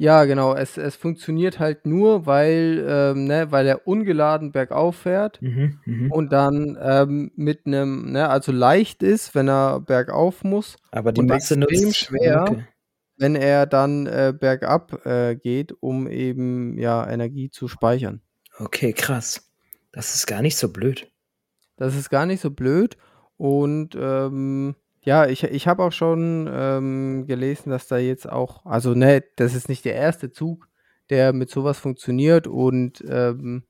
Ja, 0.02 0.26
genau. 0.26 0.56
Es, 0.56 0.78
es 0.78 0.96
funktioniert 0.96 1.60
halt 1.60 1.86
nur, 1.86 2.26
weil, 2.26 2.84
ähm, 2.88 3.26
ne, 3.26 3.52
weil 3.52 3.68
er 3.68 3.86
ungeladen 3.88 4.52
bergauf 4.52 4.96
fährt 4.96 5.40
Mhm, 5.42 5.80
mhm. 5.86 6.12
und 6.12 6.32
dann 6.32 6.76
ähm, 6.82 7.32
mit 7.36 7.68
einem, 7.68 8.12
ne, 8.12 8.28
also 8.30 8.52
leicht 8.52 9.04
ist, 9.04 9.36
wenn 9.36 9.48
er 9.48 9.80
bergauf 9.80 10.44
muss, 10.44 10.78
Aber 10.92 11.12
die 11.12 11.22
und 11.22 11.28
Masse 11.28 11.54
extrem 11.56 11.84
nutzt. 11.84 11.98
schwer. 11.98 12.46
Okay. 12.50 12.64
wenn 13.18 13.36
er 13.36 13.68
dann 13.68 14.08
äh, 14.08 14.34
bergab 14.38 15.06
äh, 15.06 15.36
geht, 15.36 15.74
um 15.82 16.08
eben 16.10 16.80
ja 16.80 17.08
Energie 17.08 17.52
zu 17.52 17.68
speichern. 17.68 18.22
okay, 18.58 18.94
krass. 18.94 19.52
Das 19.92 20.16
ist 20.16 20.26
gar 20.26 20.42
nicht 20.42 20.58
so 20.58 20.70
blöd. 20.70 21.12
Das 21.78 21.96
ist 21.96 22.10
gar 22.10 22.26
nicht 22.26 22.42
so 22.42 22.50
blöd. 22.52 22.98
Und 23.38 23.96
ähm, 24.00 24.76
ja, 25.04 25.26
ich, 25.28 25.44
ich 25.44 25.68
habe 25.68 25.84
auch 25.84 25.92
schon 25.92 26.50
ähm, 26.52 27.26
gelesen, 27.26 27.72
dass 27.72 27.88
da 27.88 27.98
jetzt 27.98 28.30
auch, 28.30 28.66
also 28.66 28.94
ne, 28.94 29.24
das 29.36 29.56
ist 29.56 29.68
nicht 29.68 29.86
der 29.86 29.96
erste 29.96 30.32
Zug, 30.32 30.68
der 31.10 31.34
mit 31.34 31.50
sowas 31.50 31.80
funktioniert 31.80 32.48
und 32.48 33.04
ähm, 33.08 33.64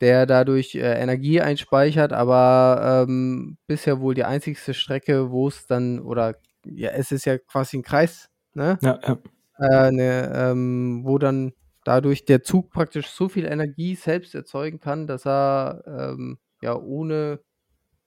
der 0.00 0.26
dadurch 0.26 0.74
äh, 0.74 1.00
Energie 1.00 1.40
einspeichert, 1.40 2.12
aber 2.12 3.06
ähm, 3.06 3.58
bisher 3.66 4.00
wohl 4.00 4.14
die 4.14 4.24
einzigste 4.24 4.74
Strecke, 4.74 5.30
wo 5.30 5.48
es 5.48 5.66
dann, 5.66 6.00
oder 6.00 6.36
ja, 6.64 6.90
es 6.90 7.12
ist 7.12 7.26
ja 7.26 7.38
quasi 7.38 7.78
ein 7.78 7.82
Kreis, 7.82 8.30
ne? 8.54 8.78
Ja, 8.82 8.98
ja. 9.02 9.18
äh, 9.58 9.92
ne, 9.92 10.32
ähm, 10.34 11.02
wo 11.04 11.18
dann 11.18 11.52
dadurch 11.84 12.24
der 12.24 12.42
Zug 12.42 12.70
praktisch 12.70 13.08
so 13.08 13.28
viel 13.28 13.44
Energie 13.44 13.94
selbst 13.94 14.34
erzeugen 14.34 14.80
kann, 14.80 15.06
dass 15.06 15.26
er 15.26 15.84
ähm, 15.86 16.38
ja 16.62 16.74
ohne 16.76 17.40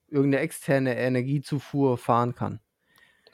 irgendeine 0.10 0.44
externe 0.44 0.96
Energiezufuhr 0.98 1.98
fahren 1.98 2.36
kann. 2.36 2.60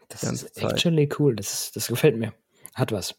Das 0.10 0.24
ist 0.24 0.56
Zeit. 0.56 0.72
actually 0.72 1.10
cool. 1.20 1.36
Das, 1.36 1.54
ist, 1.54 1.76
das 1.76 1.88
gefällt 1.88 2.18
mir. 2.18 2.34
Hat 2.76 2.92
was. 2.92 3.16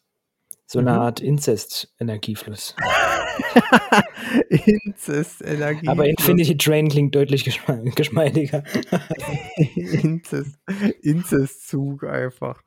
So 0.67 0.79
eine 0.79 0.93
Mhm. 0.93 0.99
Art 0.99 1.21
Inzest-Energiefluss. 1.21 2.75
Inzest-Energie. 4.49 5.89
Aber 5.89 6.07
Infinity 6.07 6.57
Train 6.57 6.89
klingt 6.89 7.15
deutlich 7.15 7.45
geschme 7.45 7.83
geschmeidiger. 7.95 8.63
Inzest, 9.77 10.59
Inzestzug 11.03 12.05
einfach. 12.05 12.63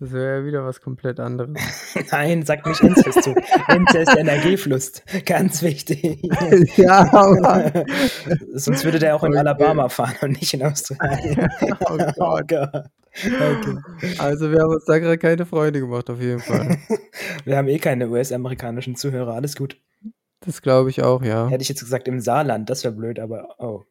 Das 0.00 0.12
wäre 0.12 0.38
ja 0.38 0.46
wieder 0.46 0.64
was 0.64 0.80
komplett 0.80 1.18
anderes. 1.18 1.56
Nein, 2.12 2.44
sag 2.44 2.64
nicht 2.64 2.80
Inzestzug. 2.80 3.36
Inzest-Energiefluss. 3.68 5.02
Ganz 5.26 5.60
wichtig. 5.62 6.22
ja, 6.76 7.12
aber. 7.12 7.84
Sonst 8.54 8.84
würde 8.84 9.00
der 9.00 9.16
auch 9.16 9.24
in 9.24 9.32
Okay. 9.32 9.40
Alabama 9.40 9.88
fahren 9.88 10.16
und 10.22 10.40
nicht 10.40 10.54
in 10.54 10.62
Australien. 10.62 11.48
Oh 11.60 11.96
Gott. 11.96 12.46
Gott. 12.46 12.84
Okay. 13.12 14.14
Also, 14.18 14.52
wir 14.52 14.60
haben 14.60 14.74
uns 14.74 14.84
da 14.84 14.98
gerade 15.00 15.18
keine 15.18 15.44
Freunde 15.46 15.80
gemacht, 15.80 16.08
auf 16.10 16.20
jeden 16.20 16.38
Fall. 16.38 16.78
Wir 17.44 17.56
haben 17.56 17.66
eh 17.66 17.78
keine 17.78 18.08
US-amerikanischen 18.08 18.94
Zuhörer. 18.94 19.34
Alles 19.34 19.56
gut. 19.56 19.80
Das 20.40 20.62
glaube 20.62 20.90
ich 20.90 21.02
auch, 21.02 21.22
ja. 21.24 21.48
Hätte 21.48 21.62
ich 21.62 21.68
jetzt 21.68 21.80
gesagt 21.80 22.06
im 22.06 22.20
Saarland, 22.20 22.70
das 22.70 22.84
wäre 22.84 22.94
blöd, 22.94 23.18
aber 23.18 23.56
oh. 23.58 23.82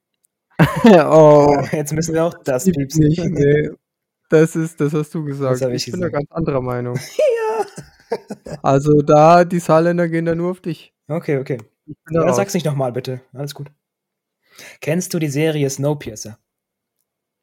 oh. 0.86 1.58
Jetzt 1.74 1.92
müssen 1.92 2.14
wir 2.14 2.24
auch 2.24 2.36
das 2.46 2.64
piepsen. 2.64 3.04
nicht, 3.04 3.26
nee. 3.26 3.70
Das 4.30 4.56
ist, 4.56 4.82
das 4.82 4.94
hast 4.94 5.14
du 5.14 5.24
gesagt. 5.24 5.62
ich 5.62 5.88
ich 5.88 5.92
bin 5.92 6.02
da 6.02 6.08
gesagt. 6.08 6.30
ganz 6.30 6.32
anderer 6.32 6.62
Meinung. 6.62 7.00
Ja. 7.50 7.66
Also 8.62 9.02
da, 9.02 9.44
die 9.44 9.60
Saarländer 9.60 10.08
gehen 10.08 10.26
da 10.26 10.36
nur 10.36 10.52
auf 10.52 10.62
dich. 10.62 10.94
Okay, 11.08 11.40
okay. 11.40 11.58
Ja, 12.10 12.22
raus. 12.22 12.38
sag's 12.38 12.54
nicht 12.54 12.66
nochmal, 12.66 12.92
bitte. 12.92 13.22
Alles 13.34 13.54
gut. 13.54 13.70
Kennst 14.80 15.14
du 15.14 15.20
die 15.20 15.28
Serie 15.28 15.70
Snowpiercer? 15.70 16.38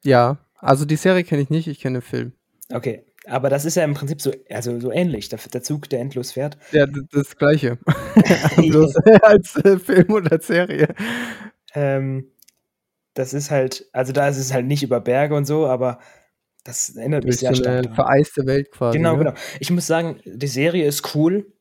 Ja, 0.04 0.38
also 0.54 0.84
die 0.84 0.96
Serie 0.96 1.24
kenne 1.24 1.42
ich 1.42 1.50
nicht, 1.50 1.66
ich 1.66 1.80
kenne 1.80 1.98
den 1.98 2.02
Film. 2.02 2.32
Okay, 2.72 3.04
aber 3.26 3.48
das 3.50 3.64
ist 3.64 3.74
ja 3.74 3.84
im 3.84 3.94
Prinzip 3.94 4.20
so, 4.20 4.32
also 4.50 4.78
so 4.80 4.90
ähnlich. 4.90 5.28
Der, 5.28 5.38
der 5.38 5.62
Zug, 5.62 5.88
der 5.88 6.00
endlos 6.00 6.32
fährt. 6.32 6.58
Ja, 6.72 6.86
das 6.86 7.36
gleiche. 7.36 7.78
Bloß 8.56 8.96
als 9.22 9.56
äh, 9.56 9.78
Film 9.78 10.12
oder 10.12 10.40
Serie. 10.40 10.88
Ähm, 11.74 12.30
das 13.14 13.32
ist 13.32 13.50
halt, 13.50 13.88
also 13.92 14.12
da 14.12 14.28
ist 14.28 14.38
es 14.38 14.52
halt 14.52 14.66
nicht 14.66 14.82
über 14.82 15.00
Berge 15.00 15.34
und 15.34 15.46
so, 15.46 15.66
aber 15.66 15.98
das 16.64 16.96
erinnert 16.96 17.24
mich 17.24 17.38
sehr 17.38 17.54
stark. 17.54 17.86
eine 17.86 17.94
vereiste 17.94 18.46
Welt 18.46 18.70
quasi. 18.72 18.98
Genau, 18.98 19.12
ne? 19.12 19.18
genau. 19.18 19.34
Ich 19.60 19.70
muss 19.70 19.86
sagen, 19.86 20.20
die 20.24 20.46
Serie 20.46 20.86
ist 20.86 21.14
cool, 21.14 21.52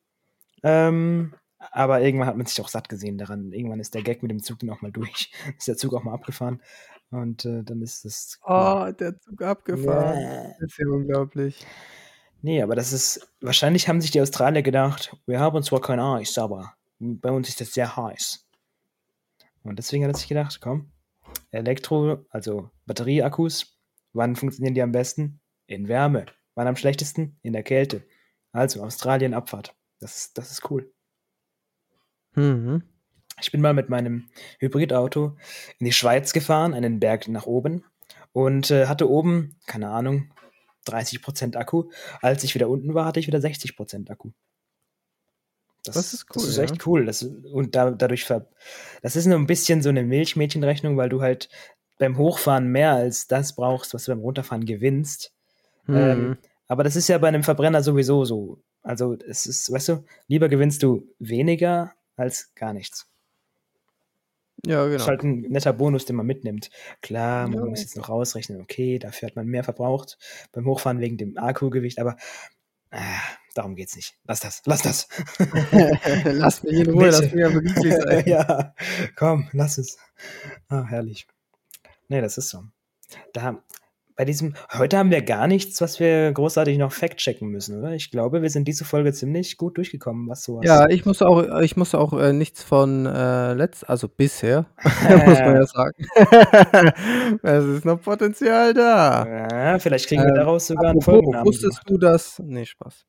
ähm, 0.63 1.33
aber 1.71 2.01
irgendwann 2.01 2.27
hat 2.27 2.37
man 2.37 2.45
sich 2.45 2.59
auch 2.61 2.69
satt 2.69 2.89
gesehen 2.89 3.17
daran. 3.17 3.51
Irgendwann 3.51 3.79
ist 3.79 3.93
der 3.93 4.03
Gag 4.03 4.21
mit 4.21 4.31
dem 4.31 4.41
Zug 4.41 4.59
dann 4.59 4.69
auch 4.69 4.81
mal 4.81 4.91
durch. 4.91 5.31
Ist 5.57 5.67
der 5.67 5.77
Zug 5.77 5.93
auch 5.93 6.03
mal 6.03 6.13
abgefahren 6.13 6.61
und 7.11 7.45
äh, 7.45 7.63
dann 7.63 7.81
ist 7.81 8.05
das. 8.05 8.39
Oh, 8.43 8.87
der 8.99 9.19
Zug 9.19 9.41
abgefahren. 9.41 10.19
Ja. 10.19 10.43
Das 10.59 10.71
ist 10.71 10.77
ja 10.79 10.87
unglaublich. 10.87 11.65
Nee, 12.41 12.61
aber 12.61 12.75
das 12.75 12.91
ist, 12.91 13.25
wahrscheinlich 13.39 13.87
haben 13.87 14.01
sich 14.01 14.11
die 14.11 14.19
Australier 14.19 14.63
gedacht, 14.63 15.15
wir 15.25 15.39
haben 15.39 15.63
zwar 15.63 15.79
kein 15.79 16.01
Eis, 16.01 16.37
aber 16.37 16.73
bei 16.99 17.31
uns 17.31 17.47
ist 17.47 17.61
das 17.61 17.73
sehr 17.73 17.95
heiß. 17.95 18.45
Und 19.63 19.79
deswegen 19.79 20.03
hat 20.03 20.11
er 20.11 20.17
sich 20.17 20.27
gedacht, 20.27 20.59
komm, 20.59 20.91
Elektro, 21.51 22.25
also 22.29 22.69
Batterieakkus, 22.85 23.77
wann 24.13 24.35
funktionieren 24.35 24.73
die 24.75 24.81
am 24.81 24.91
besten? 24.91 25.41
In 25.67 25.87
Wärme. 25.87 26.25
Wann 26.55 26.67
am 26.67 26.75
schlechtesten? 26.75 27.37
In 27.41 27.53
der 27.53 27.63
Kälte. 27.63 28.05
Also 28.51 28.83
Australien 28.83 29.33
Abfahrt. 29.33 29.75
Das 29.99 30.17
ist, 30.17 30.37
das 30.37 30.51
ist 30.51 30.69
cool. 30.69 30.93
Mhm. 32.35 32.83
Ich 33.41 33.51
bin 33.51 33.61
mal 33.61 33.73
mit 33.73 33.89
meinem 33.89 34.29
Hybridauto 34.59 35.37
in 35.79 35.85
die 35.85 35.91
Schweiz 35.91 36.33
gefahren, 36.33 36.73
einen 36.73 36.99
Berg 36.99 37.27
nach 37.27 37.45
oben 37.45 37.83
und 38.31 38.69
äh, 38.69 38.85
hatte 38.85 39.09
oben, 39.09 39.57
keine 39.65 39.89
Ahnung, 39.89 40.31
30% 40.87 41.55
Akku. 41.55 41.89
Als 42.21 42.43
ich 42.43 42.53
wieder 42.53 42.69
unten 42.69 42.93
war, 42.93 43.05
hatte 43.05 43.19
ich 43.19 43.27
wieder 43.27 43.39
60% 43.39 44.09
Akku. 44.11 44.31
Das 45.83 45.97
ist 45.97 46.25
Das 46.29 46.43
cool, 46.43 46.49
ist 46.49 46.57
ja. 46.57 46.63
echt 46.63 46.87
cool. 46.87 47.05
Das, 47.05 47.23
und 47.23 47.75
da, 47.75 47.91
dadurch 47.91 48.23
ver 48.23 48.49
das 49.01 49.15
ist 49.15 49.25
nur 49.25 49.37
ein 49.37 49.47
bisschen 49.47 49.81
so 49.81 49.89
eine 49.89 50.03
Milchmädchenrechnung, 50.03 50.95
weil 50.95 51.09
du 51.09 51.21
halt 51.21 51.49
beim 52.03 52.17
Hochfahren 52.17 52.67
mehr 52.67 52.91
als 52.91 53.27
das 53.27 53.55
brauchst, 53.55 53.93
was 53.93 54.03
du 54.05 54.11
beim 54.11 54.19
Runterfahren 54.19 54.65
gewinnst. 54.65 55.31
Mhm. 55.85 55.95
Ähm, 55.95 56.37
aber 56.67 56.83
das 56.83 56.95
ist 56.97 57.07
ja 57.07 57.17
bei 57.17 57.29
einem 57.29 57.43
Verbrenner 57.43 57.81
sowieso 57.81 58.25
so. 58.25 58.61
Also 58.81 59.15
es 59.27 59.45
ist, 59.45 59.71
weißt 59.71 59.89
du, 59.89 60.03
lieber 60.27 60.49
gewinnst 60.49 60.83
du 60.83 61.07
weniger 61.19 61.93
als 62.17 62.53
gar 62.55 62.73
nichts. 62.73 63.07
ja, 64.65 64.75
Das 64.77 64.85
genau. 64.85 64.95
ist 64.95 65.07
halt 65.07 65.23
ein 65.23 65.41
netter 65.43 65.71
Bonus, 65.73 66.05
den 66.05 66.17
man 66.17 66.25
mitnimmt. 66.25 66.69
Klar, 67.01 67.47
man 67.47 67.59
Ja. 67.59 67.65
muss 67.65 67.79
jetzt 67.81 67.95
noch 67.95 68.09
rausrechnen, 68.09 68.59
okay, 68.61 68.99
dafür 68.99 69.27
hat 69.29 69.35
man 69.37 69.47
mehr 69.47 69.63
verbraucht 69.63 70.17
beim 70.51 70.65
Hochfahren 70.65 70.99
wegen 70.99 71.17
dem 71.17 71.37
Akkugewicht, 71.37 71.99
aber 71.99 72.17
ah, 72.91 72.99
darum 73.55 73.75
geht's 73.75 73.95
nicht. 73.95 74.15
Lass 74.25 74.41
das, 74.41 74.61
lass 74.65 74.81
das. 74.81 75.07
lass 76.25 76.63
mich 76.63 76.79
in 76.79 76.89
Ruhe, 76.89 77.05
lass 77.09 77.31
mich 77.31 77.45
aber 77.45 77.61
glücklich 77.61 77.93
sein. 77.93 78.23
ja, 78.27 78.73
komm, 79.15 79.47
lass 79.53 79.77
es. 79.77 79.97
Ah, 80.67 80.83
herrlich. 80.85 81.25
Nee, 82.07 82.21
das 82.21 82.37
ist 82.37 82.49
so. 82.49 82.63
Da, 83.33 83.63
bei 84.15 84.25
diesem, 84.25 84.53
heute 84.77 84.97
haben 84.97 85.09
wir 85.09 85.23
gar 85.23 85.47
nichts, 85.47 85.81
was 85.81 85.99
wir 85.99 86.31
großartig 86.31 86.77
noch 86.77 86.91
fact-checken 86.91 87.47
müssen, 87.47 87.79
oder? 87.79 87.93
Ich 87.93 88.11
glaube, 88.11 88.41
wir 88.43 88.49
sind 88.49 88.67
diese 88.67 88.85
Folge 88.85 89.11
ziemlich 89.11 89.57
gut 89.57 89.77
durchgekommen, 89.77 90.29
was 90.29 90.43
sowas. 90.43 90.65
Ja, 90.65 90.87
ich 90.87 91.05
muss 91.05 91.21
auch, 91.23 91.61
ich 91.61 91.77
muss 91.77 91.95
auch 91.95 92.13
äh, 92.13 92.31
nichts 92.31 92.61
von 92.63 93.07
äh, 93.07 93.53
letzt, 93.53 93.89
also 93.89 94.07
bisher, 94.07 94.67
muss 94.83 95.39
man 95.39 95.55
ja 95.55 95.65
sagen. 95.65 96.05
es 97.43 97.65
ist 97.65 97.85
noch 97.85 98.01
Potenzial 98.01 98.73
da. 98.75 99.25
Ja, 99.25 99.79
vielleicht 99.79 100.07
kriegen 100.07 100.21
wir 100.21 100.29
Ähm, 100.29 100.35
daraus 100.35 100.67
sogar 100.67 100.91
einen 100.91 101.01
Folgennamen. 101.01 101.45
wusstest 101.47 101.81
du 101.87 101.97
das? 101.97 102.39
Nee, 102.43 102.65
Spaß. 102.65 103.05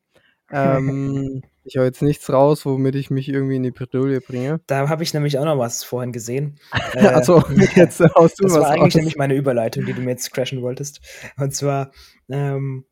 Ähm, 0.51 1.43
ich 1.65 1.77
höre 1.77 1.85
jetzt 1.85 2.03
nichts 2.03 2.31
raus, 2.31 2.67
womit 2.67 2.95
ich 2.95 3.11
mich 3.11 3.29
irgendwie 3.29 3.57
in 3.57 3.63
die 3.63 3.71
Bredouille 3.71 4.21
bringe. 4.21 4.61
Da 4.67 4.89
habe 4.89 5.03
ich 5.03 5.15
nämlich 5.15 5.39
auch 5.39 5.45
noch 5.45 5.59
was 5.59 5.85
vorhin 5.85 6.13
gesehen. 6.13 6.59
Äh, 6.95 7.07
also 7.09 7.43
jetzt 7.75 8.01
haust 8.15 8.39
du 8.39 8.45
das 8.45 8.55
was 8.55 8.61
war 8.61 8.71
eigentlich 8.71 8.87
aus. 8.87 8.95
nämlich 8.95 9.17
meine 9.17 9.35
Überleitung, 9.35 9.85
die 9.85 9.95
du 9.95 10.01
mir 10.01 10.11
jetzt 10.11 10.33
crashen 10.33 10.63
wolltest. 10.63 11.01
Und 11.37 11.55
zwar, 11.55 11.91
ähm, 12.29 12.85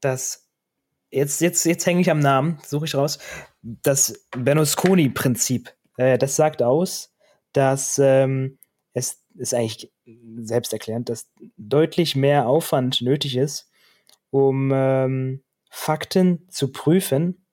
das 0.00 0.48
jetzt, 1.10 1.40
jetzt, 1.40 1.64
jetzt 1.64 1.84
hänge 1.86 2.00
ich 2.00 2.10
am 2.10 2.20
Namen, 2.20 2.58
suche 2.64 2.86
ich 2.86 2.94
raus. 2.94 3.18
Das 3.62 4.26
Berlusconi-Prinzip. 4.36 5.74
Äh, 5.96 6.16
das 6.18 6.36
sagt 6.36 6.62
aus, 6.62 7.14
dass 7.52 7.98
ähm, 8.02 8.58
es 8.94 9.22
ist 9.36 9.54
eigentlich 9.54 9.92
selbsterklärend, 10.38 11.08
dass 11.08 11.30
deutlich 11.56 12.16
mehr 12.16 12.46
Aufwand 12.46 13.02
nötig 13.02 13.36
ist, 13.36 13.70
um 14.30 14.70
ähm, 14.72 15.43
Fakten 15.76 16.46
zu 16.50 16.70
prüfen, 16.70 17.44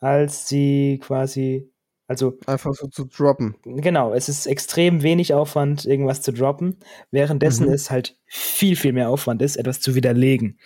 als 0.00 0.48
sie 0.48 0.98
quasi, 1.02 1.70
also 2.06 2.38
Einfach 2.46 2.72
so 2.72 2.86
zu 2.88 3.04
droppen. 3.04 3.56
genau, 3.62 4.14
es 4.14 4.30
ist 4.30 4.46
extrem 4.46 5.02
wenig 5.02 5.34
Aufwand, 5.34 5.84
irgendwas 5.84 6.22
zu 6.22 6.32
droppen, 6.32 6.78
währenddessen 7.10 7.66
Mhm. 7.66 7.74
es 7.74 7.90
halt 7.90 8.16
viel, 8.26 8.74
viel 8.74 8.94
mehr 8.94 9.10
Aufwand 9.10 9.42
ist, 9.42 9.56
etwas 9.56 9.80
zu 9.80 9.94
widerlegen. 9.94 10.58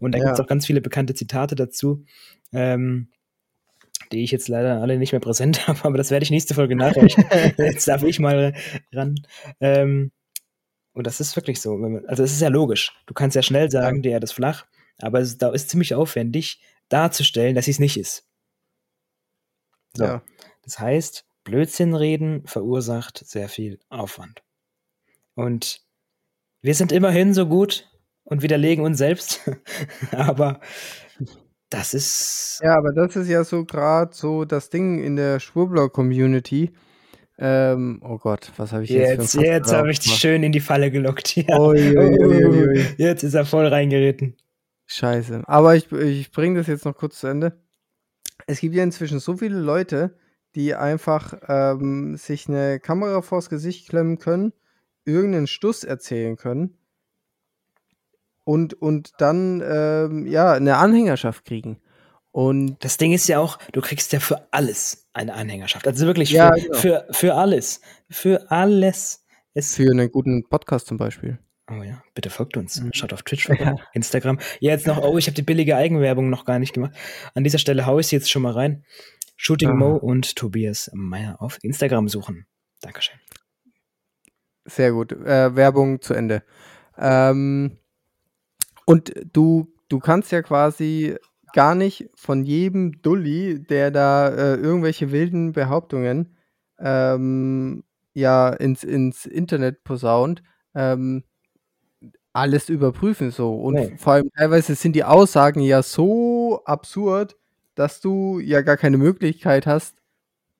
Und 0.00 0.12
da 0.12 0.18
Ja. 0.18 0.24
gibt 0.24 0.34
es 0.34 0.40
auch 0.40 0.46
ganz 0.46 0.66
viele 0.66 0.82
bekannte 0.82 1.14
Zitate 1.14 1.54
dazu, 1.54 2.04
ähm, 2.52 3.08
die 4.12 4.22
ich 4.22 4.30
jetzt 4.30 4.48
leider 4.48 4.82
alle 4.82 4.98
nicht 4.98 5.12
mehr 5.12 5.20
präsent 5.20 5.66
habe, 5.66 5.82
aber 5.84 5.96
das 5.96 6.10
werde 6.10 6.24
ich 6.24 6.30
nächste 6.30 6.54
Folge 6.54 6.76
nachreichen. 6.76 7.24
jetzt 7.58 7.88
darf 7.88 8.02
ich 8.02 8.18
mal 8.18 8.54
ran. 8.92 9.14
Ähm, 9.60 10.12
und 10.92 11.06
das 11.06 11.20
ist 11.20 11.36
wirklich 11.36 11.60
so. 11.60 11.72
Also 12.08 12.22
es 12.24 12.32
ist 12.32 12.42
ja 12.42 12.48
logisch. 12.48 12.92
Du 13.06 13.14
kannst 13.14 13.34
ja 13.36 13.42
schnell 13.42 13.70
sagen, 13.70 14.02
die 14.02 14.10
Erde 14.10 14.24
ist 14.24 14.32
flach, 14.32 14.66
aber 15.02 15.20
es 15.20 15.28
ist, 15.28 15.42
da 15.42 15.50
ist 15.50 15.70
ziemlich 15.70 15.94
aufwendig 15.94 16.60
darzustellen, 16.88 17.54
dass 17.54 17.66
sie 17.66 17.70
es 17.70 17.78
nicht 17.78 17.96
ist. 17.96 18.24
So. 19.94 20.04
Ja. 20.04 20.22
Das 20.62 20.78
heißt, 20.78 21.24
Blödsinn 21.44 21.94
reden 21.94 22.46
verursacht 22.46 23.24
sehr 23.26 23.48
viel 23.48 23.78
Aufwand. 23.88 24.42
Und 25.34 25.80
wir 26.62 26.74
sind 26.74 26.92
immerhin 26.92 27.34
so 27.34 27.46
gut 27.46 27.88
und 28.24 28.42
widerlegen 28.42 28.84
uns 28.84 28.98
selbst, 28.98 29.50
aber 30.12 30.60
das 31.70 31.94
ist 31.94 32.60
Ja, 32.62 32.76
aber 32.76 32.92
das 32.92 33.16
ist 33.16 33.28
ja 33.28 33.44
so 33.44 33.64
gerade 33.64 34.14
so 34.14 34.44
das 34.44 34.70
Ding 34.70 35.02
in 35.02 35.16
der 35.16 35.40
Schwurbler-Community. 35.40 36.72
Ähm, 37.38 38.02
oh 38.04 38.18
Gott, 38.18 38.52
was 38.58 38.72
habe 38.72 38.84
ich 38.84 38.90
jetzt, 38.90 39.34
jetzt, 39.34 39.34
jetzt 39.34 39.72
habe 39.72 39.90
ich 39.90 40.00
dich 40.00 40.12
schön 40.12 40.42
in 40.42 40.52
die 40.52 40.60
Falle 40.60 40.90
gelockt. 40.90 41.36
Ja. 41.36 41.58
Ui, 41.58 41.96
ui, 41.96 42.44
ui. 42.44 42.86
Jetzt 42.98 43.22
ist 43.22 43.32
er 43.32 43.46
voll 43.46 43.66
reingeritten. 43.66 44.36
Scheiße. 44.92 45.42
Aber 45.46 45.76
ich, 45.76 45.90
ich 45.92 46.32
bringe 46.32 46.58
das 46.58 46.66
jetzt 46.66 46.84
noch 46.84 46.96
kurz 46.96 47.20
zu 47.20 47.28
Ende. 47.28 47.60
Es 48.46 48.58
gibt 48.60 48.74
ja 48.74 48.82
inzwischen 48.82 49.20
so 49.20 49.36
viele 49.36 49.58
Leute, 49.58 50.18
die 50.56 50.74
einfach 50.74 51.34
ähm, 51.48 52.16
sich 52.16 52.48
eine 52.48 52.80
Kamera 52.80 53.22
vors 53.22 53.48
Gesicht 53.48 53.88
klemmen 53.88 54.18
können, 54.18 54.52
irgendeinen 55.04 55.46
Stuss 55.46 55.84
erzählen 55.84 56.36
können 56.36 56.76
und, 58.42 58.74
und 58.74 59.12
dann 59.18 59.62
ähm, 59.64 60.26
ja 60.26 60.52
eine 60.52 60.76
Anhängerschaft 60.78 61.44
kriegen. 61.44 61.80
Und 62.32 62.82
Das 62.84 62.96
Ding 62.96 63.12
ist 63.12 63.28
ja 63.28 63.38
auch, 63.38 63.58
du 63.72 63.80
kriegst 63.80 64.12
ja 64.12 64.18
für 64.18 64.48
alles 64.50 65.08
eine 65.12 65.34
Anhängerschaft. 65.34 65.86
Also 65.86 66.06
wirklich 66.06 66.30
für, 66.30 66.36
Ja, 66.36 66.50
genau. 66.50 66.76
für, 66.76 67.06
für 67.12 67.34
alles. 67.36 67.80
Für 68.08 68.50
alles. 68.50 69.24
Es, 69.54 69.76
für 69.76 69.90
einen 69.90 70.10
guten 70.10 70.48
Podcast 70.48 70.88
zum 70.88 70.96
Beispiel. 70.96 71.38
Oh 71.70 71.82
ja, 71.82 72.02
bitte 72.14 72.30
folgt 72.30 72.56
uns. 72.56 72.80
Mhm. 72.80 72.90
Schaut 72.92 73.12
auf 73.12 73.22
Twitch 73.22 73.46
vorbei, 73.46 73.74
Instagram. 73.92 74.38
Ja, 74.60 74.72
jetzt 74.72 74.86
noch, 74.86 74.98
oh, 74.98 75.18
ich 75.18 75.26
habe 75.26 75.34
die 75.34 75.42
billige 75.42 75.76
Eigenwerbung 75.76 76.30
noch 76.30 76.44
gar 76.44 76.58
nicht 76.58 76.72
gemacht. 76.72 76.92
An 77.34 77.44
dieser 77.44 77.58
Stelle 77.58 77.86
haue 77.86 78.00
ich 78.00 78.08
sie 78.08 78.16
jetzt 78.16 78.30
schon 78.30 78.42
mal 78.42 78.52
rein. 78.52 78.84
Shooting. 79.36 79.76
Mo 79.76 79.96
und 79.96 80.36
Tobias 80.36 80.90
Meyer 80.92 81.40
auf 81.40 81.58
Instagram 81.62 82.08
suchen. 82.08 82.46
Dankeschön. 82.82 83.18
Sehr 84.66 84.92
gut. 84.92 85.12
Äh, 85.12 85.56
Werbung 85.56 86.02
zu 86.02 86.12
Ende. 86.14 86.42
Ähm, 86.98 87.78
und 88.84 89.14
du, 89.32 89.72
du 89.88 89.98
kannst 89.98 90.30
ja 90.32 90.42
quasi 90.42 91.16
gar 91.52 91.74
nicht 91.74 92.10
von 92.14 92.44
jedem 92.44 93.00
Dulli, 93.02 93.62
der 93.62 93.90
da 93.90 94.28
äh, 94.28 94.54
irgendwelche 94.56 95.10
wilden 95.10 95.52
Behauptungen 95.52 96.36
ähm, 96.78 97.84
ja 98.12 98.50
ins, 98.50 98.84
ins 98.84 99.26
Internet 99.26 99.84
posaunt, 99.84 100.42
ähm, 100.74 101.24
alles 102.40 102.68
überprüfen 102.68 103.30
so. 103.30 103.54
Und 103.54 103.74
Nee. 103.74 103.94
vor 103.98 104.14
allem 104.14 104.30
teilweise 104.36 104.74
sind 104.74 104.94
die 104.96 105.04
Aussagen 105.04 105.60
ja 105.60 105.82
so 105.82 106.62
absurd, 106.64 107.36
dass 107.74 108.00
du 108.00 108.38
ja 108.40 108.62
gar 108.62 108.76
keine 108.76 108.98
Möglichkeit 108.98 109.66
hast. 109.66 109.94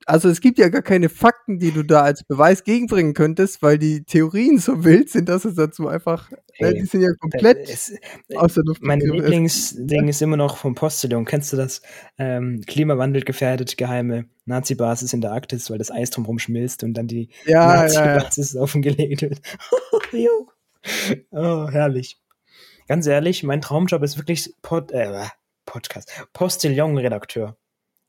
Also 0.07 0.29
es 0.29 0.41
gibt 0.41 0.57
ja 0.57 0.69
gar 0.69 0.81
keine 0.81 1.09
Fakten, 1.09 1.59
die 1.59 1.69
du 1.71 1.83
da 1.83 2.01
als 2.01 2.23
Beweis 2.23 2.63
gegenbringen 2.63 3.13
könntest, 3.13 3.61
weil 3.61 3.77
die 3.77 4.03
Theorien 4.03 4.57
so 4.57 4.83
wild 4.83 5.11
sind, 5.11 5.29
dass 5.29 5.45
es 5.45 5.53
dazu 5.53 5.87
einfach, 5.87 6.31
ne, 6.31 6.37
Hey, 6.53 6.73
die 6.73 6.85
sind 6.87 7.01
ja 7.01 7.11
komplett 7.19 7.69
Es, 7.69 7.93
aus 8.35 8.55
der 8.55 8.63
Luft 8.63 8.81
mein 8.81 8.99
Lieblingsding 8.99 10.07
ist 10.07 10.23
immer 10.23 10.37
noch 10.37 10.57
vom 10.57 10.73
Postillon. 10.73 11.25
Kennst 11.25 11.53
du 11.53 11.57
das? 11.57 11.83
Ähm, 12.17 12.63
Klimawandel 12.65 13.21
gefährdet, 13.23 13.77
geheime 13.77 14.25
Nazi-Basis 14.45 15.13
in 15.13 15.21
der 15.21 15.33
Arktis, 15.33 15.69
weil 15.69 15.77
das 15.77 15.91
Eis 15.91 16.09
drumherum 16.09 16.39
schmilzt 16.39 16.83
und 16.83 16.95
dann 16.95 17.05
die 17.07 17.29
Ja, 17.45 17.85
ja, 17.85 17.91
ja. 17.93 18.05
Nazi-Basis 18.15 18.55
offengelegt 18.57 19.21
wird. 19.21 19.39
Oh, 21.31 21.67
herrlich. 21.69 22.19
Ganz 22.87 23.07
ehrlich, 23.07 23.43
mein 23.43 23.61
Traumjob 23.61 24.03
ist 24.03 24.17
wirklich 24.17 24.53
Pod, 24.61 24.91
äh, 24.91 25.27
Podcast, 25.65 26.11
Postillon-Redakteur. 26.33 27.57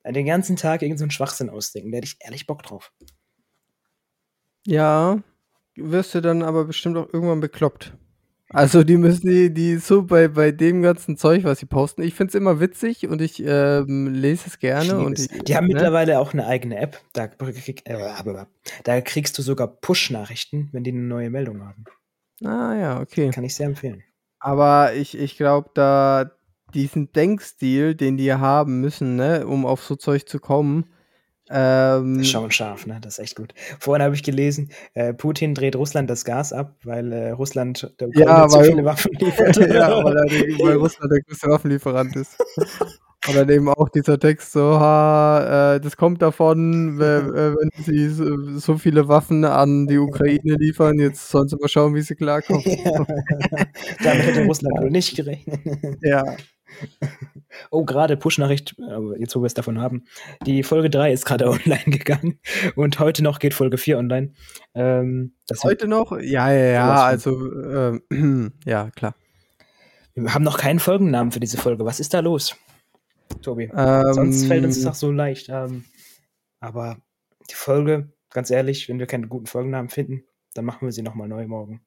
Den 0.05 0.27
ganzen 0.27 0.57
Tag 0.57 0.83
irgendeinen 0.83 1.11
so 1.11 1.15
Schwachsinn 1.15 1.51
ausdenken. 1.51 1.93
Da 1.93 1.99
hätte 1.99 2.07
ich 2.07 2.17
ehrlich 2.21 2.47
Bock 2.47 2.63
drauf. 2.63 2.93
Ja, 4.67 5.23
wirst 5.77 6.15
du 6.15 6.21
dann 6.21 6.43
aber 6.43 6.65
bestimmt 6.65 6.97
auch 6.97 7.13
irgendwann 7.13 7.41
bekloppt. 7.41 7.97
Also 8.53 8.85
die 8.85 8.99
müssen 8.99 9.31
die, 9.31 9.53
die 9.53 9.77
so 9.79 10.03
bei, 10.03 10.29
bei 10.29 10.51
dem 10.51 10.83
ganzen 10.83 11.17
Zeug, 11.17 11.45
was 11.45 11.61
sie 11.61 11.67
posten. 11.67 12.03
Ich 12.03 12.15
finde 12.15 12.31
es 12.31 12.35
immer 12.35 12.61
witzig 12.61 13.09
und 13.09 13.23
ich 13.23 13.43
ähm, 13.43 14.13
lese 14.13 14.49
es 14.49 14.59
gerne. 14.59 14.99
Und 14.99 15.19
ich, 15.19 15.29
die 15.29 15.57
haben 15.57 15.69
ne? 15.69 15.75
mittlerweile 15.75 16.19
auch 16.19 16.35
eine 16.35 16.47
eigene 16.47 16.77
App. 16.77 17.01
Da, 17.15 17.29
krieg, 17.29 17.83
äh, 17.87 18.45
da 18.85 19.01
kriegst 19.01 19.39
du 19.39 19.43
sogar 19.43 19.69
Push-Nachrichten, 19.69 20.69
wenn 20.73 20.85
die 20.85 20.91
eine 20.91 21.01
neue 21.01 21.31
Meldung 21.31 21.63
haben. 21.65 21.85
Ah 22.45 22.75
ja, 22.75 23.01
okay. 23.01 23.31
Kann 23.31 23.45
ich 23.45 23.55
sehr 23.55 23.67
empfehlen. 23.67 24.03
Aber 24.41 24.95
ich, 24.95 25.17
ich 25.17 25.37
glaube, 25.37 25.71
da 25.75 26.31
diesen 26.75 27.13
Denkstil, 27.13 27.95
den 27.95 28.17
die 28.17 28.33
haben 28.33 28.81
müssen, 28.81 29.17
ne, 29.17 29.47
um 29.47 29.67
auf 29.67 29.83
so 29.83 29.95
Zeug 29.97 30.29
zu 30.29 30.39
kommen, 30.41 30.87
ähm, 31.51 32.25
Schauen 32.25 32.51
scharf, 32.51 32.87
ne? 32.87 32.99
Das 33.03 33.15
ist 33.19 33.25
echt 33.25 33.37
gut. 33.37 33.53
Vorhin 33.79 34.03
habe 34.03 34.15
ich 34.15 34.23
gelesen, 34.23 34.71
äh, 34.95 35.13
Putin 35.13 35.55
dreht 35.55 35.77
Russland 35.77 36.09
das 36.09 36.25
Gas 36.25 36.53
ab, 36.53 36.77
weil 36.85 37.13
äh, 37.13 37.31
Russland 37.33 37.95
der 38.01 38.09
Ukraine 38.09 38.31
Ja, 38.31 38.49
zu 38.49 38.59
weil- 38.59 38.65
viele 38.69 38.85
Waffen 38.87 39.13
liefert. 39.19 39.57
ja, 39.57 40.03
weil, 40.03 40.17
er, 40.17 40.25
weil 40.65 40.77
Russland 40.77 41.13
der 41.13 41.21
größte 41.21 41.49
Waffenlieferant 41.51 42.17
ist. 42.17 42.39
Und 43.29 43.37
dann 43.37 43.49
eben 43.51 43.69
auch 43.69 43.89
dieser 43.89 44.19
Text 44.19 44.53
so, 44.53 44.81
ha, 44.81 45.75
äh, 45.75 45.81
das 45.81 45.97
kommt 45.97 46.23
davon, 46.23 47.01
äh, 47.01 47.23
wenn 47.23 47.71
sie 47.85 48.09
so, 48.09 48.77
viele 48.79 49.07
Waffen 49.07 49.45
an 49.45 49.87
die 49.87 49.99
Ukraine 49.99 50.57
liefern, 50.57 50.99
jetzt 50.99 51.29
sollen 51.29 51.49
sie 51.49 51.57
mal 51.57 51.69
schauen, 51.69 51.95
wie 51.95 52.01
sie 52.01 52.17
klarkommen. 52.17 52.63
ja. 52.65 53.07
Damit 54.03 54.27
hätte 54.27 54.45
Russland 54.45 54.77
wohl 54.81 54.91
nicht 54.91 55.15
gerechnet. 55.15 55.61
ja. 56.03 56.25
Oh, 57.71 57.85
gerade 57.85 58.17
Push-Nachricht, 58.17 58.75
jetzt 59.19 59.37
wo 59.37 59.41
wir 59.41 59.47
es 59.47 59.55
davon 59.55 59.81
haben. 59.81 60.05
Die 60.47 60.63
Folge 60.63 60.91
3 60.91 61.13
ist 61.13 61.25
gerade 61.25 61.49
online 61.51 61.85
gegangen 61.87 62.41
und 62.75 62.99
heute 62.99 63.23
noch 63.23 63.39
geht 63.39 63.55
Folge 63.55 63.79
4 63.79 63.99
online. 63.99 64.33
Ähm, 64.75 65.35
das 65.47 65.63
Heute 65.63 65.87
noch? 65.87 66.13
Ja, 66.19 66.51
ja, 66.51 66.65
ja, 66.73 66.95
also, 67.05 67.31
ähm, 68.11 68.53
ja, 68.65 68.91
klar. 68.91 69.15
wir 70.15 70.35
haben 70.35 70.45
noch 70.45 70.59
keinen 70.59 70.81
Folgennamen 70.81 71.31
für 71.31 71.41
diese 71.41 71.59
Folge. 71.59 71.85
Was 71.85 72.01
ist 72.01 72.15
da 72.15 72.21
los, 72.21 72.57
Tobi? 73.41 73.71
Sonst 73.73 74.47
fällt 74.47 74.65
uns 74.65 74.77
das 74.77 74.85
Ähm, 74.85 74.91
auch 74.91 74.95
so 74.95 75.13
leicht. 75.13 75.49
Ähm, 75.49 75.85
aber 76.61 76.99
die 77.51 77.55
Folge, 77.55 78.09
ganz 78.31 78.51
ehrlich, 78.51 78.89
wenn 78.89 78.99
wir 78.99 79.07
keinen 79.07 79.29
guten 79.29 79.47
Folgennamen 79.47 79.89
finden, 79.91 80.25
dann 80.55 80.65
machen 80.65 80.87
wir 80.87 80.93
sie 80.93 81.03
nochmal 81.03 81.29
neu 81.29 81.47
morgen. 81.47 81.81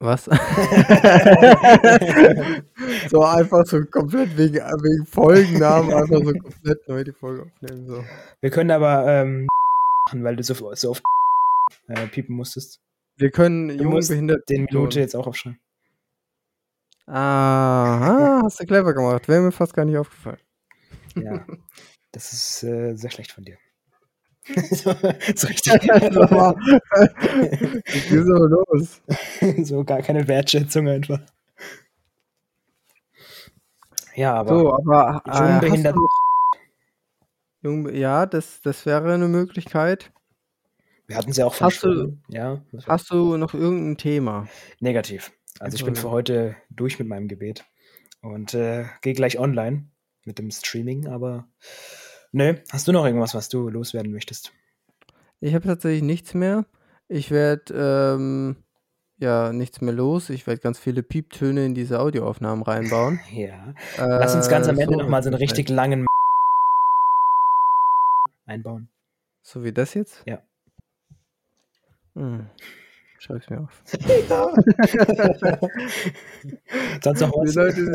Was? 0.00 0.24
so 3.10 3.24
einfach 3.24 3.66
so 3.66 3.84
komplett 3.86 4.38
wegen, 4.38 4.58
wegen 4.58 5.06
Folgennamen 5.06 5.92
einfach 5.92 6.22
so 6.24 6.32
komplett 6.32 6.88
neu 6.88 7.02
die 7.02 7.12
Folge 7.12 7.42
aufnehmen. 7.42 7.86
So. 7.86 8.04
Wir 8.40 8.50
können 8.50 8.70
aber 8.70 9.08
ähm, 9.08 9.48
machen, 10.06 10.22
weil 10.22 10.36
du 10.36 10.44
so, 10.44 10.54
so 10.74 10.90
oft 10.90 11.02
äh, 11.88 12.06
piepen 12.06 12.36
musstest. 12.36 12.80
Wir 13.16 13.32
können 13.32 13.68
Du 13.68 13.82
jung 13.82 13.94
musst 13.94 14.10
behindert 14.10 14.48
den 14.48 14.66
Minute 14.66 15.00
jetzt 15.00 15.16
auch 15.16 15.26
aufschreiben. 15.26 15.58
Aha, 17.08 18.42
hast 18.44 18.60
du 18.60 18.66
clever 18.66 18.92
gemacht. 18.94 19.28
Wäre 19.28 19.40
mir 19.42 19.52
fast 19.52 19.74
gar 19.74 19.84
nicht 19.84 19.96
aufgefallen. 19.96 20.38
Ja. 21.16 21.44
Das 22.12 22.32
ist 22.32 22.62
äh, 22.64 22.94
sehr 22.94 23.10
schlecht 23.10 23.32
von 23.32 23.44
dir. 23.44 23.56
so, 24.70 24.92
so 25.34 25.46
richtig. 25.46 25.72
Was 25.88 26.54
ist 28.10 28.30
aber 28.30 28.48
los? 28.48 29.02
so 29.66 29.84
gar 29.84 30.00
keine 30.02 30.26
Wertschätzung 30.26 30.88
einfach. 30.88 31.20
Ja, 34.14 34.34
aber, 34.34 34.58
So, 34.58 34.74
aber 34.74 35.22
äh, 35.26 35.30
Jungbehindert- 35.30 35.94
noch, 35.96 36.08
Jung, 37.62 37.94
ja, 37.94 38.26
das, 38.26 38.60
das 38.62 38.84
wäre 38.86 39.12
eine 39.14 39.28
Möglichkeit. 39.28 40.12
wir 41.06 41.16
hatten 41.16 41.30
es 41.30 41.36
ja 41.36 41.46
auch 41.46 41.54
von 41.54 41.66
Hast 41.68 41.82
du-. 41.84 42.16
Ja, 42.28 42.62
Hast 42.86 43.10
du 43.10 43.36
noch 43.36 43.54
irgendein 43.54 43.96
Thema? 43.96 44.48
negativ. 44.80 45.32
Also 45.60 45.76
ich 45.76 45.84
bin 45.84 45.96
für 45.96 46.10
heute 46.10 46.56
durch 46.70 46.98
mit 46.98 47.08
meinem 47.08 47.28
Gebet 47.28 47.64
und 48.22 48.54
äh, 48.54 48.84
gehe 49.02 49.14
gleich 49.14 49.38
online 49.38 49.90
mit 50.24 50.38
dem 50.38 50.50
Streaming, 50.50 51.08
aber 51.08 51.48
nö, 52.32 52.54
hast 52.70 52.86
du 52.86 52.92
noch 52.92 53.04
irgendwas, 53.04 53.34
was 53.34 53.48
du 53.48 53.68
loswerden 53.68 54.12
möchtest? 54.12 54.52
Ich 55.40 55.54
habe 55.54 55.66
tatsächlich 55.66 56.02
nichts 56.02 56.34
mehr. 56.34 56.66
Ich 57.08 57.30
werde 57.30 58.14
ähm, 58.16 58.56
ja 59.18 59.52
nichts 59.52 59.80
mehr 59.80 59.94
los. 59.94 60.30
Ich 60.30 60.46
werde 60.46 60.60
ganz 60.60 60.78
viele 60.78 61.02
Pieptöne 61.02 61.64
in 61.64 61.74
diese 61.74 62.00
Audioaufnahmen 62.00 62.62
reinbauen. 62.62 63.20
Ja. 63.32 63.74
Lass 63.96 64.34
uns 64.34 64.48
ganz 64.48 64.68
am 64.68 64.78
Äh, 64.78 64.82
Ende 64.82 64.94
so 64.96 65.02
nochmal 65.02 65.22
so 65.22 65.28
einen 65.28 65.38
richtig 65.38 65.68
langen 65.68 66.06
einbauen. 68.46 68.88
So 69.42 69.64
wie 69.64 69.72
das 69.72 69.94
jetzt? 69.94 70.22
Ja. 70.26 70.42
Hm. 72.14 72.48
Schreib's 73.20 73.50
mir 73.50 73.60
auf. 73.62 73.82
Sonst 77.02 77.20
noch 77.20 77.32
was? 77.32 77.54
Leute, 77.54 77.92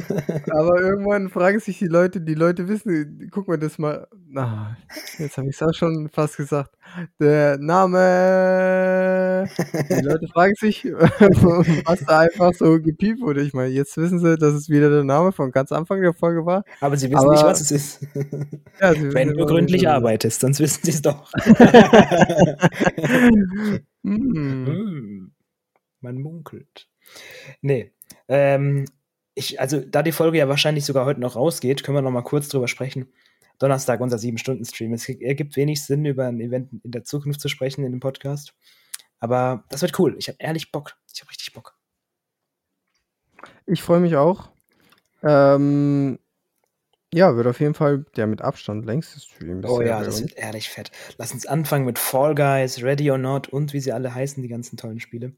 aber 0.52 0.82
irgendwann 0.82 1.30
fragen 1.30 1.60
sich 1.60 1.80
die 1.80 1.88
Leute, 1.88 2.20
die 2.20 2.34
Leute 2.34 2.68
wissen, 2.68 3.30
guck 3.32 3.48
mal 3.48 3.58
das 3.58 3.78
mal. 3.78 4.06
Ah, 4.36 4.76
jetzt 5.20 5.38
habe 5.38 5.48
ich 5.48 5.56
es 5.56 5.62
auch 5.64 5.74
schon 5.74 6.10
fast 6.10 6.36
gesagt. 6.38 6.72
Der 7.20 7.58
Name. 7.58 9.48
Die 9.90 10.02
Leute 10.02 10.28
fragen 10.28 10.54
sich, 10.60 10.84
was 11.86 12.04
da 12.06 12.20
einfach 12.20 12.54
so 12.54 12.80
gepiept 12.82 13.22
wurde. 13.22 13.42
Ich 13.42 13.54
meine, 13.54 13.70
jetzt 13.70 13.96
wissen 13.98 14.20
sie, 14.20 14.38
dass 14.38 14.54
es 14.54 14.70
wieder 14.70 14.90
der 14.90 15.04
Name 15.06 15.32
von 15.32 15.52
ganz 15.52 15.72
Anfang 15.72 16.02
der 16.02 16.14
Folge 16.14 16.46
war. 16.46 16.64
Aber 16.82 16.98
sie 16.98 17.10
wissen 17.12 17.30
nicht, 17.30 17.40
Aber- 17.40 17.50
was 17.50 17.62
es 17.62 17.72
ist. 17.72 18.06
Ja, 18.82 18.94
Wenn 18.98 19.30
du 19.34 19.46
gründlich 19.46 19.88
arbeitest, 19.88 20.42
sonst 20.42 20.60
wissen 20.60 20.82
sie 20.84 20.92
es 20.92 21.02
doch. 21.02 21.32
Hm. 24.04 24.66
Hm, 24.66 25.32
Man 26.02 26.22
munkelt. 26.22 26.90
Nee. 27.62 27.92
Ähm, 28.28 28.86
ich, 29.36 29.60
also, 29.60 29.82
da 29.82 30.04
die 30.04 30.12
Folge 30.12 30.38
ja 30.38 30.48
wahrscheinlich 30.48 30.86
sogar 30.86 31.06
heute 31.06 31.20
noch 31.20 31.36
rausgeht, 31.36 31.84
können 31.84 31.98
wir 31.98 32.02
noch 32.02 32.12
mal 32.12 32.22
kurz 32.22 32.50
drüber 32.50 32.68
sprechen. 32.68 33.08
Donnerstag, 33.60 34.02
unser 34.02 34.18
7-Stunden-Stream. 34.18 34.94
Es 34.94 35.08
ergibt 35.08 35.56
wenig 35.56 35.84
Sinn, 35.84 36.06
über 36.06 36.28
ein 36.28 36.40
Event 36.40 36.72
in 36.84 36.92
der 36.92 37.04
Zukunft 37.04 37.40
zu 37.40 37.48
sprechen 37.50 37.84
in 37.84 37.92
dem 37.92 38.00
Podcast. 38.00 38.54
Aber 39.20 39.64
das 39.70 39.82
wird 39.82 39.98
cool. 40.00 40.16
Ich 40.18 40.28
habe 40.28 40.38
ehrlich 40.40 40.72
Bock. 40.72 40.98
Ich 41.14 41.22
habe 41.22 41.30
richtig 41.32 41.54
Bock. 41.54 41.78
Ich 43.66 43.82
freue 43.82 44.00
mich 44.02 44.16
auch. 44.16 44.50
Ähm, 45.22 46.20
ja, 47.14 47.36
wird 47.36 47.48
auf 47.48 47.60
jeden 47.60 47.74
Fall 47.74 48.06
der 48.16 48.28
mit 48.28 48.42
Abstand 48.42 48.86
längste 48.86 49.20
Stream. 49.20 49.64
Oh 49.66 49.82
ja, 49.82 50.04
das 50.04 50.22
wird 50.22 50.34
ehrlich 50.34 50.70
fett. 50.70 50.92
Lass 51.18 51.32
uns 51.32 51.46
anfangen 51.46 51.86
mit 51.86 52.00
Fall 52.00 52.36
Guys, 52.36 52.82
Ready 52.84 53.10
or 53.12 53.18
Not 53.18 53.48
und 53.50 53.74
wie 53.74 53.80
sie 53.80 53.92
alle 53.92 54.14
heißen, 54.14 54.42
die 54.42 54.50
ganzen 54.50 54.78
tollen 54.78 55.00
Spiele. 55.00 55.34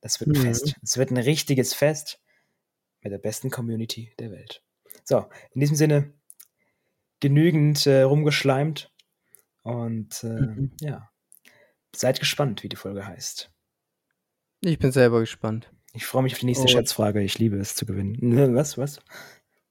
Das 0.00 0.20
wird 0.20 0.30
ein 0.30 0.38
Mhm. 0.40 0.44
Fest. 0.46 0.74
Es 0.82 0.96
wird 0.98 1.10
ein 1.10 1.16
richtiges 1.16 1.74
Fest 1.74 2.20
mit 3.02 3.12
der 3.12 3.18
besten 3.18 3.50
Community 3.50 4.12
der 4.18 4.30
Welt. 4.30 4.62
So, 5.04 5.26
in 5.52 5.60
diesem 5.60 5.76
Sinne, 5.76 6.12
genügend 7.20 7.86
äh, 7.86 8.02
rumgeschleimt 8.02 8.92
und 9.62 10.22
äh, 10.24 10.26
Mhm. 10.28 10.72
ja, 10.80 11.10
seid 11.94 12.20
gespannt, 12.20 12.62
wie 12.62 12.68
die 12.68 12.76
Folge 12.76 13.06
heißt. 13.06 13.50
Ich 14.60 14.78
bin 14.78 14.92
selber 14.92 15.20
gespannt. 15.20 15.70
Ich 15.92 16.04
freue 16.04 16.22
mich 16.22 16.34
auf 16.34 16.40
die 16.40 16.46
nächste 16.46 16.64
Und- 16.64 16.70
Schätzfrage. 16.70 17.22
Ich 17.22 17.38
liebe 17.38 17.56
es 17.58 17.74
zu 17.74 17.86
gewinnen. 17.86 18.16
Ne, 18.20 18.54
Was, 18.54 18.76
was? 18.76 19.00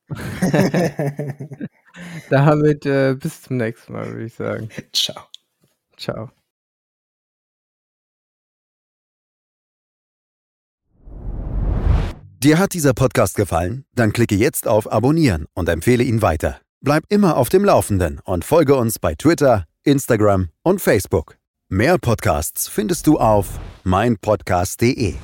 Damit 2.30 2.86
äh, 2.86 3.16
bis 3.16 3.42
zum 3.42 3.58
nächsten 3.58 3.94
Mal, 3.94 4.06
würde 4.08 4.26
ich 4.26 4.34
sagen. 4.34 4.70
Ciao. 4.94 5.24
Ciao. 5.98 6.30
Dir 12.44 12.60
hat 12.60 12.74
dieser 12.74 12.94
Podcast 12.94 13.36
gefallen? 13.36 13.86
Dann 13.96 14.14
klicke 14.14 14.36
jetzt 14.36 14.68
auf 14.68 14.92
Abonnieren 14.92 15.48
und 15.56 15.68
empfehle 15.68 16.04
ihn 16.04 16.22
weiter. 16.22 16.62
Bleib 16.80 17.06
immer 17.10 17.38
auf 17.38 17.50
dem 17.50 17.66
Laufenden 17.66 18.20
und 18.24 18.46
folge 18.46 18.76
uns 18.76 19.00
bei 19.00 19.16
Twitter, 19.16 19.66
Instagram 19.84 20.50
und 20.62 20.80
Facebook. 20.80 21.38
Mehr 21.70 21.98
Podcasts 21.98 22.68
findest 22.68 23.08
du 23.08 23.18
auf 23.18 23.60
meinpodcast.de. 23.84 25.16